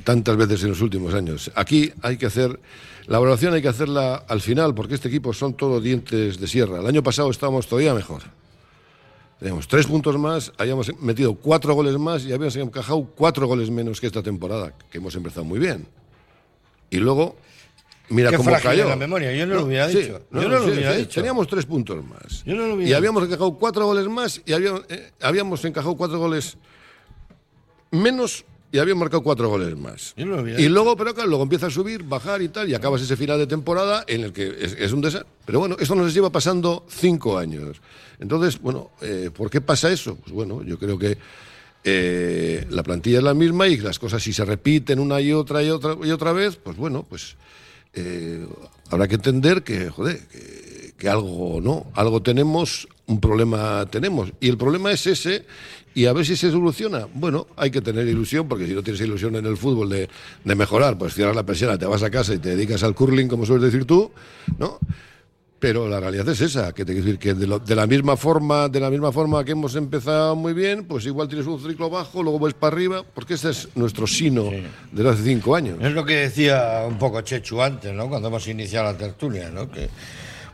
tantas 0.05 0.37
veces 0.37 0.63
en 0.65 0.71
los 0.71 0.81
últimos 0.81 1.13
años, 1.15 1.51
aquí 1.55 1.93
hay 2.01 2.17
que 2.17 2.27
hacer, 2.27 2.59
la 3.07 3.19
evaluación 3.19 3.53
hay 3.55 3.61
que 3.63 3.69
hacerla 3.69 4.25
al 4.27 4.41
final, 4.41 4.75
porque 4.75 4.95
este 4.95 5.09
equipo 5.09 5.33
son 5.35 5.55
todos 5.55 5.83
dientes 5.83 6.41
de 6.41 6.47
sierra. 6.49 6.81
El 6.81 6.87
año 6.87 7.03
pasado 7.03 7.31
estábamos 7.31 7.67
todavía 7.67 7.95
mejor. 7.95 8.23
Teníamos 9.39 9.67
tres 9.67 9.87
puntos 9.87 10.17
más, 10.19 10.53
habíamos 10.57 10.91
metido 11.01 11.35
cuatro 11.35 11.75
goles 11.75 11.99
más 11.99 12.23
y 12.25 12.33
habíamos 12.33 12.55
encajado 12.57 13.05
cuatro 13.17 13.47
goles 13.49 13.71
menos 13.71 14.01
que 14.01 14.07
esta 14.07 14.23
temporada, 14.23 14.73
que 14.91 14.99
hemos 14.99 15.15
empezado 15.17 15.45
muy 15.45 15.59
bien. 15.59 15.87
Y 16.93 16.99
luego, 16.99 17.37
mira 18.11 18.31
Qué 18.31 18.37
cómo 18.37 18.53
cayó. 18.63 18.87
la 18.87 18.97
memoria, 18.97 19.35
yo 19.35 19.47
no 19.47 19.55
lo 19.55 19.65
hubiera 19.65 19.89
sí, 19.89 19.99
dicho. 19.99 20.21
Yo 20.31 20.43
no 20.43 20.49
lo 20.49 20.65
hubiera 20.65 20.93
sí, 20.93 20.99
dicho. 20.99 21.15
Teníamos 21.21 21.49
tres 21.49 21.65
puntos 21.65 22.05
más. 22.05 22.45
Yo 22.45 22.55
no 22.55 22.67
lo 22.67 22.75
hubiera 22.75 22.83
y 22.83 22.85
dicho. 22.85 22.97
habíamos 22.99 23.25
encajado 23.25 23.55
cuatro 23.55 23.87
goles 23.87 24.07
más 24.09 24.43
y 24.45 24.53
habíamos, 24.53 24.83
eh, 24.91 25.11
habíamos 25.23 25.65
encajado 25.65 25.97
cuatro 25.97 26.19
goles 26.19 26.59
menos 27.91 28.45
y 28.71 28.79
habíamos 28.79 29.01
marcado 29.01 29.23
cuatro 29.23 29.49
goles 29.49 29.75
más. 29.77 30.15
Yo 30.17 30.27
no 30.27 30.37
lo 30.43 30.49
Y 30.49 30.69
luego, 30.69 30.97
pero 30.97 31.15
claro, 31.15 31.29
luego 31.29 31.45
empieza 31.45 31.67
a 31.67 31.71
subir, 31.71 32.03
bajar 32.03 32.41
y 32.43 32.49
tal, 32.49 32.69
y 32.69 32.75
acabas 32.75 33.03
ese 33.03 33.17
final 33.17 33.39
de 33.39 33.47
temporada 33.47 34.05
en 34.07 34.23
el 34.23 34.33
que 34.33 34.49
es, 34.61 34.75
es 34.79 34.93
un 34.93 35.01
desastre. 35.01 35.29
Pero 35.47 35.61
bueno, 35.61 35.77
esto 35.79 35.95
nos 35.95 36.13
lleva 36.13 36.31
pasando 36.31 36.85
cinco 36.89 37.37
años. 37.39 37.81
Entonces, 38.19 38.61
bueno, 38.61 38.91
eh, 39.01 39.31
¿por 39.35 39.51
qué 39.51 39.61
pasa 39.61 39.91
eso? 39.91 40.17
Pues 40.17 40.33
bueno, 40.33 40.63
yo 40.63 40.79
creo 40.79 40.99
que 40.99 41.19
eh, 41.85 42.67
la 42.71 42.83
plantilla 42.83 43.19
es 43.19 43.25
la 43.25 43.35
misma 43.35 43.67
y 43.69 43.77
las 43.77 43.99
cosas 43.99 44.23
si 44.23 44.33
se 44.33 44.45
repiten 44.45 45.01
una 45.01 45.21
y 45.21 45.33
otra 45.33 45.63
y 45.63 45.71
otra 45.71 45.97
y 46.03 46.11
otra 46.11 46.33
vez, 46.33 46.57
pues 46.57 46.77
bueno, 46.77 47.05
pues 47.09 47.37
eh, 47.95 48.47
habrá 48.91 49.09
que 49.09 49.17
entender 49.17 49.63
que, 49.63 49.89
joder, 49.91 50.21
que, 50.97 51.09
algo 51.09 51.61
no, 51.61 51.87
algo 51.95 52.23
tenemos, 52.23 52.87
un 53.07 53.21
problema 53.21 53.87
tenemos. 53.91 54.33
Y 54.41 54.49
el 54.49 54.57
problema 54.57 54.93
es 54.93 55.07
ese, 55.09 55.45
y 55.95 56.07
a 56.07 56.13
ver 56.13 56.25
si 56.25 56.37
se 56.37 56.53
soluciona. 56.53 57.09
Bueno, 57.13 57.49
hay 57.57 57.73
que 57.73 57.81
tener 57.81 58.07
ilusión, 58.07 58.49
porque 58.49 58.67
si 58.67 58.75
no 58.75 58.83
tienes 58.85 59.01
ilusión 59.01 59.35
en 59.35 59.47
el 59.47 59.57
fútbol 59.57 59.89
de, 59.89 60.09
de 60.45 60.55
mejorar, 60.55 60.97
pues 60.97 61.15
cierras 61.15 61.35
la 61.35 61.45
persiana, 61.45 61.77
te 61.77 61.87
vas 61.87 62.05
a 62.05 62.11
casa 62.11 62.35
y 62.35 62.39
te 62.39 62.51
dedicas 62.51 62.85
al 62.85 62.95
curling, 62.95 63.27
como 63.27 63.45
sueles 63.45 63.73
decir 63.73 63.85
tú, 63.85 64.13
¿no? 64.59 64.79
Pero 65.63 65.89
la 65.89 66.01
realidad 66.01 66.29
es 66.29 66.41
esa, 66.41 66.73
que 66.73 66.85
te 66.85 66.93
quiero 66.93 67.05
decir 67.07 67.21
que 67.21 67.35
de, 67.35 67.47
lo- 67.47 67.61
de 67.61 67.77
la 67.77 67.87
misma 67.87 68.17
forma, 68.17 68.69
de 68.69 68.81
la 68.81 68.91
misma 68.91 69.13
forma 69.13 69.45
que 69.45 69.53
hemos 69.53 69.77
empezado 69.77 70.35
muy 70.35 70.55
bien, 70.55 70.85
pues 70.87 71.07
igual 71.07 71.29
tienes 71.29 71.47
un 71.47 71.61
ciclo 71.63 71.89
bajo, 71.89 72.21
luego 72.21 72.41
vuelves 72.41 72.59
para 72.59 72.75
arriba, 72.75 73.05
porque 73.15 73.35
ese 73.35 73.51
es 73.51 73.69
nuestro 73.77 74.09
sino 74.09 74.51
desde 74.91 75.09
hace 75.09 75.23
cinco 75.23 75.55
años. 75.55 75.79
Es 75.81 75.93
lo 75.93 76.05
que 76.05 76.17
decía 76.17 76.83
un 76.89 76.99
poco 76.99 77.21
Chechu 77.21 77.63
antes, 77.63 77.95
¿no? 77.95 78.09
Cuando 78.09 78.27
hemos 78.27 78.45
iniciado 78.49 78.87
la 78.91 78.99
tertulia, 78.99 79.51
¿no? 79.51 79.71
Que, 79.71 79.89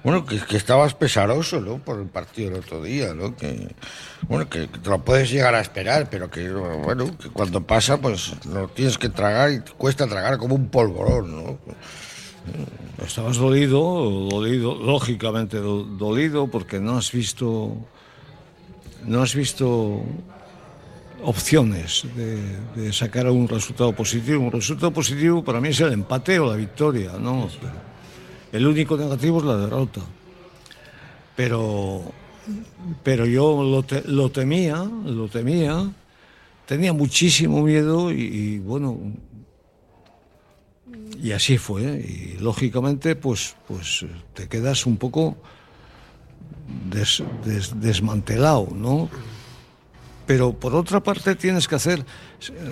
bueno, 0.05 0.27
que, 0.27 0.38
que 0.40 0.59
estabas 0.59 0.92
pesaroso, 0.92 1.59
¿no? 1.59 1.79
Por 1.79 1.99
el 2.01 2.09
partido 2.09 2.51
del 2.51 2.61
otro 2.61 2.83
día, 2.83 3.14
¿no? 3.14 3.35
Que, 3.35 3.66
bueno, 4.29 4.47
que 4.51 4.66
te 4.66 4.90
lo 4.90 4.99
puedes 5.03 5.31
llegar 5.31 5.55
a 5.55 5.61
esperar, 5.62 6.11
pero 6.11 6.31
que, 6.31 6.51
bueno, 6.51 7.16
que 7.16 7.31
cuando 7.31 7.62
pasa, 7.66 7.97
pues 7.99 8.33
lo 8.44 8.68
tienes 8.68 8.99
que 8.99 9.09
tragar 9.09 9.53
y 9.53 9.61
te 9.61 9.73
cuesta 9.73 10.07
tragar 10.07 10.37
como 10.37 10.55
un 10.55 10.68
polvorón, 10.68 11.31
¿no? 11.44 11.59
Estabas 13.05 13.37
dolido, 13.37 14.29
dolido, 14.29 14.74
lógicamente 14.74 15.59
do- 15.59 15.85
dolido, 15.85 16.48
porque 16.48 16.81
no 16.81 16.96
has 16.98 17.12
visto, 17.12 17.77
no 19.07 19.22
has 19.22 19.35
visto 19.35 20.03
opciones 21.22 22.05
de, 22.16 22.38
de 22.77 22.92
sacar 22.92 23.31
un 23.31 23.48
resultado 23.48 23.92
positivo. 23.92 24.44
Un 24.44 24.53
resultado 24.53 24.92
positivo 24.92 25.44
para 25.44 25.61
mí 25.61 25.68
es 25.68 25.81
el 25.81 25.92
empate 25.92 26.38
o 26.38 26.51
la 26.51 26.57
victoria, 26.57 27.12
¿no? 27.18 27.48
El 28.53 28.66
único 28.66 28.96
negativo 28.96 29.38
es 29.38 29.44
la 29.44 29.57
derrota. 29.57 30.01
Pero, 31.37 32.03
pero 33.05 33.27
yo 33.27 33.62
lo, 33.62 33.83
te- 33.85 34.03
lo 34.09 34.31
temía, 34.31 34.83
lo 35.05 35.29
temía, 35.29 35.88
tenía 36.66 36.92
muchísimo 36.92 37.62
miedo 37.62 38.11
y, 38.12 38.22
y, 38.22 38.59
bueno, 38.59 38.98
y 41.20 41.33
así 41.33 41.59
fue. 41.59 41.83
¿eh? 41.85 42.35
Y 42.37 42.38
lógicamente, 42.42 43.16
pues, 43.16 43.57
pues 43.66 44.04
te 44.35 44.48
quedas 44.48 44.87
un 44.87 44.96
poco 44.96 45.37
des- 46.90 47.22
des- 47.44 47.81
desmantelado, 47.81 48.68
¿no? 48.74 49.09
Pero 50.26 50.53
por 50.53 50.74
otra 50.74 51.03
parte 51.03 51.34
tienes 51.34 51.66
que 51.66 51.74
hacer 51.76 52.05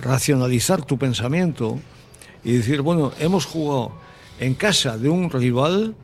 racionalizar 0.01 0.85
tu 0.85 0.97
pensamiento 0.97 1.79
y 2.43 2.53
decir, 2.53 2.81
bueno, 2.81 3.11
hemos 3.19 3.45
jugado 3.45 3.91
en 4.39 4.53
casa 4.53 4.97
de 4.97 5.09
un 5.09 5.29
rival, 5.31 5.95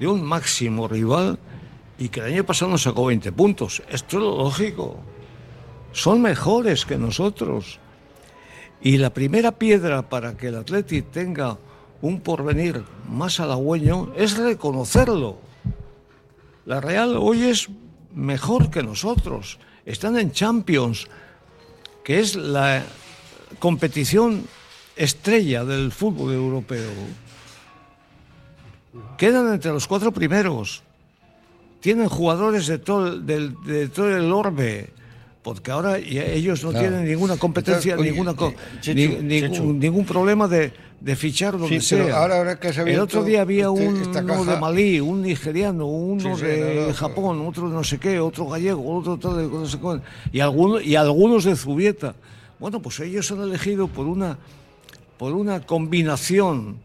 de 0.00 0.08
un 0.08 0.22
máximo 0.22 0.88
rival, 0.88 1.38
y 1.98 2.08
que 2.08 2.18
el 2.20 2.26
año 2.26 2.44
pasado 2.44 2.70
nos 2.72 2.82
sacó 2.82 3.06
20 3.06 3.30
puntos. 3.30 3.80
Esto 3.88 4.16
es 4.16 4.22
lo 4.24 4.36
lógico. 4.38 4.96
Son 5.92 6.20
mejores 6.20 6.84
que 6.84 6.98
nosotros. 6.98 7.78
Y 8.82 8.98
la 8.98 9.10
primera 9.10 9.52
piedra 9.52 10.08
para 10.08 10.36
que 10.36 10.48
el 10.48 10.56
Atleti 10.56 11.02
tenga 11.02 11.56
un 12.00 12.20
porvenir 12.20 12.82
más 13.08 13.38
halagüeño 13.38 14.12
es 14.16 14.36
reconocerlo. 14.36 15.38
La 16.66 16.80
Real 16.80 17.16
hoy 17.16 17.44
es 17.44 17.68
mejor 18.12 18.70
que 18.70 18.82
nosotros. 18.82 19.60
Están 19.86 20.18
en 20.18 20.32
Champions, 20.32 21.06
que 22.02 22.18
es 22.18 22.34
la 22.34 22.82
competición 23.60 24.46
estrella 24.96 25.64
del 25.64 25.92
fútbol 25.92 26.32
europeo. 26.32 26.90
Quedan 29.16 29.52
entre 29.54 29.70
los 29.70 29.86
cuatro 29.86 30.10
primeros. 30.10 30.82
Tienen 31.80 32.08
jugadores 32.08 32.66
de 32.66 32.78
todo, 32.78 33.16
de 33.16 33.88
todo 33.88 34.16
el 34.16 34.32
orbe. 34.32 34.90
Porque 35.42 35.70
ahora 35.72 35.98
ellos 35.98 36.62
no 36.62 36.70
Claro. 36.70 36.88
tienen 36.88 37.08
ninguna 37.08 37.36
competencia, 37.36 37.92
Entonces, 37.92 38.00
oye, 38.00 38.10
ninguna 38.12 38.34
co- 38.36 38.54
eh, 38.86 38.94
ni- 38.94 39.40
ningún, 39.72 40.04
problema 40.04 40.46
de, 40.46 40.72
de 41.00 41.16
fichar 41.16 41.58
donde 41.58 41.80
Sí, 41.80 41.96
sea. 41.96 42.16
ahora- 42.16 42.36
ahora 42.38 42.60
que 42.60 42.68
has 42.68 42.78
El 42.78 43.00
otro 43.00 43.24
día 43.24 43.40
había 43.42 43.64
este- 43.64 44.20
uno 44.20 44.44
de 44.44 44.56
Malí, 44.60 45.00
un 45.00 45.22
nigeriano, 45.22 45.86
uno 45.86 46.36
Sí, 46.36 46.42
sí, 46.42 46.46
de 46.46 46.74
no, 46.76 46.86
no, 46.88 46.94
Japón, 46.94 47.46
otro 47.46 47.68
de 47.68 47.74
no 47.74 47.82
sé 47.82 47.98
qué, 47.98 48.20
otro 48.20 48.46
gallego, 48.46 48.88
otro 48.98 49.18
tal, 49.18 49.36
de 49.38 49.48
no 49.48 49.66
sé 49.66 49.78
y 50.32 50.38
algunos 50.40 50.84
y 50.84 50.94
algunos 50.94 51.42
de 51.44 51.56
Zubieta. 51.56 52.14
Bueno, 52.60 52.80
pues 52.80 53.00
ellos 53.00 53.28
han 53.32 53.42
elegido 53.42 53.88
por 53.88 54.06
una 54.06 54.38
por 55.18 55.32
una 55.32 55.60
combinación 55.66 56.76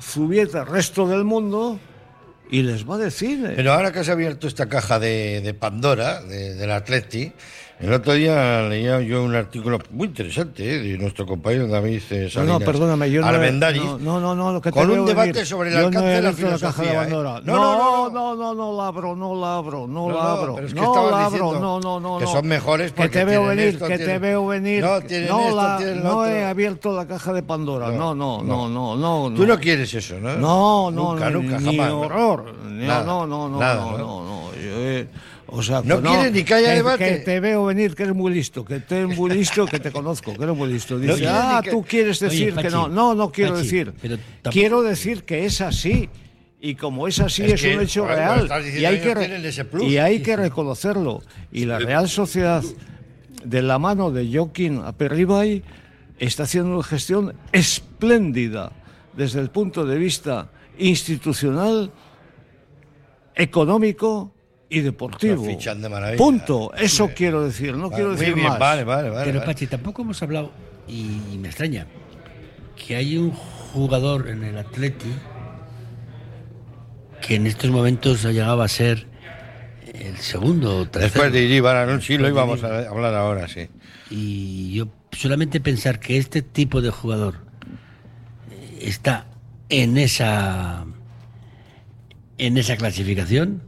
Zubieta 0.00 0.64
resto 0.64 1.06
del 1.08 1.24
mundo 1.24 1.78
y 2.50 2.62
les 2.62 2.88
va 2.88 2.94
a 2.96 2.98
decir. 2.98 3.44
eh, 3.44 3.52
Pero 3.56 3.72
ahora 3.72 3.90
que 3.92 4.00
has 4.00 4.08
abierto 4.08 4.46
esta 4.46 4.68
caja 4.68 4.98
de, 5.00 5.40
de 5.40 5.54
Pandora, 5.54 6.22
de- 6.22 6.54
del 6.54 6.70
Atleti, 6.70 7.32
el 7.80 7.92
otro 7.92 8.12
día 8.14 8.62
leía 8.62 9.00
yo 9.00 9.22
un 9.24 9.34
artículo 9.34 9.78
muy 9.90 10.06
interesante 10.06 10.62
eh, 10.76 10.78
de 10.78 10.98
nuestro 10.98 11.26
compañero 11.26 11.66
David 11.66 12.00
eh, 12.10 12.22
No, 12.24 12.30
Salinas 12.30 12.60
no, 12.60 12.64
perdóname, 12.64 13.10
yo 13.10 13.20
no, 13.20 13.32
no, 13.32 13.98
no, 13.98 14.20
no, 14.20 14.34
no, 14.34 14.52
lo 14.52 14.60
que 14.60 14.70
te 14.70 14.78
con 14.78 14.90
un 14.90 15.04
debate 15.04 15.32
venir. 15.32 15.46
sobre 15.46 15.70
el 15.70 15.76
alcance 15.76 16.08
de 16.08 16.22
la 16.22 16.32
filosofía. 16.32 17.02
¿eh? 17.04 17.08
No, 17.10 17.22
No, 17.42 18.10
no, 18.10 18.34
no, 18.36 18.54
no, 18.54 18.76
la 18.76 18.86
abro, 18.86 19.16
no 19.16 19.34
la 19.34 19.56
abro, 19.56 19.86
no 19.88 20.10
la 20.10 20.32
abro. 20.32 20.58
es 20.60 20.72
que 20.72 20.80
no 20.80 21.10
la 21.10 21.26
abro, 21.26 21.58
no, 21.58 21.80
no, 21.80 22.00
no. 22.00 22.18
que 22.18 22.26
son 22.26 22.46
mejores 22.46 22.92
Que 22.92 23.02
porque 23.02 23.18
te 23.18 23.24
veo 23.24 23.46
venir, 23.46 23.64
esto, 23.66 23.86
que 23.86 23.98
te 23.98 24.18
veo 24.18 24.46
venir. 24.46 24.82
No, 24.84 25.00
tienen 25.00 25.28
no, 25.28 25.40
esto, 25.40 25.56
la- 25.56 25.76
tienen 25.76 25.98
lo 25.98 26.02
no 26.04 26.18
otro. 26.20 26.30
he 26.30 26.44
abierto 26.44 26.92
la 26.96 27.06
caja 27.06 27.32
de 27.32 27.42
Pandora. 27.42 27.90
No, 27.90 28.14
no, 28.14 28.42
no, 28.42 28.68
no, 28.68 28.96
no. 28.96 29.32
Tú 29.34 29.46
no 29.46 29.58
quieres 29.58 29.92
eso, 29.92 30.18
¿no? 30.20 30.36
No, 30.36 30.90
no, 30.90 31.12
Nunca, 31.14 31.30
nunca, 31.30 31.60
jamás, 31.60 31.90
horror. 31.90 32.54
Ni- 32.70 32.86
Nada, 32.86 33.04
no, 33.04 33.26
no, 33.26 33.48
no, 33.48 33.58
no, 33.58 33.74
¿no? 33.74 33.98
no, 33.98 34.24
no. 34.24 34.44
Yo, 35.48 35.56
o 35.58 35.62
sea, 35.62 35.82
¿No 35.84 36.02
que 36.02 36.08
quieres 36.08 36.32
ni 36.32 36.44
que 36.44 36.54
haya 36.54 36.70
debate? 36.70 37.04
Que 37.04 37.16
te 37.18 37.40
veo 37.40 37.64
venir, 37.66 37.94
que 37.94 38.02
eres 38.04 38.14
muy 38.14 38.32
listo, 38.32 38.64
que 38.64 38.80
te 38.80 39.00
eres 39.00 39.16
muy 39.16 39.30
listo, 39.30 39.66
que 39.66 39.78
te 39.78 39.90
conozco, 39.92 40.34
que 40.34 40.42
eres 40.44 40.56
muy 40.56 40.72
listo. 40.72 40.98
Dice, 40.98 41.26
ah, 41.28 41.60
que- 41.62 41.70
tú 41.70 41.84
quieres 41.84 42.20
Oye, 42.22 42.30
decir 42.30 42.54
que 42.54 42.70
no. 42.70 42.88
No, 42.88 43.14
no 43.14 43.30
quiero 43.30 43.52
Pachi, 43.54 43.62
decir. 43.64 43.92
pero 44.00 44.16
tampoco- 44.16 44.50
Quiero 44.52 44.82
decir 44.82 45.24
que 45.24 45.44
es 45.44 45.60
así. 45.60 46.08
Y 46.60 46.76
como 46.76 47.06
es 47.06 47.20
así, 47.20 47.42
Es 47.44 47.52
es, 47.52 47.60
que, 47.60 47.76
un 47.76 47.82
hecho 47.82 48.06
real. 48.06 48.48
Y 48.74 48.86
hay 48.86 48.98
que, 48.98 49.84
y 49.86 49.98
hay 49.98 50.22
que 50.22 50.34
reconocerlo. 50.34 51.22
Y 51.52 51.66
la 51.66 51.78
Real 51.78 52.08
Sociedad, 52.08 52.62
de 53.44 53.60
la 53.60 53.78
mano 53.78 54.10
de 54.10 54.26
Joaquín 54.32 54.80
Aperribay, 54.82 55.62
está 56.18 56.44
haciendo 56.44 56.72
una 56.76 56.82
gestión 56.82 57.34
espléndida 57.52 58.72
desde 59.14 59.40
el 59.40 59.50
punto 59.50 59.84
de 59.84 59.98
vista 59.98 60.50
institucional, 60.78 61.92
económico 63.34 64.32
y 64.68 64.80
deportivo. 64.80 65.36
Lo 65.36 65.50
fichan 65.50 65.80
de 65.82 65.88
maravilla. 65.88 66.18
Punto. 66.18 66.72
Eso 66.74 67.10
quiero 67.14 67.44
decir. 67.44 67.76
No 67.76 67.90
Vale, 67.90 67.94
quiero 67.94 68.10
muy 68.10 68.18
decir 68.18 68.34
bien, 68.34 68.48
más. 68.48 68.58
vale, 68.58 68.84
vale, 68.84 69.10
vale. 69.10 69.24
Pero 69.24 69.38
vale. 69.40 69.52
Pachi, 69.52 69.66
tampoco 69.66 70.02
hemos 70.02 70.22
hablado, 70.22 70.52
y 70.88 71.36
me 71.38 71.48
extraña, 71.48 71.86
que 72.76 72.96
hay 72.96 73.16
un 73.16 73.30
jugador 73.30 74.28
en 74.28 74.44
el 74.44 74.58
Atleti 74.58 75.12
que 77.26 77.36
en 77.36 77.46
estos 77.46 77.70
momentos 77.70 78.24
ha 78.24 78.32
llegado 78.32 78.62
a 78.62 78.68
ser 78.68 79.06
el 79.94 80.16
segundo 80.18 80.78
o 80.80 80.84
tercero. 80.86 81.04
Después 81.12 81.32
de 81.32 81.42
Iribar, 81.42 81.86
¿no? 81.88 82.00
sí, 82.00 82.18
lo 82.18 82.28
íbamos 82.28 82.62
a 82.62 82.88
hablar 82.88 83.14
ahora, 83.14 83.48
sí. 83.48 83.68
Y 84.10 84.74
yo 84.74 84.88
solamente 85.12 85.60
pensar 85.60 86.00
que 86.00 86.18
este 86.18 86.42
tipo 86.42 86.82
de 86.82 86.90
jugador 86.90 87.36
eh, 88.50 88.78
está 88.82 89.26
en 89.68 89.96
esa 89.96 90.84
en 92.36 92.58
esa 92.58 92.76
clasificación 92.76 93.62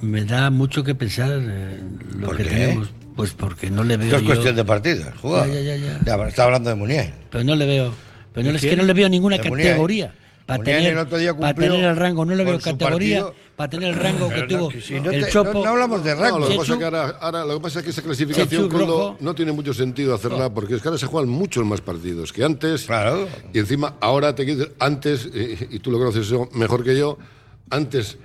me 0.00 0.24
da 0.24 0.50
mucho 0.50 0.84
que 0.84 0.94
pensar 0.94 1.30
eh, 1.40 1.80
lo 2.18 2.26
¿Por 2.28 2.36
que 2.36 2.44
qué? 2.44 2.50
tenemos 2.50 2.88
pues 3.16 3.32
porque 3.32 3.68
no 3.70 3.82
le 3.82 3.96
veo 3.96 4.06
Esto 4.06 4.16
es 4.18 4.22
yo- 4.22 4.28
cuestión 4.28 4.54
de 4.56 4.64
partidos, 4.64 5.08
jugar. 5.20 5.48
Ya, 5.50 5.60
ya, 5.60 5.76
ya, 5.76 6.26
está 6.28 6.44
hablando 6.44 6.70
de 6.70 6.76
Muniain. 6.76 7.12
pero 7.30 7.42
no 7.44 7.56
le 7.56 7.66
veo 7.66 7.92
pero 8.32 8.46
no, 8.46 8.50
¿De 8.52 8.56
es 8.58 8.62
que 8.62 8.76
no 8.76 8.84
le 8.84 8.92
veo 8.92 9.08
ninguna 9.08 9.38
De 9.38 9.42
categoría 9.50 10.14
para 10.46 10.62
tener, 10.62 10.92
el 10.92 10.98
otro 10.98 11.18
día 11.18 11.36
para 11.36 11.52
tener 11.52 11.84
el 11.84 11.96
rango 11.96 12.24
no 12.24 12.34
le 12.34 12.44
veo 12.44 12.58
categoría 12.60 13.26
para 13.56 13.68
tener 13.70 13.88
el 13.90 13.96
rango 13.96 14.28
que 14.30 14.42
no, 14.42 14.46
tuvo 14.46 14.68
que 14.68 15.00
no 15.00 15.10
el 15.10 15.24
te- 15.24 15.30
Chopo 15.32 15.52
no- 15.52 15.64
no 15.64 15.68
hablamos 15.70 16.04
de 16.04 16.14
rango. 16.14 16.38
No, 16.38 16.38
lo, 16.38 16.46
que 16.46 16.52
Chechu. 16.52 16.60
pasa 16.60 16.72
es 16.74 16.78
que 16.78 16.84
ahora, 16.84 17.18
ahora- 17.20 17.44
lo 17.44 17.54
que 17.54 17.60
pasa 17.60 17.78
es 17.80 17.84
que 17.84 17.90
esa 17.90 18.02
clasificación 18.02 19.16
no 19.20 19.34
tiene 19.34 19.50
mucho 19.52 19.74
sentido 19.74 20.14
hacerla 20.14 20.48
porque 20.54 20.76
es 20.76 20.80
que 20.82 20.88
ahora 20.88 20.98
se 20.98 21.06
juegan 21.06 21.28
muchos 21.28 21.66
más 21.66 21.80
partidos 21.80 22.32
que 22.32 22.44
antes. 22.44 22.84
Claro. 22.84 23.26
Y 23.52 23.58
encima, 23.58 23.96
ahora 24.00 24.34
te 24.36 24.44
quiero 24.44 24.60
decir, 24.60 24.74
antes, 24.78 25.28
eh, 25.34 25.66
y 25.72 25.80
tú 25.80 25.90
lo 25.90 25.98
conoces 25.98 26.26
eso 26.28 26.48
mejor 26.52 26.84
que 26.84 26.96
yo, 26.96 27.18
antes 27.68 28.16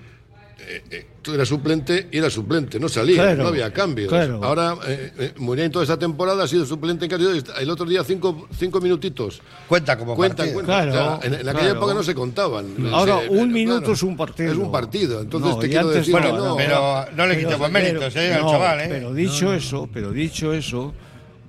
eh, 0.68 0.84
eh, 0.92 1.06
tú 1.22 1.34
eras 1.34 1.48
suplente 1.48 2.08
y 2.12 2.18
eras 2.18 2.34
suplente, 2.34 2.80
no 2.80 2.90
salía, 2.90 3.16
Claro, 3.24 3.44
no 3.44 3.50
había 3.50 3.72
cambios. 3.74 4.10
claro. 4.10 4.40
Ahora, 4.44 4.76
eh, 4.88 5.12
eh, 5.18 5.34
Muriel 5.38 5.70
toda 5.72 5.84
esta 5.84 5.98
temporada 5.98 6.44
ha 6.44 6.48
sido 6.48 6.66
suplente 6.66 7.06
en 7.06 7.12
casi 7.12 7.24
el 7.60 7.70
otro 7.70 7.86
día 7.86 8.04
cinco, 8.04 8.48
cinco 8.58 8.82
minutitos. 8.82 9.42
Cuenta 9.68 9.98
como 9.98 10.16
Cuenta, 10.16 10.38
partido. 10.38 10.54
cuenta. 10.56 10.74
Claro, 10.84 10.92
O 10.92 11.22
sea, 11.22 11.28
en, 11.28 11.34
en 11.36 11.40
aquella 11.50 11.54
claro. 11.60 11.78
época 11.78 11.94
no 11.94 12.04
se 12.04 12.16
contaban. 12.16 12.66
Ahora, 12.92 13.22
Se- 13.22 13.30
un 13.30 13.50
eh, 13.50 13.54
minuto 13.54 13.78
claro, 13.80 13.94
es 13.94 14.04
un 14.04 14.18
partido. 14.18 14.52
Es 14.52 14.58
un 14.58 14.72
partido. 14.72 15.22
Entonces 15.22 15.52
No, 15.52 15.60
te 15.60 15.70
quiero 15.70 15.88
decir 15.90 16.14
no, 16.14 16.22
que 16.22 16.28
Bueno, 16.30 16.46
no. 16.50 16.56
pero 16.56 17.06
no 17.16 17.28
le 17.28 17.38
quitemos 17.40 17.72
méritos, 17.72 18.16
¿eh? 18.16 18.34
Al 18.34 18.42
no, 18.42 18.52
chaval, 18.52 18.80
¿eh? 18.82 18.86
Pero 18.90 19.14
dicho 19.14 19.54
eso, 19.54 19.90
pero 19.94 20.12
dicho 20.12 20.54
eso, 20.54 20.94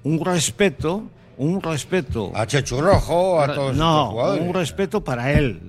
un 0.03 0.25
respeto, 0.25 1.05
un 1.37 1.61
respeto. 1.61 2.31
A 2.35 2.47
Chechu 2.47 2.81
Rojo, 2.81 3.41
a 3.41 3.53
todos 3.53 3.75
no, 3.77 4.11
jugadores. 4.11 4.43
un 4.47 4.55
respeto 4.55 5.03
para 5.03 5.33
él. 5.33 5.61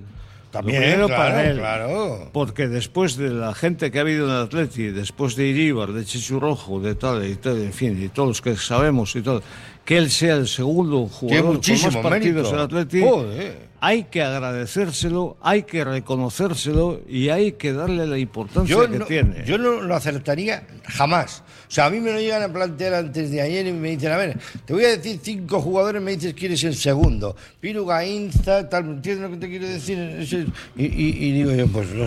También, 0.56 0.82
primero 0.82 1.06
claro, 1.06 1.22
para 1.22 1.50
él. 1.50 1.58
claro. 1.58 2.30
Porque 2.32 2.68
después 2.68 3.16
de 3.16 3.30
la 3.30 3.54
gente 3.54 3.90
que 3.90 3.98
ha 3.98 4.02
habido 4.02 4.26
en 4.26 4.34
el 4.34 4.42
Atleti, 4.42 4.88
después 4.88 5.36
de 5.36 5.46
Iríbar, 5.46 5.92
de 5.92 6.04
Chichu 6.04 6.40
Rojo, 6.40 6.80
de 6.80 6.94
tal 6.94 7.26
y 7.26 7.36
tal, 7.36 7.62
en 7.62 7.72
fin, 7.72 8.02
y 8.02 8.08
todos 8.08 8.28
los 8.28 8.42
que 8.42 8.56
sabemos 8.56 9.14
y 9.16 9.22
todo, 9.22 9.42
que 9.84 9.98
él 9.98 10.10
sea 10.10 10.34
el 10.36 10.48
segundo 10.48 11.06
jugador 11.06 11.60
con 11.60 11.82
más 11.82 11.96
partidos 11.96 12.48
en 12.48 12.54
el 12.54 12.60
Atleti, 12.60 13.00
Joder. 13.02 13.65
Hay 13.80 14.04
que 14.04 14.22
agradecérselo, 14.22 15.36
hay 15.42 15.62
que 15.64 15.84
reconocérselo 15.84 17.00
y 17.08 17.28
hay 17.28 17.52
que 17.52 17.72
darle 17.72 18.06
la 18.06 18.18
importancia 18.18 18.74
Yo 18.74 18.90
que 18.90 18.98
no, 18.98 19.04
tiene. 19.06 19.44
yo 19.46 19.58
no 19.58 19.80
lo 19.82 19.94
acertaría 19.94 20.66
jamás. 20.84 21.42
O 21.68 21.70
sea, 21.70 21.86
a 21.86 21.90
mí 21.90 22.00
me 22.00 22.12
lo 22.12 22.18
llegan 22.20 22.42
a 22.42 22.52
plantear 22.52 22.94
antes 22.94 23.30
de 23.30 23.40
ayer 23.42 23.66
y 23.66 23.72
me 23.72 23.90
dicen, 23.90 24.12
a 24.12 24.16
ver, 24.16 24.38
te 24.64 24.72
voy 24.72 24.84
a 24.84 24.88
decir 24.96 25.18
cinco 25.22 25.60
jugadores, 25.60 26.00
me 26.02 26.12
dices 26.12 26.34
quién 26.34 26.52
es 26.52 26.64
el 26.64 26.74
segundo. 26.76 27.36
Piruga, 27.60 28.04
Inza, 28.06 28.68
tal, 28.68 28.84
¿entiendes 28.86 29.30
lo 29.30 29.36
que 29.36 29.40
te 29.40 29.48
quiero 29.50 29.66
decir? 29.68 30.46
Y, 30.76 30.84
y- 30.84 31.26
y 31.26 31.32
digo 31.32 31.52
yo, 31.52 31.66
pues 31.68 31.88
no, 31.90 32.06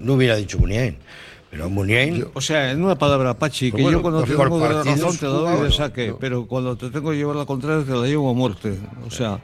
no 0.00 0.12
hubiera 0.14 0.36
dicho 0.36 0.58
Muniain. 0.58 0.96
Pero 1.48 1.70
Muniain... 1.70 2.26
O 2.34 2.40
sea, 2.40 2.72
en 2.72 2.82
una 2.82 2.98
palabra, 2.98 3.32
Pachi, 3.32 3.70
que 3.70 3.80
bueno, 3.80 3.98
yo 3.98 4.02
cuando 4.02 4.24
te 4.24 4.34
tengo 4.34 4.58
de 4.58 4.82
razón 4.82 5.16
te 5.16 5.26
doy 5.26 5.62
de 5.64 5.72
saque, 5.72 6.08
no. 6.08 6.18
pero 6.18 6.46
cuando 6.46 6.76
te 6.76 6.90
tengo 6.90 7.12
que 7.12 7.16
llevar 7.16 7.36
la 7.36 7.46
contraria 7.46 7.84
te 7.84 7.92
la 7.92 8.06
llevo 8.06 8.28
a 8.30 8.34
muerte. 8.34 8.74
O 9.06 9.10
sea, 9.10 9.38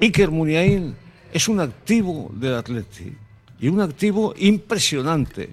Iker 0.00 0.30
Muniain 0.30 0.94
es 1.32 1.46
un 1.48 1.60
activo 1.60 2.30
del 2.34 2.54
Atleti 2.54 3.12
y 3.60 3.68
un 3.68 3.80
activo 3.80 4.34
impresionante. 4.38 5.50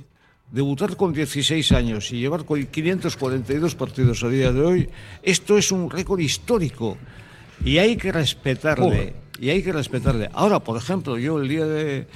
Debutar 0.49 0.95
con 0.95 1.11
16 1.11 1.73
años 1.73 2.09
y 2.13 2.19
llevar 2.19 2.45
con 2.45 2.65
542 2.65 3.75
partidos 3.75 4.23
a 4.23 4.29
día 4.29 4.53
de 4.53 4.61
hoy, 4.61 4.89
esto 5.21 5.57
es 5.57 5.73
un 5.73 5.89
récord 5.89 6.21
histórico 6.21 6.97
y 7.65 7.79
hay 7.79 7.97
que 7.97 8.13
respetarle. 8.13 9.13
Y 9.39 9.49
hay 9.49 9.61
que 9.61 9.73
respetarle. 9.73 10.29
Ahora, 10.33 10.59
por 10.61 10.77
ejemplo, 10.77 11.17
yo 11.17 11.39
el 11.41 11.49
día 11.49 11.65
de, 11.65 12.07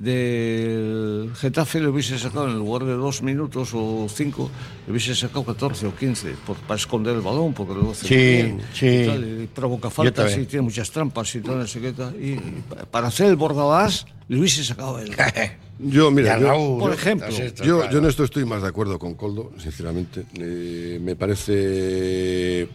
del 0.00 1.30
Getafe 1.36 1.80
le 1.80 1.88
hubiese 1.88 2.18
sacado 2.18 2.48
en 2.48 2.56
lugar 2.58 2.84
de 2.84 2.94
dos 2.94 3.22
minutos 3.22 3.70
o 3.74 4.06
cinco, 4.08 4.50
le 4.86 4.92
hubiese 4.92 5.14
sacado 5.14 5.44
14 5.44 5.86
o 5.86 5.94
15 5.94 6.34
por, 6.46 6.56
para 6.58 6.76
esconder 6.78 7.14
el 7.14 7.20
balón, 7.20 7.52
porque 7.54 7.74
hace 7.90 8.06
Sí, 8.08 8.14
bien, 8.16 8.60
sí. 8.72 8.86
y 8.86 9.06
tal, 9.06 9.42
y 9.42 9.46
provoca 9.46 9.90
faltas 9.90 10.36
y 10.36 10.46
tiene 10.46 10.62
muchas 10.62 10.90
trampas 10.90 11.34
y 11.34 11.40
tal, 11.40 11.58
no 11.58 11.66
sé 11.66 11.80
qué 11.80 11.92
tal. 11.92 12.14
Y, 12.20 12.32
y 12.32 12.62
pa- 12.68 12.84
para 12.86 13.08
hacer 13.08 13.26
el 13.26 13.36
bordalás 13.36 14.06
le 14.28 14.38
hubiese 14.40 14.64
sacado 14.64 14.98
él. 14.98 15.12
Yo, 15.82 16.10
mira, 16.10 16.34
Ya, 16.34 16.40
yo, 16.40 16.46
Raúl, 16.48 16.78
por 16.78 16.88
¿no? 16.90 16.94
ejemplo, 16.94 17.28
esto, 17.28 17.64
Yo, 17.64 17.78
claro. 17.78 17.92
yo 17.92 17.98
en 18.00 18.04
esto 18.04 18.22
estoy 18.24 18.44
más 18.44 18.60
de 18.60 18.68
acuerdo 18.68 18.98
con 18.98 19.14
Coldo, 19.14 19.52
sinceramente. 19.56 20.24
Eh, 20.34 20.98
me 21.00 21.16
parece. 21.16 22.68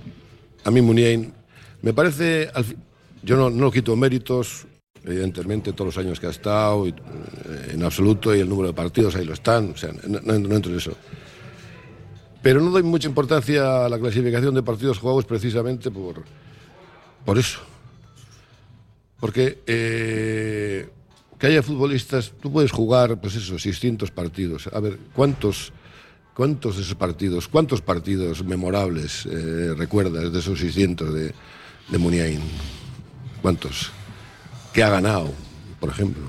A 0.64 0.72
mí, 0.72 0.82
Muniain, 0.82 1.32
me 1.84 1.94
parece. 1.94 2.50
al 2.52 2.66
fi- 2.66 2.76
yo 3.22 3.38
no, 3.38 3.52
no 3.52 3.70
quito 3.70 3.96
méritos, 3.96 4.66
evidentemente, 5.06 5.74
todos 5.74 5.96
los 5.96 6.04
años 6.04 6.20
que 6.20 6.28
ha 6.28 6.32
estado, 6.32 6.88
eh, 6.88 6.94
en 7.74 7.84
absoluto, 7.84 8.36
y 8.36 8.40
el 8.40 8.50
número 8.50 8.70
de 8.70 8.74
partidos 8.74 9.16
ahí 9.16 9.26
lo 9.26 9.34
están, 9.34 9.72
o 9.72 9.78
sea, 9.78 9.92
no 10.08 10.56
entro 10.56 10.72
en 10.72 10.78
eso. 10.78 10.96
Pero 12.46 12.62
no 12.62 12.70
doy 12.70 12.84
mucha 12.84 13.08
importancia 13.08 13.86
a 13.86 13.90
la 13.90 13.98
clasificación 13.98 14.54
de 14.54 14.62
partidos 14.62 15.00
jugados 15.00 15.26
precisamente 15.26 15.90
por, 15.90 16.24
por 17.26 17.40
eso. 17.40 17.60
Porque 19.20 19.64
eh, 19.66 20.88
que 21.40 21.48
haya 21.48 21.64
futbolistas, 21.64 22.34
tú 22.40 22.52
puedes 22.52 22.72
jugar, 22.72 23.20
pues 23.20 23.34
eso, 23.36 23.58
600 23.58 24.12
partidos. 24.12 24.70
A 24.72 24.80
ver, 24.80 25.00
¿cuántos, 25.16 25.74
cuántos 26.36 26.76
de 26.76 26.84
esos 26.84 26.94
partidos, 26.94 27.48
cuántos 27.48 27.82
partidos 27.82 28.44
memorables 28.44 29.26
eh, 29.26 29.74
recuerdas 29.76 30.32
de 30.32 30.38
esos 30.38 30.60
600 30.60 31.16
de, 31.16 31.34
de 31.90 31.98
Muniain? 31.98 32.42
¿Cuántos? 33.42 33.92
¿Qué 34.76 34.84
ha 34.84 34.90
ganado, 34.90 35.32
por 35.80 35.90
ejemplo? 35.90 36.24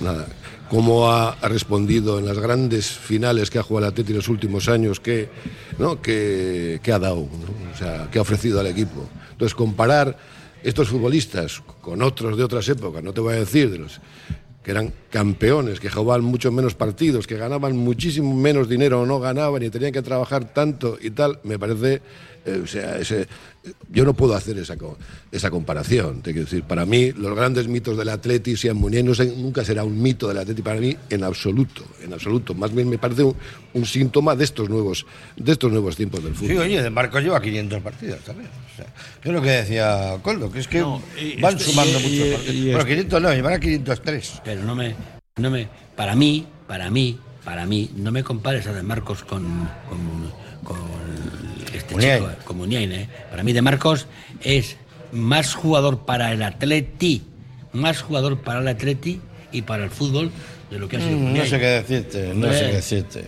nada. 0.00 0.26
Cómo 0.70 1.10
ha, 1.10 1.36
respondido 1.42 2.18
en 2.18 2.24
las 2.24 2.38
grandes 2.38 2.88
finales 2.88 3.50
que 3.50 3.58
ha 3.58 3.62
jugado 3.62 3.88
el 3.88 3.92
Atleti 3.92 4.12
en 4.12 4.16
los 4.16 4.28
últimos 4.28 4.70
años, 4.70 5.00
que, 5.00 5.28
¿no? 5.78 6.00
que, 6.00 6.80
que 6.82 6.92
ha 6.92 6.98
dado, 6.98 7.16
¿no? 7.16 7.70
o 7.74 7.76
sea, 7.76 8.08
que 8.10 8.18
ha 8.18 8.22
ofrecido 8.22 8.58
al 8.58 8.68
equipo. 8.68 9.06
Entonces, 9.32 9.54
comparar 9.54 10.16
estos 10.62 10.88
futbolistas 10.88 11.60
con 11.82 12.00
otros 12.00 12.38
de 12.38 12.44
otras 12.44 12.66
épocas, 12.70 13.02
no 13.02 13.12
te 13.12 13.20
voy 13.20 13.34
a 13.34 13.40
decir 13.40 13.70
de 13.70 13.78
los 13.80 14.00
que 14.64 14.70
eran 14.70 14.92
campeones, 15.10 15.78
que 15.78 15.90
jugaban 15.90 16.24
mucho 16.24 16.50
menos 16.52 16.74
partidos, 16.74 17.26
que 17.26 17.36
ganaban 17.36 17.76
muchísimo 17.76 18.34
menos 18.34 18.66
dinero 18.66 19.02
o 19.02 19.06
no 19.06 19.20
ganaban 19.20 19.62
y 19.62 19.68
tenían 19.68 19.92
que 19.92 20.02
trabajar 20.02 20.54
tanto 20.54 20.96
y 21.00 21.10
tal, 21.10 21.38
me 21.44 21.58
parece, 21.58 22.00
o 22.62 22.66
sea, 22.66 22.98
ese, 22.98 23.26
yo 23.90 24.04
no 24.04 24.14
puedo 24.14 24.34
hacer 24.34 24.56
esa, 24.58 24.76
co- 24.76 24.96
esa 25.30 25.50
comparación. 25.50 26.22
Te 26.22 26.32
quiero 26.32 26.46
decir, 26.46 26.62
para 26.64 26.86
mí, 26.86 27.12
los 27.12 27.34
grandes 27.36 27.68
mitos 27.68 27.96
del 27.98 28.08
Atleti, 28.08 28.56
sean 28.56 28.76
Munier, 28.78 29.04
no 29.04 29.14
sé, 29.14 29.26
nunca 29.36 29.64
será 29.64 29.84
un 29.84 30.00
mito 30.00 30.28
del 30.28 30.38
Atleti 30.38 30.62
para 30.62 30.80
mí 30.80 30.96
en 31.10 31.24
absoluto, 31.24 31.84
en 32.02 32.12
absoluto. 32.12 32.54
Más 32.54 32.74
bien 32.74 32.88
me 32.88 32.98
parece 32.98 33.22
un, 33.24 33.36
un 33.74 33.84
síntoma 33.86 34.34
de 34.34 34.44
estos 34.44 34.68
nuevos, 34.70 35.04
de 35.36 35.52
estos 35.52 35.70
nuevos 35.70 35.96
tiempos 35.96 36.24
del 36.24 36.34
fútbol. 36.34 36.48
Sí, 36.50 36.56
oye, 36.58 36.82
de 36.82 36.90
Marcos 36.90 37.22
lleva 37.22 37.40
500 37.42 37.82
partidos 37.82 38.20
también. 38.20 38.48
O 38.72 38.76
sea, 38.76 38.86
es 39.22 39.30
lo 39.32 39.42
que 39.42 39.50
decía 39.50 40.16
Coldo, 40.22 40.50
que 40.50 40.60
es 40.60 40.68
que 40.68 40.80
van 41.40 41.58
sumando 41.58 41.98
y- 41.98 42.02
muchos 42.02 42.26
y- 42.26 42.30
partidos. 42.32 42.54
y 42.54 42.62
bueno, 42.64 42.78
esto- 42.78 42.88
500 42.88 43.22
no, 43.22 43.34
llevará 43.34 43.60
503. 43.60 44.40
Pero 44.44 44.62
no 44.64 44.74
me, 44.74 44.94
no 45.36 45.50
me, 45.50 45.68
para 45.96 46.14
mí, 46.16 46.46
para 46.66 46.90
mí, 46.90 47.18
para 47.44 47.66
mí, 47.66 47.90
no 47.96 48.10
me 48.12 48.22
compares 48.24 48.66
a 48.66 48.72
De 48.72 48.82
Marcos 48.82 49.24
con, 49.24 49.44
con, 49.88 50.30
con 50.64 50.78
este 51.80 51.94
Muniain. 51.94 52.22
chico, 52.22 52.36
con 52.44 52.56
Muniain, 52.58 52.92
¿eh? 52.92 53.08
Para 53.30 53.42
mí 53.42 53.52
De 53.52 53.62
Marcos 53.62 54.06
es 54.42 54.76
más 55.12 55.54
jugador 55.54 56.04
para 56.06 56.32
el 56.32 56.42
Atleti, 56.42 57.22
más 57.72 58.00
jugador 58.02 58.40
para 58.40 58.60
el 58.60 58.68
Atleti 58.68 59.20
y 59.52 59.62
para 59.62 59.84
el 59.84 59.90
fútbol 59.90 60.30
de 60.70 60.78
lo 60.78 60.88
que 60.88 60.96
ha 60.96 61.00
sido 61.00 61.16
Mm, 61.18 61.36
no 61.36 61.44
sé 61.44 61.58
qué 61.58 61.66
decirte, 61.66 62.32
no 62.34 62.52
sé 62.52 62.60
qué 62.60 62.76
decirte. 62.76 63.24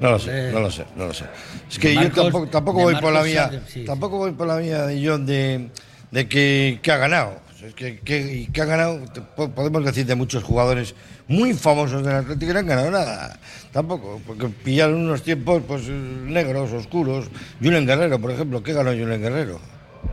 No 0.00 0.12
lo 0.12 0.18
sé, 0.18 0.52
no 0.52 0.60
lo 0.60 0.70
sé, 0.70 0.84
no 0.96 1.06
lo 1.06 1.14
sé. 1.14 1.24
Es 1.68 1.78
que 1.78 1.94
yo 1.94 2.10
tampoco, 2.46 2.82
voy 2.82 2.94
por 2.96 3.12
la 3.12 3.22
vía, 3.22 3.62
sí. 3.66 3.84
tampoco 3.84 4.18
voy 4.18 4.32
por 4.32 4.46
la 4.46 4.56
vía 4.56 4.86
de 4.86 5.06
John 5.06 5.26
de, 5.26 5.70
de 6.10 6.28
que, 6.28 6.78
que 6.82 6.92
ha 6.92 6.96
ganado. 6.96 7.40
Es 7.62 7.74
que, 7.74 7.98
que, 7.98 8.60
ha 8.60 8.64
ganado, 8.64 9.00
podemos 9.34 9.84
decir 9.84 10.06
de 10.06 10.14
muchos 10.14 10.44
jugadores 10.44 10.94
muy 11.28 11.54
famosos 11.54 12.04
del 12.04 12.16
Atlético 12.16 12.46
que 12.48 12.52
no 12.54 12.58
han 12.60 12.66
ganado 12.66 12.90
nada. 12.90 13.38
Tampoco, 13.72 14.20
porque 14.26 14.48
pillaron 14.48 14.96
unos 14.96 15.22
tiempos 15.22 15.62
pues 15.66 15.86
negros, 15.88 16.72
oscuros. 16.72 17.26
Julen 17.62 17.86
Guerrero, 17.86 18.18
por 18.18 18.30
ejemplo, 18.30 18.62
¿qué 18.62 18.72
ganó 18.72 18.90
Julen 18.90 19.20
Guerrero? 19.20 19.60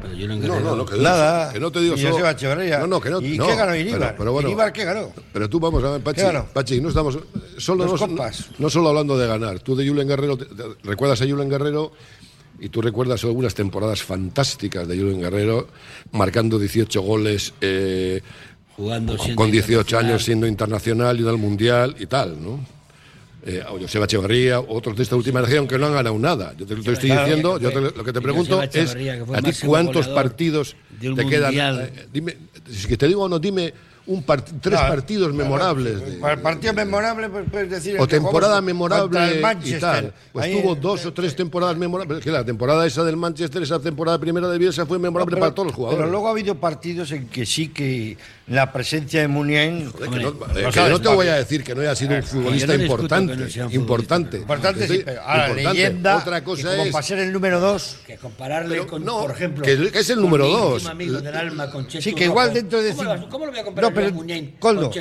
Pero 0.02 0.14
Julen 0.14 0.42
No, 0.46 0.60
no, 0.60 0.76
no, 0.76 0.86
que, 0.86 0.98
Nada. 0.98 1.54
que 1.54 1.60
no 1.60 1.72
te 1.72 1.80
digo 1.80 1.96
Y 1.96 2.00
solo-. 2.02 2.18
No, 2.80 2.88
no, 2.88 3.00
que 3.02 3.10
no. 3.10 3.22
¿Y 3.22 3.38
no, 3.38 3.48
qué 3.48 3.56
ganó 3.56 3.72
pero- 3.72 3.76
Iríbar? 3.82 4.16
Pero, 4.18 4.32
bueno, 4.34 4.50
¿Iríbar 4.50 4.74
qué 4.74 4.84
ganó? 4.84 5.12
Pero 5.32 5.50
tú 5.50 5.60
vamos 5.60 5.84
a 5.84 5.92
ver, 5.92 6.02
Pachi. 6.02 6.22
Pachi, 6.54 6.82
no 6.82 6.90
estamos 6.90 7.18
solo 7.58 7.86
no, 7.86 7.96
copas. 7.98 8.50
no 8.60 8.70
solo 8.70 8.90
hablando 8.90 9.18
de 9.18 9.26
ganar. 9.28 9.60
Tú 9.60 9.76
de 9.76 9.88
Julen 9.88 10.08
Guerrero, 10.08 10.38
te- 10.38 10.46
te- 10.46 10.64
recuerdas 10.84 11.22
a 11.22 11.26
Julen 11.26 11.50
Guerrero 11.50 11.92
y 12.60 12.70
tú 12.70 12.82
recuerdas 12.82 13.24
algunas 13.24 13.54
temporadas 13.56 14.04
fantásticas 14.04 14.88
de 14.88 14.98
Julen 14.98 15.22
Guerrero, 15.22 15.68
marcando 16.12 16.60
18 16.60 17.02
goles, 17.02 17.54
eh, 17.62 18.22
Jugando 18.76 19.16
con 19.36 19.52
18 19.52 19.72
internacional. 19.72 20.06
años 20.06 20.24
siendo 20.24 20.48
internacional 20.48 21.20
y 21.20 21.28
al 21.28 21.38
mundial 21.38 21.96
y 22.00 22.06
tal, 22.08 22.42
¿no? 22.44 22.60
Eh, 23.48 23.64
o 23.70 23.80
Joseba 23.80 24.06
Echeverría, 24.06 24.60
otros 24.60 24.98
de 24.98 25.04
esta 25.04 25.16
última 25.16 25.40
región 25.40 25.68
que 25.68 25.78
no 25.78 25.86
han 25.86 25.94
ganado 25.94 26.18
nada. 26.18 26.54
Yo 26.58 26.66
te 26.66 26.74
lo 26.74 26.80
estoy 26.80 26.96
Claro, 27.10 27.26
diciendo, 27.26 27.60
yo 27.60 27.72
te- 27.72 27.80
lo 27.82 28.04
que 28.04 28.12
te 28.12 28.20
pregunto 28.22 28.62
es, 28.64 28.96
¿a 29.34 29.42
ti 29.42 29.52
cuántos 29.66 30.08
partidos 30.08 30.76
te 31.00 31.26
quedan? 31.28 31.54
Eh, 31.56 32.08
dime, 32.12 32.36
si 32.70 32.98
te 32.98 33.08
digo 33.08 33.24
o 33.24 33.30
no, 33.30 33.38
dime 33.38 33.72
un 34.08 34.24
part- 34.26 34.46
tres 34.62 34.80
No, 34.80 34.88
partidos 34.88 35.30
claro, 35.30 35.44
memorables. 35.44 36.00
sí, 36.00 36.16
de- 36.18 36.38
partido 36.38 36.74
memorable, 36.74 37.30
pues 37.30 37.46
puedes 37.52 37.70
decir. 37.72 38.00
o 38.00 38.08
temporada 38.08 38.62
memorable 38.62 39.42
y 39.64 39.74
tal. 39.80 40.14
Pues 40.32 40.46
Ahí 40.46 40.62
tuvo 40.62 40.76
dos 40.76 41.06
o 41.06 41.14
tres 41.14 41.36
temporadas 41.36 41.76
memorables. 41.78 42.20
Es 42.20 42.24
que 42.24 42.32
la 42.32 42.44
temporada 42.46 42.86
esa 42.86 43.04
del 43.04 43.18
Manchester, 43.18 43.64
esa 43.64 43.80
temporada 43.80 44.20
primera 44.20 44.48
de 44.48 44.58
Bielsa 44.58 44.86
fue 44.86 45.00
memorable 45.00 45.32
Pero- 45.36 45.40
para 45.42 45.56
todos 45.56 45.68
los 45.68 45.76
jugadores. 45.76 46.00
Pero 46.00 46.12
luego 46.12 46.28
ha 46.28 46.32
habido 46.32 46.56
partidos 46.56 47.12
en 47.12 47.28
que 47.30 47.46
sí 47.46 47.70
que 47.70 48.18
la 48.48 48.72
presencia 48.72 49.22
de 49.22 49.28
Muniain. 49.28 49.92
que 49.92 50.08
no, 50.08 50.30
eh, 50.30 50.70
que 50.72 50.90
no 50.90 51.02
te 51.02 51.08
voy 51.10 51.28
a 51.28 51.36
decir 51.36 51.64
que 51.64 51.74
no 51.74 51.82
haya 51.82 51.96
sido 51.96 52.16
un 52.16 52.22
futbolista 52.24 52.78
no 52.78 52.84
importante, 52.84 53.36
no 53.36 53.72
importante. 53.72 54.38
Importante, 54.38 54.88
sí, 54.88 55.02
pero 55.04 55.22
ahora, 55.22 55.48
importante. 55.50 55.74
leyenda. 55.80 56.18
Otra 56.18 56.40
que 56.42 56.46
cosa 56.46 56.70
como 56.72 56.84
es 56.84 56.92
para 56.92 57.04
ser 57.04 57.20
el 57.20 57.34
número 57.34 57.60
dos. 57.60 57.98
Que 58.06 58.18
compararle 58.18 58.70
Pero 58.76 58.88
con, 58.88 59.04
no, 59.04 59.22
por 59.22 59.32
ejemplo. 59.32 59.64
que- 59.64 59.90
es 59.94 60.10
el 60.12 60.22
número 60.22 60.48
dos. 60.48 60.86
amigo 60.86 61.20
del 61.22 61.36
alma 61.36 61.72
con 61.72 61.90
Sí, 61.90 62.14
que 62.14 62.26
igual 62.26 62.54
dentro 62.54 62.82
de 62.82 62.94
¿Cómo, 62.94 63.04
lo- 63.16 63.30
¿Cómo 63.30 63.46
lo 63.46 63.52
voy 63.52 63.60
a 63.60 63.64
comparar 63.64 63.90
No, 63.92 63.95
pero, 63.96 64.10
yo 64.10 64.56
Coldo? 64.60 64.92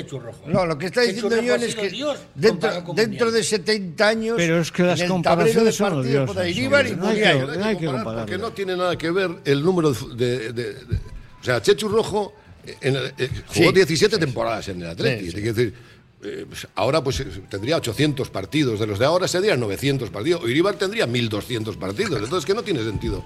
No, 0.47 0.65
lo 0.65 0.77
que 0.77 0.85
está 0.87 1.01
diciendo 1.01 1.35
ha 1.35 1.55
es 1.63 1.75
que 1.75 1.89
Dios 1.89 2.17
dentro, 2.33 2.69
dentro 2.95 3.31
de 3.31 3.43
70 3.43 4.07
años. 4.07 4.33
Pero 4.37 4.59
es 4.59 4.71
que 4.71 4.83
las 4.83 4.99
en 5.01 5.07
comparaciones 5.09 5.75
son 5.75 5.89
partidos 5.93 6.29
odiosas. 6.29 6.35
No 6.97 7.07
hay 7.07 7.15
que- 7.15 7.57
no 7.57 7.65
hay 7.65 7.77
que 7.77 7.85
comparar 7.85 8.25
porque 8.25 8.37
no 8.37 8.51
tiene 8.51 8.75
nada 8.75 8.97
que 8.97 9.11
ver 9.11 9.31
el 9.45 9.63
número 9.63 9.91
de, 9.93 10.15
de- 10.15 10.53
de- 10.53 10.73
de- 10.73 10.95
o 11.41 11.43
sea 11.43 11.61
Chechu 11.61 11.87
Rojo 11.87 12.33
en 12.81 12.95
el- 12.95 13.13
eh, 13.17 13.29
jugó 13.47 13.69
Sí, 13.69 13.73
17 13.75 14.17
temporadas 14.17 14.67
en 14.69 14.81
el 14.81 14.89
Atleti 14.89 15.25
Sí, 15.25 15.31
sí. 15.31 15.37
quiero 15.37 15.53
decir 15.53 15.73
eh, 16.25 16.45
ahora 16.75 17.03
pues 17.03 17.19
eh, 17.19 17.25
tendría 17.49 17.77
800 17.77 18.29
partidos 18.29 18.79
de 18.79 18.87
los 18.87 18.97
de 18.99 19.05
ahora 19.05 19.27
serían 19.27 19.59
900 19.59 20.09
partidos 20.09 20.43
o 20.43 20.49
Iribar 20.49 20.75
tendría 20.75 21.05
1200 21.07 21.77
partidos 21.77 22.21
entonces 22.21 22.45
que 22.45 22.53
no 22.53 22.63
tiene 22.63 22.83
sentido 22.83 23.23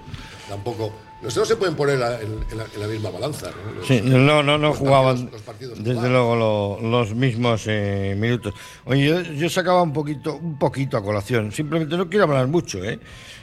tampoco 0.48 0.92
se- 1.28 1.38
no 1.40 1.44
se 1.46 1.56
pueden 1.56 1.74
poner 1.76 1.96
en, 1.96 2.32
en 2.50 2.58
la, 2.58 2.64
en 2.74 2.80
la 2.80 2.86
misma 2.86 3.10
balanza 3.10 3.50
¿no? 3.50 3.72
Los- 3.78 3.86
Sí, 3.86 4.00
no, 4.02 4.18
no, 4.18 4.42
no 4.42 4.58
los 4.58 4.76
jugaban 4.76 5.16
partidos- 5.16 5.32
los 5.32 5.42
partidos 5.42 5.78
desde 5.78 5.90
jugaban. 5.92 6.12
luego 6.12 6.36
lo- 6.80 6.88
los 6.90 7.14
mismos 7.14 7.62
eh, 7.66 8.14
minutos. 8.18 8.54
Oye, 8.84 9.06
yo, 9.06 9.20
yo 9.22 9.48
sacaba 9.50 9.82
un 9.82 9.92
poquito, 9.92 10.34
un 10.36 10.58
poquito 10.58 10.96
a 10.96 11.02
colación. 11.02 11.52
Simplemente 11.52 11.96
no 11.96 12.08
quiero 12.08 12.24
hablar 12.24 12.46
mucho, 12.48 12.82
¿eh? 12.84 12.98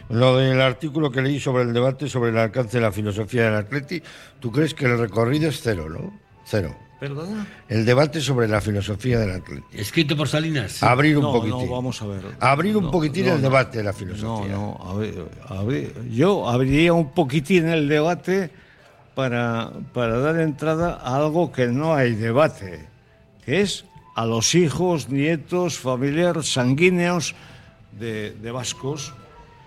Lo 0.10 0.38
del 0.38 0.60
artículo 0.62 1.12
que 1.12 1.22
leí 1.22 1.40
sobre 1.40 1.64
el 1.64 1.74
debate 1.74 2.08
sobre 2.10 2.32
el 2.32 2.38
alcance 2.38 2.78
de 2.78 2.82
la 2.84 2.92
filosofía 2.92 3.46
del 3.46 3.56
Atleti, 3.56 4.02
¿tú 4.40 4.52
crees 4.52 4.74
que 4.74 4.86
el 4.86 4.98
recorrido 4.98 5.50
es 5.50 5.60
cero, 5.62 5.88
no? 5.90 6.18
Cero. 6.46 6.76
¿Perdona? 7.00 7.46
El 7.70 7.86
debate 7.86 8.20
sobre 8.22 8.48
la 8.48 8.60
filosofía 8.60 9.20
del 9.20 9.32
Atleti. 9.32 9.78
Escrito 9.78 10.18
por 10.18 10.28
Salinas. 10.28 10.82
Abrir 10.82 11.18
un 11.18 11.24
No, 11.26 11.34
poquitín. 11.34 11.66
no, 11.68 11.72
vamos 11.72 12.02
a 12.02 12.08
ver. 12.08 12.22
Abrir 12.40 12.76
un 12.76 12.86
No, 12.86 12.92
poquitín 12.92 13.28
no, 13.28 13.34
el 13.34 13.38
no. 13.38 13.44
debate 13.50 13.78
de 13.80 13.84
la 13.84 13.92
No, 13.92 13.98
filosofía. 13.98 14.54
no, 14.56 14.80
a 14.84 14.94
ver, 14.96 15.26
a 15.48 15.64
ver, 15.64 16.10
yo 16.10 16.50
abriría 16.50 16.94
un 16.94 17.12
poquitín 17.12 17.68
el 17.70 17.88
debate 17.88 18.50
para, 19.14 19.72
para 19.94 20.18
dar 20.20 20.40
entrada 20.40 20.96
a 20.96 21.18
algo 21.18 21.52
que 21.52 21.68
no 21.68 21.94
hay 21.94 22.16
debate, 22.16 22.88
que 23.46 23.62
es 23.62 23.86
a 24.16 24.26
los 24.26 24.56
hijos, 24.56 25.10
nietos, 25.10 25.78
familiares, 25.78 26.52
sanguíneos 26.52 27.36
de, 28.00 28.32
de 28.32 28.52
vascos, 28.52 29.14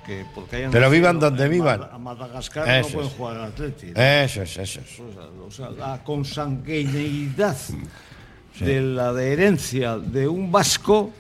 que 0.05 0.25
porque 0.35 0.57
hayan 0.57 0.71
Pero 0.71 0.91
vivan 0.91 1.19
donde 1.19 1.49
vivan. 1.49 1.83
A 1.93 1.99
Madagascar 1.99 2.69
Eso 2.69 2.89
no 2.89 2.95
pueden 2.95 3.11
es. 3.11 3.17
jugar 3.17 3.37
al 3.37 3.45
Atleti. 3.45 3.87
¿no? 3.87 4.01
Eso 4.03 4.43
es, 4.43 4.57
eso 4.57 4.81
es. 4.81 5.01
O 5.47 5.51
sea, 5.51 5.71
la 5.71 6.03
consanguineidad 6.05 7.57
de 8.59 8.81
la 8.83 9.09
adherencia 9.09 9.99
de 9.99 10.29
un 10.29 10.51
vasco 10.53 11.11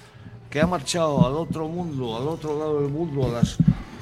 que 0.50 0.60
ha 0.60 0.66
marchado 0.66 1.26
al 1.26 1.34
otro 1.34 1.68
mundo, 1.68 2.16
al 2.16 2.28
otro 2.28 2.58
lado 2.58 2.80
del 2.82 2.90
mundo, 2.90 3.26
a 3.26 3.32
las, 3.40 3.56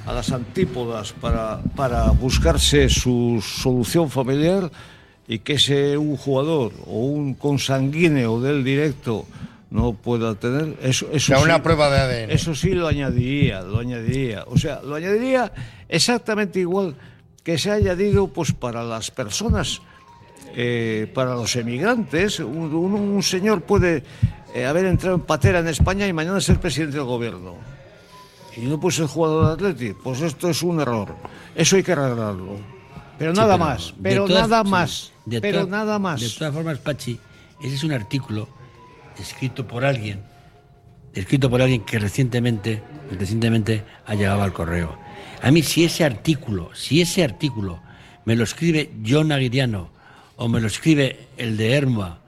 a 0.07 0.13
las 0.13 0.33
antípodas 0.33 1.13
para, 1.13 1.61
para 1.77 2.11
buscarse 2.11 2.89
su 2.89 3.45
solución 3.45 4.11
familiar 4.11 4.71
y 5.29 5.41
que 5.41 5.55
ese 5.55 5.99
un 5.99 6.17
jugador 6.17 6.73
o 6.87 7.01
un 7.05 7.35
consanguíneo 7.35 8.41
del 8.41 8.65
directo 8.65 9.27
no 9.71 9.93
pueda 9.93 10.35
tener 10.35 10.77
eso, 10.83 11.09
eso 11.13 11.35
sea, 11.35 11.41
una 11.45 11.57
sí- 11.57 11.61
prueba 11.63 11.91
de 11.91 11.99
ADN. 12.25 12.31
eso 12.33 12.55
sí 12.55 12.71
lo 12.73 12.87
añadiría, 12.89 13.61
lo 13.63 13.79
añadiría. 13.81 14.45
O 14.47 14.57
sea, 14.57 14.81
lo 14.83 14.95
añadiría 14.95 15.53
exactamente 15.89 16.61
igual 16.61 16.95
que 17.45 17.59
se 17.59 17.71
ha 17.71 17.75
añadido 17.75 18.29
pues 18.29 18.53
para 18.53 18.83
las 18.83 19.11
personas, 19.11 19.81
eh, 20.55 21.11
para 21.15 21.35
los 21.35 21.55
emigrantes. 21.57 22.41
Un, 22.41 22.75
un- 22.75 22.95
un 22.95 23.23
señor 23.23 23.63
puede 23.63 24.03
eh, 24.55 24.65
haber 24.65 24.87
entrado 24.87 25.17
en 25.17 25.23
patera 25.23 25.59
en 25.59 25.69
España 25.69 26.07
y 26.07 26.13
mañana 26.13 26.41
ser 26.41 26.59
presidente 26.61 26.97
del 26.97 27.07
gobierno. 27.07 27.57
Y 28.57 28.63
no 28.63 28.81
puede 28.81 28.97
ser 28.97 29.07
jugador 29.07 29.47
de 29.59 29.69
Atleti. 29.69 29.93
Pues 30.03 30.21
esto 30.23 30.49
es 30.51 30.63
un 30.63 30.81
error. 30.81 31.15
Eso 31.55 31.77
hay 31.77 31.83
que 31.83 31.93
arreglarlo. 31.93 32.57
Pero 33.19 33.33
Sí, 33.35 33.41
nada 33.41 33.55
pero 33.55 33.65
más. 33.65 33.95
Pero 34.03 34.25
todas- 34.25 34.49
nada 34.49 34.65
más. 34.65 35.13
Pero 35.43 35.67
nada 35.67 35.99
más. 35.99 36.21
De 36.21 36.29
todas 36.31 36.55
formas, 36.55 36.79
Pachi, 36.79 37.19
ese 37.63 37.75
es 37.75 37.85
un 37.85 37.93
artículo 37.93 38.49
escrito 39.23 39.67
por 39.67 39.85
alguien, 39.85 40.21
escrito 41.15 41.51
por 41.51 41.63
alguien 41.63 41.85
que 41.85 41.99
recientemente, 41.99 42.83
recientemente 43.19 43.83
ha 44.07 44.15
llegado 44.15 44.43
al 44.43 44.53
correo. 44.53 44.99
A 45.43 45.51
mí, 45.51 45.63
si 45.63 45.85
ese 45.85 46.05
artículo, 46.05 46.71
si 46.75 47.01
ese 47.01 47.23
artículo 47.25 47.81
me 48.25 48.37
lo 48.37 48.45
escribe 48.45 48.91
John 49.07 49.33
Aguiriano 49.33 49.91
o 50.37 50.49
me 50.49 50.61
lo 50.61 50.67
escribe 50.67 51.29
el 51.37 51.57
de 51.57 51.73
Herma, 51.75 52.19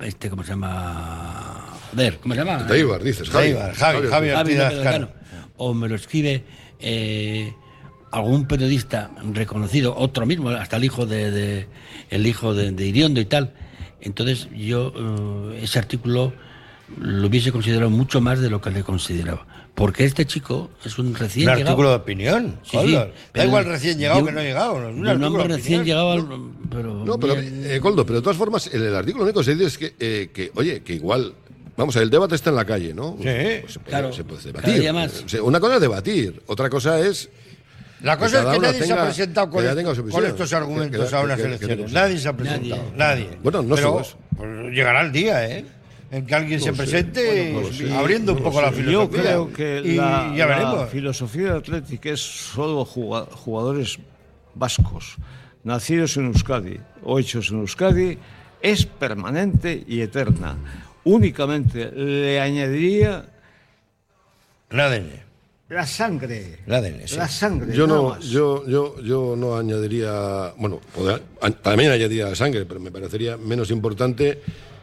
este, 0.00 0.28
¿cómo 0.30 0.42
se 0.42 0.50
llama? 0.50 1.64
Joder, 1.90 2.18
¿cómo 2.18 2.34
se 2.34 2.40
llama? 2.44 2.62
De 2.64 2.78
Ibar, 2.80 3.02
dices, 3.02 3.28
Javi. 3.30 3.52
Javi, 3.76 4.08
Javi, 4.08 4.56
Javi. 4.56 5.06
O 5.56 5.72
me 5.74 5.88
lo 5.88 5.94
escribe 5.94 6.44
eh, 6.80 7.52
algún 8.10 8.46
periodista 8.46 9.10
reconocido, 9.32 9.94
otro 9.96 10.26
mismo, 10.26 10.50
hasta 10.50 10.76
el 10.76 10.84
hijo 10.84 11.06
de, 11.06 11.30
de- 11.30 11.68
el 12.10 12.26
hijo 12.26 12.52
de, 12.54 12.72
de 12.72 12.86
Iriondo 12.86 13.20
y 13.20 13.24
tal. 13.24 13.54
Entonces 14.04 14.48
yo 14.54 14.92
eh, 15.54 15.60
ese 15.62 15.78
artículo 15.78 16.32
lo 17.00 17.26
hubiese 17.26 17.50
considerado 17.50 17.90
mucho 17.90 18.20
más 18.20 18.40
de 18.40 18.50
lo 18.50 18.60
que 18.60 18.70
le 18.70 18.82
consideraba. 18.84 19.46
Porque 19.74 20.04
este 20.04 20.24
chico 20.24 20.70
es 20.84 20.98
un 20.98 21.14
recién 21.16 21.48
Un 21.48 21.54
llegado. 21.56 21.70
artículo 21.72 21.88
de 21.90 21.96
opinión, 21.96 22.60
Sí. 22.62 22.92
Da 22.92 23.08
pero 23.32 23.46
igual 23.48 23.64
recién 23.64 23.98
llegado 23.98 24.24
que 24.24 24.30
no 24.30 24.40
llegado. 24.40 24.92
no, 24.92 25.12
un 25.12 25.24
hombre 25.24 25.44
recién 25.48 25.80
opinión. 25.80 25.84
llegado, 25.84 26.48
pero, 26.70 27.04
No, 27.04 27.18
pero, 27.18 27.34
eh, 27.40 27.80
Coldo, 27.82 28.06
pero 28.06 28.20
de 28.20 28.22
todas 28.22 28.36
formas, 28.36 28.72
en 28.72 28.82
el 28.82 28.94
artículo 28.94 29.24
lo 29.24 29.30
único 29.30 29.40
que 29.40 29.44
se 29.46 29.54
dice 29.56 29.66
es 29.66 29.78
que, 29.78 29.94
eh, 29.98 30.30
que, 30.32 30.52
oye, 30.54 30.82
que 30.82 30.92
igual. 30.94 31.34
Vamos 31.76 31.96
a 31.96 31.98
ver, 31.98 32.04
el 32.04 32.10
debate 32.10 32.36
está 32.36 32.50
en 32.50 32.56
la 32.56 32.64
calle, 32.64 32.94
¿no? 32.94 33.16
Sí. 33.18 33.24
Pues 33.24 33.72
se 33.72 33.78
puede, 33.80 33.88
Claro, 33.90 34.12
se 34.12 34.22
puede 34.22 34.40
cada 34.42 34.52
debatir. 34.52 34.80
día 34.80 34.92
más. 34.92 35.22
O 35.24 35.28
sea, 35.28 35.42
Una 35.42 35.58
cosa 35.58 35.74
es 35.74 35.80
debatir, 35.80 36.40
otra 36.46 36.70
cosa 36.70 37.00
es. 37.00 37.30
La 38.04 38.16
cosa 38.18 38.40
es 38.40 38.46
que 38.46 38.58
nadie 38.60 38.84
se 38.84 38.92
ha 38.92 39.02
presentado 39.04 39.50
con, 39.50 39.64
esto- 39.64 40.10
con 40.10 40.24
estos 40.26 40.52
argumentos 40.52 41.08
Que- 41.10 41.16
a 41.16 41.18
que- 41.20 41.24
unas 41.24 41.36
que- 41.36 41.42
que- 41.42 41.48
elecciones. 41.48 41.86
que- 41.86 41.92
nadie 41.92 42.18
se 42.18 42.28
ha 42.28 42.32
presentado. 42.36 42.82
Nadie. 42.96 43.30
Bueno, 43.42 43.62
no 43.62 43.74
Pero, 43.74 44.00
eso. 44.00 44.18
pues, 44.36 44.48
llegará 44.72 45.00
el 45.00 45.10
día, 45.12 45.48
¿eh? 45.48 45.64
En 46.10 46.26
que 46.26 46.34
alguien 46.34 46.60
No 46.60 46.64
se 46.66 46.72
presente 46.74 47.52
Bueno, 47.52 47.98
abriendo 47.98 48.32
un 48.34 48.38
No 48.38 48.44
poco 48.44 48.60
la 48.62 48.70
filosofía. 48.70 48.92
Yo 48.92 49.10
creo 49.10 49.52
que 49.52 49.80
y 49.84 49.96
la, 49.96 50.32
ya 50.36 50.46
la 50.46 50.54
veremos. 50.54 50.90
filosofía 50.90 51.52
de 51.54 51.58
Atlético 51.58 52.08
es 52.10 52.20
solo 52.20 52.84
juga- 52.84 53.26
jugadores 53.32 53.98
vascos, 54.54 55.16
nacidos 55.64 56.16
en 56.18 56.26
Euskadi 56.26 56.78
o 57.02 57.18
hechos 57.18 57.50
en 57.50 57.60
Euskadi, 57.60 58.18
es 58.60 58.84
permanente 58.86 59.82
y 59.88 60.02
eterna. 60.02 60.56
Únicamente 61.04 61.90
le 61.90 62.38
añadiría 62.40 63.24
La 64.70 64.86
ADN. 64.86 65.23
La 65.68 65.86
sangre. 65.86 66.58
La 66.66 66.78
ADN, 66.78 67.06
sí. 67.06 67.16
La 67.16 67.28
sangre. 67.28 67.74
Yo 67.74 67.86
no, 67.86 68.18
yo, 68.20 68.66
yo, 68.66 69.00
yo 69.00 69.34
no 69.36 69.56
añadiría, 69.56 70.52
bueno, 70.56 70.80
también 71.62 71.90
añadiría 71.90 72.26
la 72.26 72.34
sangre, 72.34 72.64
pero 72.66 72.80
me 72.80 72.90
parecería 72.90 73.36
menos 73.36 73.70
importante 73.70 74.40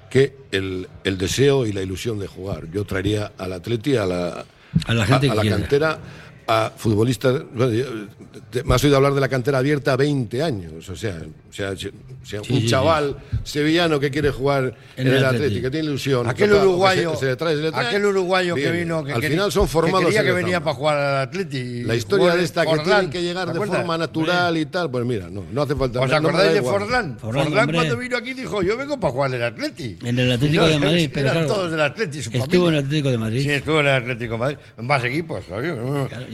que 0.09 0.35
el, 0.51 0.87
el 1.03 1.17
deseo 1.17 1.65
y 1.65 1.71
la 1.71 1.81
ilusión 1.81 2.19
de 2.19 2.27
jugar. 2.27 2.69
Yo 2.71 2.83
traería 2.83 3.31
al 3.37 3.53
Atleti, 3.53 3.95
a 3.95 4.05
la, 4.05 4.45
A 4.85 4.93
la 4.93 5.05
gente 5.05 5.29
a, 5.29 5.35
la 5.35 5.43
cantera, 5.43 5.99
a 6.47 6.71
futbolistas. 6.75 7.43
bueno, 7.53 8.07
te- 8.49 8.63
me 8.63 8.75
has 8.75 8.83
oído 8.83 8.97
hablar 8.97 9.13
de 9.13 9.21
la 9.21 9.29
cantera 9.29 9.59
abierta 9.59 9.95
20 9.95 10.41
años, 10.43 10.89
o 10.89 10.95
sea, 10.95 11.21
o 11.49 11.53
sea, 11.53 11.71
o 11.71 12.25
sea, 12.25 12.39
un 12.39 12.45
sí, 12.45 12.65
chaval 12.67 13.17
sevillano 13.43 13.99
que 13.99 14.09
quiere 14.11 14.29
jugar 14.31 14.73
en, 14.95 15.07
En 15.07 15.13
el 15.13 15.25
Atleti. 15.25 15.45
Atleti, 15.45 15.61
que 15.61 15.71
tiene 15.71 15.87
ilusión. 15.87 16.27
Aquel 16.27 16.49
total, 16.49 16.67
uruguayo, 16.67 17.13
se- 17.13 17.19
se 17.19 17.25
le 17.27 17.35
trae, 17.35 17.55
se 17.55 17.61
le 17.63 17.71
trae, 17.71 17.87
aquel 17.87 18.05
uruguayo 18.05 18.55
que 18.55 18.71
vino, 18.71 19.03
que 19.03 19.13
al 19.13 19.21
quería- 19.21 19.37
final 19.37 19.51
son 19.51 19.67
formados 19.67 20.01
que, 20.01 20.05
quería 20.15 20.23
que 20.23 20.31
venía 20.31 20.59
para 20.63 20.75
jugar 20.75 20.97
al 20.97 21.17
Atleti. 21.27 21.57
y 21.57 21.83
La 21.83 21.95
historia 21.95 22.35
de 22.35 22.43
esta 22.43 22.61
que 22.63 22.67
Forlán, 22.69 22.85
tienen 22.85 23.09
que 23.09 23.21
llegar 23.23 23.47
¿te 23.51 23.59
de 23.59 23.65
forma 23.65 23.97
natural 23.97 24.57
y 24.57 24.65
tal, 24.67 24.89
pues 24.91 25.05
mira, 25.05 25.29
no, 25.29 25.43
no 25.51 25.61
hace 25.61 25.75
falta. 25.75 25.99
¿Os 25.99 26.11
acordáis 26.11 26.53
de. 26.53 26.61
Forlán? 26.61 27.17
Forlán, 27.19 27.71
cuando 27.71 27.97
vino 27.97 28.17
aquí 28.17 28.33
dijo, 28.33 28.61
yo 28.61 28.77
vengo 28.77 28.99
para 28.99 29.11
jugar 29.13 29.29
en 29.31 29.35
el 29.37 29.43
Atleti. 29.43 29.97
En 30.03 30.19
el 30.19 30.31
Atlético 30.31 30.61
No, 30.63 30.67
de 30.69 30.79
Madrid, 30.79 31.09
pero 31.13 31.27
eran 31.31 31.43
claro, 31.45 31.53
todos 31.55 31.71
del 31.71 31.81
Atleti, 31.81 32.21
su 32.21 32.29
estuvo 32.31 32.69
en 32.69 32.75
el 32.75 32.79
Atlético 32.85 33.09
de 33.11 33.17
Madrid. 33.17 33.41
Sí, 33.43 33.49
estuvo 33.49 33.79
en 33.79 33.87
el 33.87 33.93
Atlético 33.93 34.33
de 34.33 34.37
Madrid. 34.39 34.57
En 34.77 34.85
más 34.87 35.03
equipos, 35.03 35.43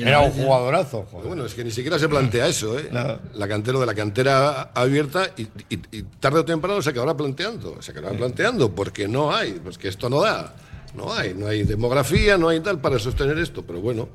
Era 0.06 0.20
un 0.22 0.32
jugadorazo. 0.32 1.06
joder. 1.12 1.28
Bueno, 1.28 1.46
es 1.46 1.54
que 1.54 1.64
ni 1.64 1.72
siquiera 1.72 1.98
se 2.00 2.08
plantea 2.10 2.48
eso, 2.48 2.78
¿eh? 2.78 2.90
No. 2.92 3.20
La 3.36 3.48
cantera 3.48 3.80
de 3.80 3.86
la 3.86 3.94
cantera 3.96 4.62
abierta 4.74 5.30
y, 5.38 5.44
y- 5.44 5.82
y 5.92 6.04
tarde 6.20 6.40
o 6.40 6.46
temprano 6.46 6.82
se 6.82 6.90
acabará 6.90 7.16
planteando, 7.16 7.82
se 7.82 7.92
acabará 7.92 8.18
planteando, 8.18 8.72
porque 8.74 9.08
no 9.08 9.34
hay, 9.36 9.54
pues 9.64 9.78
que 9.78 9.88
esto 9.88 10.10
no 10.10 10.22
da. 10.22 10.54
No 10.96 11.14
hay, 11.14 11.34
no 11.36 11.48
hay 11.48 11.64
demografía, 11.64 12.38
no 12.38 12.50
hay 12.50 12.60
tal 12.62 12.80
para 12.80 12.98
sostener 12.98 13.38
esto, 13.38 13.62
pero 13.62 13.82
bueno, 13.82 14.10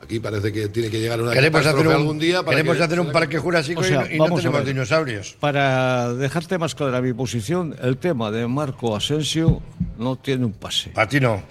aquí 0.00 0.20
parece 0.20 0.52
que 0.52 0.68
tiene 0.68 0.88
que 0.88 1.00
llegar 1.00 1.20
una 1.20 1.32
Queremos 1.32 1.66
hacer 1.66 1.86
un, 1.86 1.92
algún 1.92 2.18
día 2.18 2.42
para 2.44 2.56
queremos 2.56 2.76
que- 2.76 2.82
hacer 2.84 3.00
un 3.00 3.10
parque 3.10 3.38
jurásico 3.38 3.80
O 3.80 3.82
sea, 3.84 4.02
y 4.04 4.08
no- 4.10 4.14
y 4.14 4.18
no, 4.18 4.24
vamos 4.24 4.38
a 4.40 4.42
tenemos 4.42 4.64
ver. 4.64 4.74
dinosaurios. 4.74 5.36
Para 5.40 6.12
dejarte 6.14 6.58
más 6.58 6.74
clara 6.76 7.00
mi 7.00 7.12
posición, 7.12 7.74
el 7.82 7.96
tema 7.96 8.30
de 8.30 8.46
Marco 8.46 8.94
Asensio 8.94 9.60
no 9.96 10.16
tiene 10.16 10.44
un 10.44 10.52
pase. 10.52 10.90
Para 10.90 11.08
ti 11.08 11.18
no. 11.18 11.42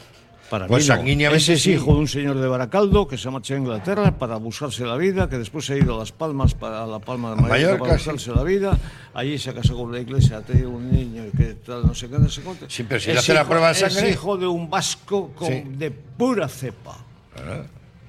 Para 0.49 0.65
Pues 0.67 0.89
mí 1.03 1.15
no. 1.17 1.31
es 1.31 1.43
sí. 1.43 1.71
hijo 1.73 1.93
de 1.93 1.99
un 1.99 2.07
señor 2.07 2.37
de 2.39 2.47
Baracaldo 2.47 3.05
que 3.05 3.17
se 3.17 3.29
marchó 3.29 3.53
a 3.53 3.57
Inglaterra 3.57 4.17
para 4.17 4.37
buscarse 4.37 4.85
la 4.85 4.95
vida, 4.95 5.27
que 5.27 5.37
después 5.37 5.65
se 5.65 5.73
ha 5.73 5.77
ido 5.77 5.95
a 5.95 5.99
Las 5.99 6.13
Palmas 6.13 6.53
para 6.53 6.85
la 6.87 6.99
Palma 6.99 7.31
de 7.31 7.35
Mallorca, 7.35 7.53
Mallorca, 7.55 7.79
para 7.83 7.97
sí. 7.99 8.09
buscarse 8.11 8.31
la 8.33 8.43
vida. 8.43 8.77
Allí 9.13 9.37
se 9.37 9.53
casó 9.53 9.75
con 9.75 9.91
la 9.91 9.99
iglesia, 9.99 10.37
ha 10.37 10.41
tenido 10.41 10.69
un 10.69 10.89
niño 10.89 11.23
que 11.35 11.55
tal, 11.65 11.85
no 11.85 11.93
sé 11.93 12.07
qué, 12.07 12.17
no 12.17 12.29
sé 12.29 12.41
cuánto. 12.43 12.69
Sí, 12.69 12.83
pero 12.87 12.99
si 13.01 13.09
Es 13.09 13.15
le 13.15 13.19
hace 13.19 13.33
la 13.33 13.41
hijo- 13.41 13.49
prueba 13.49 13.67
de 13.69 13.75
sangre- 13.75 14.07
Es 14.09 14.13
hijo 14.15 14.37
de 14.37 14.47
un 14.47 14.69
vasco 14.69 15.31
con- 15.35 15.47
Sí. 15.49 15.63
de 15.65 15.91
pura 15.91 16.47
cepa. 16.47 16.97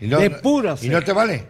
Y 0.01 0.07
no- 0.07 0.21
de 0.21 0.31
pura 0.31 0.77
¿Y 0.81 0.87
no 0.89 0.99
cepa. 0.99 1.05
te 1.05 1.13
vale? 1.13 1.47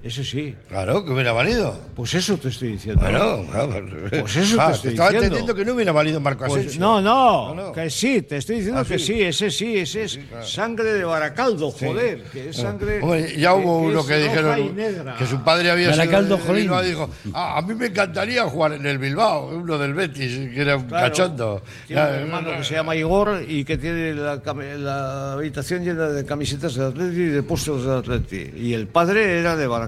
Ese 0.00 0.22
sí. 0.22 0.54
Claro, 0.68 1.04
que 1.04 1.10
hubiera 1.10 1.32
valido. 1.32 1.76
Pues 1.96 2.14
eso 2.14 2.36
te 2.38 2.48
estoy 2.50 2.68
diciendo. 2.72 3.00
Bueno, 3.02 3.44
claro, 3.50 3.84
Pues 4.20 4.36
eso 4.36 4.56
Ah, 4.60 4.68
te 4.68 4.74
estoy 4.76 4.90
estaba 4.92 5.08
diciendo. 5.10 5.36
entendiendo 5.36 5.54
que 5.56 5.64
no 5.64 5.74
hubiera 5.74 5.90
valido 5.90 6.20
Marco 6.20 6.44
Pues 6.46 6.60
Asensio. 6.60 6.80
no, 6.80 7.00
no, 7.00 7.54
No, 7.54 7.66
no. 7.66 7.72
que 7.72 7.90
sí, 7.90 8.22
te 8.22 8.36
estoy 8.36 8.56
diciendo 8.58 8.80
Ah, 8.80 8.84
que 8.84 8.96
sí. 8.96 9.06
sí, 9.06 9.22
ese 9.22 9.50
sí, 9.50 9.76
ese 9.76 10.04
es 10.04 10.20
sangre 10.44 10.92
de 10.94 11.02
Baracaldo, 11.04 11.72
joder, 11.72 12.22
que 12.32 12.50
es 12.50 12.56
sangre. 12.56 13.00
Hombre, 13.02 13.36
ya 13.40 13.54
hubo 13.54 13.78
uno 13.80 14.06
que 14.06 14.14
roja 14.24 14.56
y 14.60 14.68
dijeron 14.68 15.16
que 15.18 15.26
su 15.26 15.42
padre 15.42 15.72
había 15.72 15.90
Baracaldo, 15.90 16.38
sido. 16.38 16.52
Bilbao 16.54 16.82
dijo, 16.84 17.10
"Ah, 17.34 17.58
a 17.58 17.62
mí 17.62 17.74
me 17.74 17.86
encantaría 17.86 18.44
jugar 18.44 18.74
en 18.74 18.86
el 18.86 18.98
Bilbao, 18.98 19.48
uno 19.48 19.78
del 19.78 19.94
Betis, 19.94 20.48
que 20.54 20.60
era 20.60 20.76
un 20.76 20.84
Claro, 20.84 21.08
cachondo. 21.08 21.62
Tiene 21.88 22.02
un 22.02 22.08
Ya, 22.08 22.14
hermano 22.20 22.50
que 22.56 22.62
se 22.64 22.74
llama 22.74 22.94
Igor 22.94 23.42
y 23.48 23.64
que 23.64 23.76
tiene 23.76 24.14
la, 24.14 24.36
la 24.78 25.32
habitación 25.32 25.82
llena 25.84 26.06
de 26.08 26.24
camisetas 26.24 26.76
de 26.76 26.84
Atleti 26.86 27.20
y 27.20 27.26
de 27.30 27.42
pósters 27.42 27.82
de 27.82 27.96
Atleti. 27.96 28.50
Y 28.56 28.74
el 28.74 28.86
padre 28.86 29.40
era 29.40 29.56
de 29.56 29.66
Baracaldo. 29.66 29.87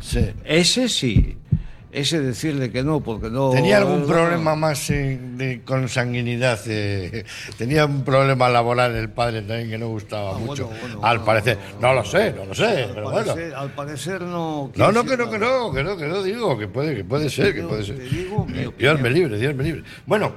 Sí. 0.00 0.30
Ese 0.44 0.88
sí. 0.88 1.36
Ese 1.92 2.20
decirle 2.20 2.70
que 2.70 2.84
no, 2.84 3.00
porque 3.00 3.28
no. 3.30 3.50
¿Tenía 3.50 3.78
algún 3.78 4.06
problema 4.06 4.54
más 4.54 4.88
eh, 4.90 5.18
de 5.20 5.62
consanguinidad? 5.64 6.60
eh? 6.68 7.24
¿Tenía 7.58 7.84
un 7.86 8.04
problema 8.04 8.48
laboral 8.48 8.94
el 8.94 9.08
padre 9.10 9.42
también 9.42 9.70
que 9.70 9.76
no 9.78 9.88
gustaba 9.88 10.38
mucho? 10.38 10.66
Ah, 10.72 10.76
bueno, 10.80 10.80
bueno, 10.94 11.00
al 11.04 11.18
bueno, 11.18 11.24
parecer. 11.26 11.56
bueno, 11.56 11.80
no 11.88 11.94
lo 11.94 12.04
sé, 12.04 12.32
no 12.32 12.44
lo 12.44 12.54
sé, 12.54 12.64
Al 12.84 12.90
pero 12.94 13.10
bueno. 13.10 13.26
parecer, 13.26 13.54
al 13.56 13.70
parecer 13.72 14.22
no. 14.22 14.70
No, 14.76 14.92
no, 14.92 15.04
que 15.04 15.16
no, 15.16 15.28
que 15.28 15.38
no, 15.40 15.72
que 15.72 15.82
no, 15.82 15.96
que 15.96 16.06
no, 16.06 16.22
digo, 16.22 16.56
que 16.56 16.68
puede, 16.68 16.94
que 16.94 17.02
puede 17.02 17.28
ser, 17.28 17.52
que 17.56 17.62
puede 17.64 17.82
ser. 17.84 17.96
te 17.96 18.04
digo 18.04 18.46
Dios 18.78 19.00
me 19.00 19.10
libre, 19.10 19.36
Dios 19.36 19.56
me 19.56 19.64
libre. 19.64 19.82
Bueno, 20.06 20.30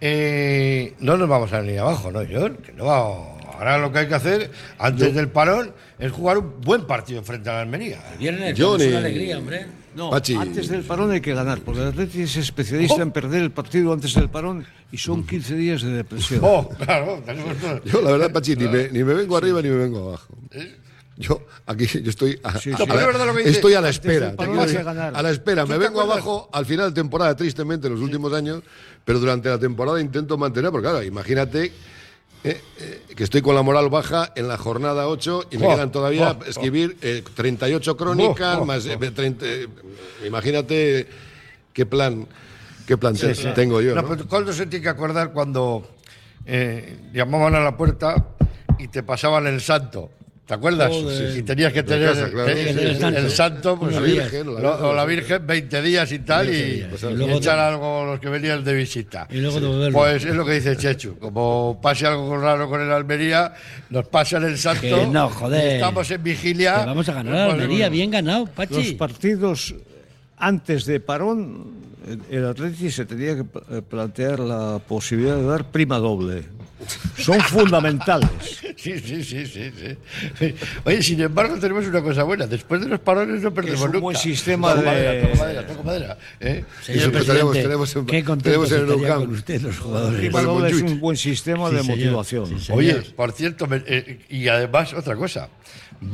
eh, 0.00 0.94
no 0.98 1.16
nos 1.16 1.28
vamos 1.28 1.52
a 1.52 1.60
venir 1.60 1.78
abajo, 1.78 2.10
¿no, 2.10 2.20
John? 2.28 2.56
Que 2.56 2.72
no 2.72 2.86
vamos- 2.86 3.33
Ahora 3.58 3.78
lo 3.78 3.92
que 3.92 4.00
hay 4.00 4.08
que 4.08 4.14
hacer, 4.14 4.50
antes 4.78 5.14
del 5.14 5.28
parón, 5.28 5.72
es 5.98 6.10
jugar 6.12 6.38
un 6.38 6.60
buen 6.60 6.86
partido 6.86 7.22
frente 7.22 7.50
a 7.50 7.54
la 7.54 7.60
Almería. 7.62 8.00
Viernes, 8.18 8.54
Johnny. 8.58 8.84
es 8.84 8.88
una 8.90 8.98
alegría, 8.98 9.38
hombre. 9.38 9.66
No, 9.94 10.10
Pachi. 10.10 10.34
antes 10.34 10.68
del 10.68 10.82
parón 10.82 11.12
hay 11.12 11.20
que 11.20 11.32
ganar, 11.34 11.60
porque 11.60 11.80
el 11.82 11.88
Atleti 11.88 12.22
es 12.22 12.36
especialista 12.36 13.00
en 13.00 13.12
perder 13.12 13.42
el 13.42 13.52
partido 13.52 13.92
antes 13.92 14.12
del 14.14 14.28
parón 14.28 14.66
y 14.90 14.98
son 14.98 15.24
15 15.24 15.54
días 15.54 15.82
de 15.82 15.90
depresión. 15.92 16.40
Oh, 16.42 16.68
claro. 16.68 17.22
Yo, 17.84 18.02
la 18.02 18.10
verdad, 18.10 18.32
Pachi, 18.32 18.56
ni 18.56 18.66
me, 18.66 18.88
ni 18.90 19.04
me 19.04 19.14
vengo 19.14 19.36
arriba 19.36 19.62
ni 19.62 19.68
me 19.68 19.76
vengo 19.76 20.08
abajo. 20.08 20.34
Yo 21.16 21.46
aquí 21.66 21.86
yo 21.86 22.10
estoy 22.10 22.40
a, 22.42 22.58
Sí, 22.58 22.72
sí. 22.76 22.82
estoy 23.44 23.74
a 23.74 23.80
la 23.80 23.88
espera. 23.88 24.34
a 24.36 25.22
la 25.22 25.30
espera. 25.30 25.62
¿Tú 25.64 25.70
Me 25.70 25.78
vengo 25.78 26.00
acuerdas? 26.00 26.16
abajo 26.24 26.48
al 26.52 26.66
final 26.66 26.88
de 26.92 27.00
temporada, 27.00 27.36
tristemente, 27.36 27.86
en 27.86 27.92
los 27.92 28.02
últimos 28.02 28.32
años, 28.32 28.62
pero 29.04 29.20
durante 29.20 29.48
la 29.48 29.58
temporada 29.60 30.00
intento 30.00 30.36
mantener, 30.36 30.72
porque 30.72 30.88
claro, 30.88 31.04
imagínate 31.04 31.70
eh, 32.44 32.60
eh, 32.78 33.02
que 33.16 33.24
estoy 33.24 33.40
con 33.42 33.54
la 33.54 33.62
moral 33.62 33.88
baja 33.88 34.32
en 34.36 34.48
la 34.48 34.56
jornada 34.58 35.08
8 35.08 35.46
y 35.50 35.58
me 35.58 35.66
Oh, 35.66 35.70
quedan 35.74 35.90
todavía 35.90 36.36
oh, 36.38 36.44
escribir 36.44 36.96
eh, 37.02 37.22
38 37.34 37.96
crónicas, 37.96 38.58
Oh, 38.60 38.64
más 38.66 38.84
eh, 38.86 38.96
oh. 38.96 39.12
30, 39.12 39.46
eh, 39.46 39.66
imagínate 40.26 41.08
qué 41.72 41.86
plan, 41.86 42.26
qué 42.86 42.96
plan 42.98 43.16
Sí, 43.16 43.26
te- 43.28 43.34
sí. 43.34 43.48
tengo 43.54 43.80
yo. 43.80 43.94
No, 43.94 44.02
¿no? 44.02 44.08
pero 44.08 44.28
Coldo 44.28 44.52
se 44.52 44.66
tiene 44.66 44.82
que 44.82 44.88
acordar 44.90 45.32
cuando 45.32 45.88
llamaban 47.12 47.54
a 47.54 47.60
la 47.60 47.76
puerta 47.76 48.26
y 48.78 48.88
te 48.88 49.02
pasaban 49.02 49.46
el 49.46 49.60
santo. 49.60 50.10
¿Te 50.46 50.52
acuerdas? 50.52 50.90
Joder. 50.92 51.38
Y 51.38 51.42
tenías 51.42 51.72
que 51.72 51.82
tener 51.82 52.10
casa, 52.10 52.30
claro. 52.30 52.48
Sí, 52.54 52.62
sí, 52.64 52.68
el, 52.68 52.96
sí. 52.98 53.04
el 53.04 53.30
santo, 53.30 53.78
pues, 53.78 53.94
La 53.94 54.00
sí, 54.04 54.12
Virgen, 54.12 54.46
la 54.54 54.60
lo- 54.60 54.68
Virgen. 54.72 54.84
o 54.86 54.92
la 54.94 55.04
Virgen 55.06 55.46
20 55.46 55.80
días 55.82 56.12
y 56.12 56.18
tal, 56.18 56.46
20 56.48 56.68
y, 56.76 56.82
pues, 56.90 57.02
Y 57.02 57.06
y 57.06 57.14
luego 57.16 57.38
echar 57.38 57.56
te- 57.56 57.60
algo 57.62 58.04
los 58.04 58.20
que 58.20 58.28
venían 58.28 58.62
de 58.62 58.74
visita. 58.74 59.26
Y 59.30 59.38
luego 59.38 59.58
devolverlo. 59.58 59.98
Pues 59.98 60.22
es 60.22 60.34
lo 60.34 60.44
que 60.44 60.52
dice 60.52 60.76
Chechu. 60.76 61.16
Como 61.18 61.78
pase 61.82 62.06
algo 62.06 62.36
raro 62.36 62.68
con 62.68 62.82
el 62.82 62.92
Almería, 62.92 63.54
nos 63.88 64.06
pasan 64.08 64.44
el 64.44 64.58
santo. 64.58 64.82
Que 64.82 65.06
no, 65.06 65.30
joder. 65.30 65.76
Estamos 65.76 66.10
en 66.10 66.22
vigilia. 66.22 66.80
Que 66.80 66.86
vamos 66.86 67.08
a 67.08 67.14
ganar 67.14 67.34
a 67.34 67.44
Pues, 67.46 67.54
Almería, 67.54 67.86
bueno, 67.86 67.92
bien 67.92 68.10
ganado, 68.10 68.40
Los 68.40 68.50
Pachi. 68.50 68.94
partidos 68.96 69.74
antes 70.36 70.84
de 70.84 71.00
parón, 71.00 71.72
el- 72.06 72.36
el 72.38 72.44
Atleti 72.46 72.90
se 72.90 73.06
tenía 73.06 73.34
que 73.34 73.44
plantear 73.80 74.40
la 74.40 74.78
posibilidad 74.86 75.36
de 75.36 75.44
dar 75.46 75.70
prima 75.70 75.96
doble. 75.98 76.42
Son 77.18 77.40
fundamentales. 77.40 78.28
Sí, 78.76 78.98
sí, 79.00 79.24
sí, 79.24 79.46
sí, 79.46 79.72
sí. 80.38 80.54
Oye, 80.84 81.02
sin 81.02 81.20
embargo, 81.20 81.56
tenemos 81.58 81.86
una 81.86 82.02
cosa 82.02 82.22
buena. 82.24 82.46
Después 82.46 82.80
de 82.80 82.88
los 82.88 83.00
parones 83.00 83.40
no 83.42 83.52
perdemos 83.54 83.80
Es 83.80 83.86
un 83.86 83.92
nunca. 83.92 84.00
buen 84.02 84.16
sistema 84.16 84.68
Toco 84.70 84.80
de- 84.80 84.86
madera, 84.86 85.22
toco 85.22 85.36
madera, 85.38 85.66
toco 85.66 85.82
madera. 85.84 86.18
¿eh? 86.40 86.64
Señor 86.82 87.02
tenemos- 87.10 87.24
presidente, 87.26 87.62
tenemos 87.62 87.96
en- 87.96 88.06
qué 88.06 88.24
contentos 88.24 88.68
tenemos 88.68 88.92
en 88.92 89.04
el 89.04 89.14
con 89.14 89.32
usted 89.34 89.60
los 89.62 89.78
jugadores. 89.78 90.74
Es 90.74 90.82
un 90.82 91.00
buen 91.00 91.16
sistema 91.16 91.68
Sí, 91.70 91.76
de 91.76 91.82
señor. 91.82 91.96
motivación. 91.98 92.60
Sí. 92.60 92.72
Oye, 92.72 92.94
por 93.16 93.32
cierto, 93.32 93.66
me- 93.66 93.82
eh, 93.86 94.20
y 94.28 94.48
además 94.48 94.92
otra 94.94 95.14
cosa, 95.16 95.48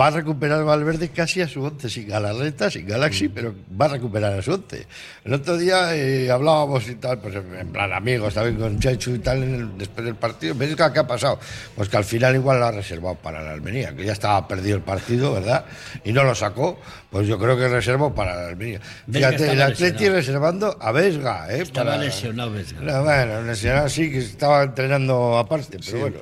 va 0.01 0.07
a 0.09 0.11
recuperar 0.11 0.63
Valverde 0.65 1.09
casi 1.09 1.41
a 1.41 1.49
su 1.49 1.63
once, 1.63 1.89
sin 1.89 2.07
Galarreta, 2.07 2.71
sin 2.71 2.87
Galaxy, 2.87 3.29
Mm. 3.29 3.33
pero 3.35 3.55
va 3.81 3.87
a 3.87 3.89
recuperar 3.89 4.39
a 4.39 4.43
su 4.43 4.53
once. 4.53 4.87
El 5.25 5.33
otro 5.35 5.57
día 5.59 5.97
eh, 5.97 6.31
hablábamos 6.31 6.89
y 6.89 6.95
tal, 6.97 7.19
pues 7.21 7.35
en 7.35 7.73
plan 7.73 7.93
amigos, 7.93 8.35
también 8.35 8.57
con 8.57 8.79
Chechu 8.79 9.15
y 9.15 9.19
tal, 9.19 9.43
en 9.43 9.55
el- 9.55 9.79
después 9.79 10.05
del 10.05 10.15
partido. 10.15 10.55
¿Ves 10.61 10.77
qué 10.77 10.83
ha 10.83 11.07
pasado? 11.07 11.39
Pues 11.75 11.89
que 11.89 11.97
al 11.97 12.05
final 12.05 12.35
igual 12.37 12.61
lo 12.61 12.67
ha 12.67 12.71
reservado 12.73 13.17
para 13.17 13.43
la 13.43 13.53
Almería, 13.53 13.95
que 13.97 14.05
ya 14.05 14.13
estaba 14.13 14.47
perdido 14.47 14.77
el 14.77 14.83
partido, 14.83 15.33
¿verdad? 15.33 15.65
Y 16.05 16.13
no 16.13 16.23
lo 16.23 16.35
sacó, 16.35 16.79
pues 17.11 17.27
yo 17.27 17.39
creo 17.39 17.57
que 17.57 17.67
reservó 17.69 18.15
para 18.15 18.35
la 18.37 18.49
Almería. 18.49 18.81
Fíjate, 19.11 19.51
el 19.53 19.63
Atleti 19.63 19.93
lesionado. 19.93 20.17
reservando 20.17 20.77
a 20.81 20.93
Vesga, 20.93 21.47
¿eh? 21.53 21.63
Estaba 21.63 21.93
para- 21.93 22.03
lesionado 22.05 22.53
Vesga. 22.53 22.81
No, 22.81 23.03
bueno, 23.05 23.43
lesionado 23.43 23.89
sí, 23.89 24.11
que 24.11 24.19
estaba 24.19 24.63
entrenando 24.63 25.39
aparte, 25.39 25.79
pero 25.85 25.99
bueno. 26.01 26.17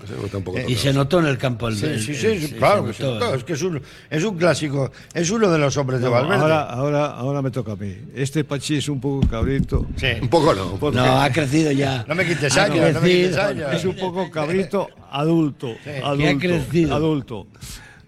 Y 0.69 0.75
se 0.77 0.93
notó 0.93 1.19
en 1.21 1.27
el 1.27 1.39
campo 1.39 1.69
el 1.69 1.77
Sí, 1.77 1.87
el- 1.87 2.01
sí, 2.01 2.15
sí, 2.15 2.27
el- 2.27 2.41
sí, 2.41 2.47
se 2.49 2.57
claro 2.57 2.87
que 2.87 2.93
se 2.93 3.03
notó. 3.03 3.35
¿eh? 3.35 3.37
Es 3.37 3.45
que 3.45 3.53
es 3.55 3.63
un, 3.63 3.83
es 4.11 4.25
un 4.25 4.37
clásico, 4.39 4.91
es 5.13 5.31
uno 5.31 5.51
de 5.51 5.59
los 5.59 5.77
hombres 5.77 6.01
de 6.01 6.07
No, 6.07 6.13
Valverde. 6.13 6.43
ahora, 6.43 6.63
ahora, 6.63 7.07
ahora 7.07 7.43
me 7.43 7.51
toca 7.51 7.73
a 7.73 7.77
mí. 7.77 7.97
Este 8.15 8.45
Pachi 8.45 8.77
es 8.77 8.89
un 8.89 9.01
poco 9.01 9.27
cabrito. 9.29 9.87
Sí. 9.97 10.07
Un 10.23 10.29
poco 10.29 10.55
no. 10.55 10.77
Porque- 10.77 10.97
No, 10.99 11.21
ha 11.21 11.31
crecido 11.31 11.73
ya. 11.73 12.05
No 12.09 12.15
me 12.15 12.25
quites 12.27 12.57
años, 12.57 12.95
no 12.95 13.01
me 13.01 13.09
quites 13.09 13.37
años. 13.37 13.75
Es 13.75 13.85
un 13.85 13.97
poco 13.97 14.18
cabrito 14.31 14.89
adulto. 15.11 15.77
Adulto 16.03 16.29
ha 16.29 16.39
crecido. 16.39 16.95
Adulto. 16.95 17.47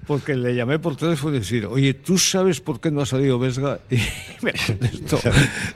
Porque 0.06 0.34
le 0.34 0.56
llamé 0.56 0.80
por 0.80 0.96
teléfono 0.96 1.36
y 1.36 1.38
decir, 1.38 1.66
oye, 1.66 1.94
¿tú 1.94 2.18
sabes 2.18 2.60
por 2.60 2.80
qué 2.80 2.90
no 2.90 3.02
ha 3.02 3.06
salido 3.06 3.38
Vesga? 3.38 3.78
Y 3.90 3.96
me 4.42 4.52
contestó, 4.52 5.20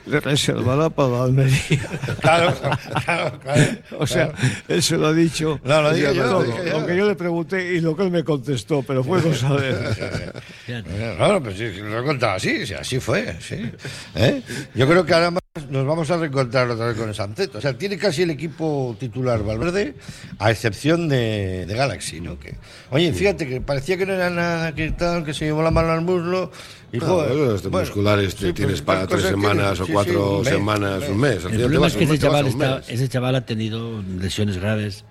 le 0.07 0.18
reservará 0.18 0.91
para 0.91 1.09
la 1.11 1.24
Almería. 1.24 1.89
Claro, 2.20 2.53
claro, 3.05 3.39
claro. 3.39 3.62
O 3.99 4.07
sea, 4.09 4.32
él 4.66 4.82
se 4.82 4.97
lo 4.97 5.07
ha 5.07 5.12
dicho. 5.12 5.61
No, 5.62 5.82
lo 5.82 5.95
dije 5.95 6.12
yo, 6.16 6.24
todo, 6.24 6.41
lo 6.41 6.47
dije 6.47 6.68
yo. 6.68 6.80
Lo 6.80 6.87
que 6.87 6.97
yo 6.97 7.07
le 7.07 7.14
pregunté 7.14 7.74
y 7.74 7.80
lo 7.80 7.97
que 7.97 8.03
él 8.03 8.11
me 8.11 8.24
contestó, 8.24 8.82
pero 8.82 9.05
fue 9.05 9.22
cosa 9.22 9.55
de. 9.55 10.32
Claro, 11.16 11.41
pues 11.41 11.61
lo 11.61 12.01
he 12.01 12.05
contado 12.05 12.32
así, 12.32 12.66
sí, 12.66 12.74
así 12.74 12.99
fue, 12.99 13.37
sí. 13.41 13.70
¿Eh? 14.16 14.43
Yo 14.74 14.89
creo 14.89 15.07
que 15.07 15.14
ahora 15.14 15.30
más 15.30 15.43
nos 15.70 15.86
vamos 15.86 16.11
a 16.11 16.16
reencontrar 16.16 16.68
otra 16.68 16.86
vez 16.88 16.96
con 16.96 17.09
el 17.09 17.14
Santeto. 17.14 17.59
O 17.59 17.61
sea, 17.61 17.78
tiene 17.78 17.96
casi 17.96 18.22
el 18.22 18.30
equipo 18.30 18.96
titular 18.98 19.44
Valverde, 19.44 19.94
a 20.40 20.50
excepción 20.50 21.09
de, 21.09 21.64
de 21.64 21.74
Galaxy, 21.76 22.20
¿no? 22.20 22.40
Que, 22.40 22.57
oye, 22.90 23.12
fíjate 23.12 23.46
que 23.46 23.61
parecía 23.61 23.96
que 23.96 24.05
no 24.05 24.14
era 24.14 24.30
nada 24.30 24.74
que 24.74 24.90
tal, 24.90 25.24
que 25.24 25.32
se 25.32 25.44
llevó 25.44 25.62
la 25.62 25.70
mano 25.70 25.92
al 25.92 26.00
muslo. 26.00 26.50
Y, 26.92 26.98
No, 26.98 27.07
joder, 27.07 27.30
esos 27.55 27.62
bueno, 27.70 27.86
musculares 27.86 28.34
te 28.34 28.48
sí, 28.48 28.52
tienes 28.52 28.82
pues, 28.82 28.82
para 28.82 29.07
tres 29.07 29.22
que- 29.22 29.28
semanas 29.28 29.78
o 29.78 29.84
sí, 29.84 29.86
sí, 29.86 29.92
cuatro 29.92 30.38
un 30.38 30.42
mes, 30.42 30.48
semanas, 30.52 31.09
un 31.09 31.18
mes. 31.20 31.44
El 31.44 31.50
problema 31.52 31.80
vas 31.82 31.92
es 31.92 31.98
que 31.98 32.05
ese 32.05 32.18
chaval, 32.18 32.44
un 32.46 32.50
está, 32.50 32.76
mes. 32.78 32.88
ese 32.88 33.09
chaval 33.09 33.34
ha 33.36 33.46
tenido 33.46 34.02
lesiones 34.02 34.59
graves 34.59 35.05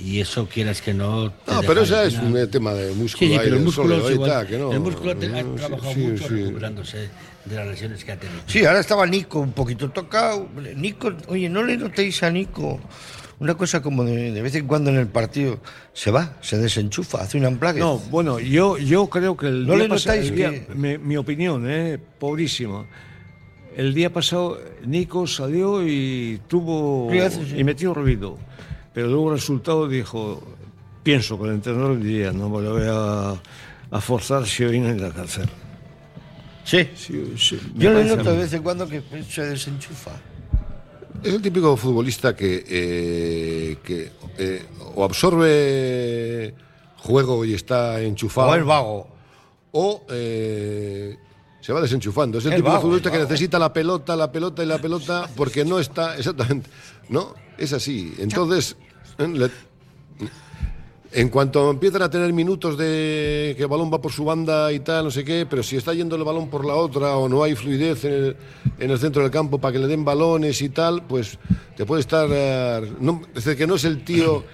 y 0.00 0.20
eso 0.20 0.48
quieras 0.48 0.80
que 0.80 0.94
no. 0.94 1.30
te 1.32 1.52
No, 1.52 1.60
pero 1.66 1.82
ese 1.82 1.96
al 1.96 2.06
es 2.08 2.14
un 2.18 2.50
tema 2.50 2.72
de 2.72 2.94
músculo. 2.94 3.28
Sí, 3.30 3.34
sí, 3.34 3.40
pero 3.44 3.56
el 3.56 3.62
músculo, 3.62 4.10
igual. 4.10 4.30
está, 4.30 4.46
que 4.46 4.56
no. 4.56 4.72
el 4.72 4.80
músculo 4.80 5.10
ha 5.10 5.14
Sí, 5.16 5.20
trabajado 5.58 5.92
sí, 5.92 6.00
mucho 6.00 6.28
sí. 6.28 6.34
recuperándose 6.34 7.10
de 7.44 7.56
las 7.56 7.66
lesiones 7.66 8.04
que 8.04 8.12
ha 8.12 8.16
tenido. 8.18 8.40
Sí, 8.46 8.64
ahora 8.64 8.80
estaba 8.80 9.06
Nico 9.06 9.40
un 9.40 9.52
poquito 9.52 9.90
tocado. 9.90 10.48
Nico, 10.76 11.12
oye, 11.28 11.48
¿no 11.48 11.62
le 11.62 11.76
notéis 11.76 12.22
a 12.22 12.30
Nico 12.30 12.80
una 13.40 13.54
cosa 13.56 13.82
como 13.82 14.04
de, 14.04 14.30
de 14.30 14.40
vez 14.42 14.54
en 14.54 14.66
cuando 14.68 14.90
en 14.90 14.96
el 14.96 15.08
partido 15.08 15.58
se 15.92 16.12
va, 16.12 16.36
se 16.40 16.58
desenchufa, 16.58 17.22
hace 17.22 17.38
un 17.38 17.44
amplague? 17.46 17.80
No, 17.80 17.98
bueno, 17.98 18.38
yo, 18.38 18.78
yo 18.78 19.08
creo 19.08 19.36
que 19.36 19.48
el 19.48 19.66
¿No 19.66 19.74
día 19.74 19.82
le 19.84 19.88
pasado, 19.88 20.16
notáis 20.16 20.30
el 20.30 20.36
día- 20.36 20.50
que- 20.66 20.74
mi, 20.74 20.98
mi 20.98 21.16
opinión, 21.16 21.64
eh, 21.68 21.98
pobrísima. 22.18 22.86
El 23.74 23.94
día 23.94 24.12
pasado 24.12 24.60
Nico 24.86 25.26
salió 25.26 25.86
y 25.86 26.40
tuvo 26.46 27.10
hace, 27.24 27.44
sí. 27.46 27.54
y 27.58 27.64
metió 27.64 27.94
ruido, 27.94 28.38
pero 28.94 29.08
luego 29.08 29.30
el 29.32 29.38
resultado 29.38 29.88
dijo, 29.88 30.40
pienso 31.02 31.38
que 31.40 31.48
el 31.48 31.54
entrenador 31.54 31.98
diría, 31.98 32.32
no 32.32 32.48
me 32.50 32.60
lo 32.62 32.74
voy 32.74 32.86
a, 32.86 33.96
a 33.96 34.00
forzar 34.00 34.46
si 34.46 34.62
hoy 34.64 34.78
no 34.78 34.88
en 34.90 35.00
la 35.00 35.10
cárcel. 35.10 35.48
Sí. 36.64 36.88
Sí, 36.94 37.34
sí, 37.36 37.60
me 37.74 37.84
Yo 37.84 37.90
a 37.98 38.02
noto 38.04 38.30
de 38.32 38.38
vez 38.38 38.52
en 38.52 38.62
cuando 38.62 38.88
que 38.88 39.02
se 39.28 39.44
desenchufa. 39.46 40.12
Es 41.22 41.34
el 41.34 41.42
típico 41.42 41.76
futbolista 41.76 42.34
que, 42.34 42.64
eh, 42.68 43.76
que 43.84 44.10
eh, 44.38 44.64
o 44.94 45.04
absorbe 45.04 46.54
juego 46.98 47.44
y 47.44 47.54
está 47.54 48.00
enchufado. 48.00 48.50
O 48.50 48.54
el 48.54 48.64
vago. 48.64 49.08
O 49.72 50.04
eh, 50.10 51.16
se 51.60 51.72
va 51.72 51.80
desenchufando. 51.80 52.38
Es 52.38 52.44
el, 52.46 52.52
El 52.52 52.56
típico 52.58 52.70
vago, 52.72 52.82
futbolista 52.82 53.08
el 53.10 53.14
que 53.16 53.22
necesita 53.22 53.58
la 53.58 53.72
pelota, 53.72 54.16
la 54.16 54.30
pelota 54.32 54.62
y 54.62 54.66
la 54.66 54.78
pelota 54.78 55.28
porque 55.36 55.64
no 55.64 55.78
está. 55.78 56.16
Exactamente. 56.16 56.68
No, 57.08 57.34
es 57.58 57.72
así. 57.72 58.14
Entonces, 58.18 58.76
le- 59.18 59.50
en 61.14 61.28
cuanto 61.28 61.70
empiezan 61.70 62.02
a 62.02 62.10
tener 62.10 62.32
minutos 62.32 62.78
de 62.78 63.54
que 63.56 63.62
el 63.62 63.68
balón 63.68 63.92
va 63.92 64.00
por 64.00 64.12
su 64.12 64.24
banda 64.24 64.72
y 64.72 64.80
tal, 64.80 65.04
no 65.04 65.10
sé 65.10 65.24
qué, 65.24 65.46
pero 65.48 65.62
si 65.62 65.76
está 65.76 65.92
yendo 65.92 66.16
el 66.16 66.24
balón 66.24 66.48
por 66.48 66.64
la 66.64 66.74
otra 66.74 67.16
o 67.16 67.28
no 67.28 67.42
hay 67.42 67.54
fluidez 67.54 68.04
en 68.04 68.12
el, 68.12 68.36
en 68.78 68.90
el 68.90 68.98
centro 68.98 69.22
del 69.22 69.30
campo 69.30 69.58
para 69.58 69.72
que 69.72 69.78
le 69.78 69.86
den 69.88 70.04
balones 70.04 70.60
y 70.62 70.70
tal, 70.70 71.02
pues 71.06 71.38
te 71.76 71.84
puede 71.84 72.00
estar... 72.00 72.28
eh, 72.30 72.92
no, 73.00 73.22
es 73.28 73.44
decir, 73.44 73.56
que 73.58 73.66
no 73.66 73.74
es 73.74 73.84
el 73.84 74.02
tío 74.04 74.44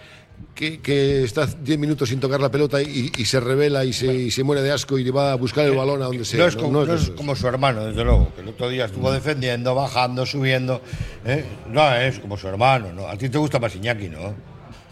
que, 0.55 0.81
que 0.81 1.23
está 1.23 1.47
10 1.47 1.79
minutos 1.79 2.09
sin 2.09 2.19
tocar 2.19 2.41
la 2.41 2.51
pelota 2.51 2.83
y, 2.83 3.13
y 3.17 3.25
se 3.25 3.39
revela 3.39 3.85
y 3.85 3.93
se, 3.93 4.13
y 4.13 4.31
se 4.33 4.43
muere 4.43 4.61
de 4.63 4.73
asco 4.73 4.99
y 4.99 5.05
le 5.05 5.13
va 5.13 5.33
a 5.33 5.35
buscar 5.37 5.65
el 5.65 5.77
balón 5.77 6.03
a 6.03 6.07
donde 6.07 6.25
sea. 6.25 6.41
No 6.41 6.47
es, 6.47 6.57
como, 6.57 6.73
no 6.73 6.81
no 6.81 6.87
de 6.87 6.95
es 6.97 7.03
esos. 7.03 7.15
como 7.15 7.37
su 7.37 7.47
hermano, 7.47 7.85
desde 7.85 8.03
luego, 8.03 8.33
que 8.35 8.41
el 8.41 8.49
otro 8.49 8.69
día 8.69 8.87
estuvo 8.87 9.13
defendiendo, 9.13 9.75
bajando, 9.77 10.27
subiendo. 10.27 10.81
¿eh? 11.25 11.45
No 11.71 11.95
es 11.95 12.19
como 12.19 12.37
su 12.37 12.49
hermano, 12.49 12.93
¿no? 12.93 13.07
A 13.07 13.17
ti 13.17 13.29
te 13.29 13.39
gusta 13.39 13.61
más 13.61 13.77
Iñaki, 13.77 14.09
¿no? 14.09 14.35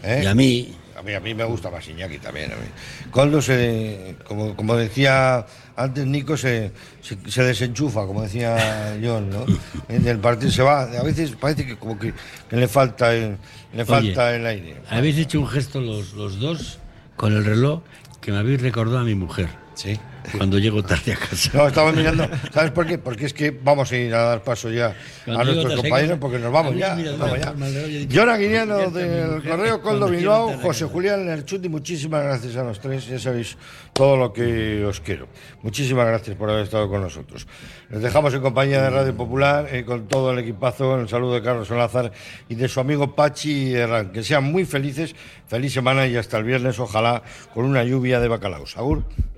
¿Eh? 0.03 0.21
Y 0.23 0.25
a 0.27 0.33
mí, 0.35 0.73
A 0.97 1.03
mí, 1.03 1.13
a 1.13 1.19
mí 1.19 1.33
me 1.35 1.43
gusta 1.43 1.69
más 1.69 1.87
Iñaki 1.87 2.17
también. 2.17 2.51
A 2.51 2.55
mí. 2.55 2.63
Coldo, 3.11 3.41
se, 3.41 4.15
como, 4.25 4.55
como 4.55 4.75
decía 4.75 5.45
antes 5.77 6.07
Nico, 6.07 6.35
se, 6.35 6.71
se, 7.01 7.17
se 7.29 7.43
desenchufa, 7.43 8.07
como 8.07 8.23
decía 8.23 8.97
John, 9.01 9.29
¿no? 9.29 9.45
Del 9.87 10.17
partido 10.17 10.51
se 10.51 10.63
va, 10.63 10.81
a 10.83 11.03
veces 11.03 11.35
parece 11.39 11.67
que 11.67 11.77
como 11.77 11.99
que, 11.99 12.13
que 12.49 12.55
le 12.55 12.67
falta 12.67 13.13
el, 13.13 13.37
le 13.73 13.85
falta 13.85 14.35
el 14.35 14.45
aire. 14.45 14.77
habéis 14.89 15.19
hecho 15.19 15.39
un 15.39 15.47
gesto 15.47 15.79
los, 15.79 16.13
los 16.13 16.39
dos 16.39 16.79
con 17.15 17.33
el 17.33 17.45
reloj 17.45 17.81
que 18.21 18.31
me 18.31 18.39
habéis 18.39 18.61
recordado 18.61 18.97
a 18.99 19.03
mi 19.03 19.13
mujer. 19.13 19.49
Sí. 19.75 19.99
Cuando 20.35 20.59
llego 20.59 20.83
tarde 20.83 21.13
a 21.13 21.17
casa. 21.17 21.51
No, 21.53 21.67
estaba 21.67 21.91
mirando. 21.91 22.27
¿Sabes 22.51 22.71
por 22.71 22.85
qué? 22.85 22.97
Porque 22.97 23.25
es 23.25 23.33
que 23.33 23.51
vamos 23.51 23.91
a 23.91 23.97
ir 23.97 24.13
a 24.13 24.23
dar 24.23 24.43
paso 24.43 24.69
ya 24.69 24.95
Cuando 25.25 25.41
a 25.41 25.45
nuestros 25.45 25.75
compañeros 25.81 26.17
porque 26.19 26.39
nos 26.39 26.51
vamos 26.51 26.75
ya. 26.75 26.97
ya. 26.97 27.17
forma 27.17 27.65
del 27.67 27.75
reloj 27.75 27.89
y 27.89 27.95
he 27.95 27.99
dicho, 27.99 28.15
Yona 28.15 28.37
Guiñano 28.37 28.75
"Convierte 28.75 28.99
a 28.99 29.07
mi 29.07 29.09
del 29.15 29.31
mujer 29.31 29.51
Correo 29.51 29.81
Coldo 29.81 30.07
Bilbao, 30.07 30.47
José 30.61 30.81
casa". 30.81 30.93
Julián 30.93 31.25
Lerchuti, 31.25 31.69
muchísimas 31.69 32.23
gracias 32.23 32.55
a 32.55 32.63
los 32.63 32.79
tres. 32.79 33.07
Ya 33.07 33.19
sabéis 33.19 33.57
todo 33.93 34.17
lo 34.17 34.33
que 34.33 34.83
os 34.85 34.99
quiero. 34.99 35.27
Muchísimas 35.61 36.07
gracias 36.07 36.35
por 36.35 36.49
haber 36.49 36.63
estado 36.63 36.89
con 36.89 37.01
nosotros. 37.01 37.47
Les 37.89 38.01
dejamos 38.01 38.33
en 38.33 38.41
compañía 38.41 38.81
de 38.81 38.89
Radio 38.89 39.15
Popular 39.15 39.67
eh, 39.71 39.85
con 39.85 40.07
todo 40.07 40.31
el 40.31 40.39
equipazo. 40.39 40.99
El 40.99 41.07
saludo 41.07 41.35
de 41.35 41.41
Carlos 41.41 41.67
Solázar 41.67 42.11
y 42.49 42.55
de 42.55 42.67
su 42.67 42.79
amigo 42.79 43.15
Pachi 43.15 43.73
Herrán. 43.73 44.11
Que 44.11 44.23
sean 44.23 44.43
muy 44.43 44.65
felices. 44.65 45.15
Feliz 45.47 45.73
semana 45.73 46.05
y 46.07 46.17
hasta 46.17 46.37
el 46.37 46.43
viernes, 46.43 46.79
ojalá 46.79 47.23
con 47.53 47.63
una 47.65 47.83
lluvia 47.83 48.19
de 48.19 48.27
bacalaos. 48.27 48.77
Agur. 48.77 49.03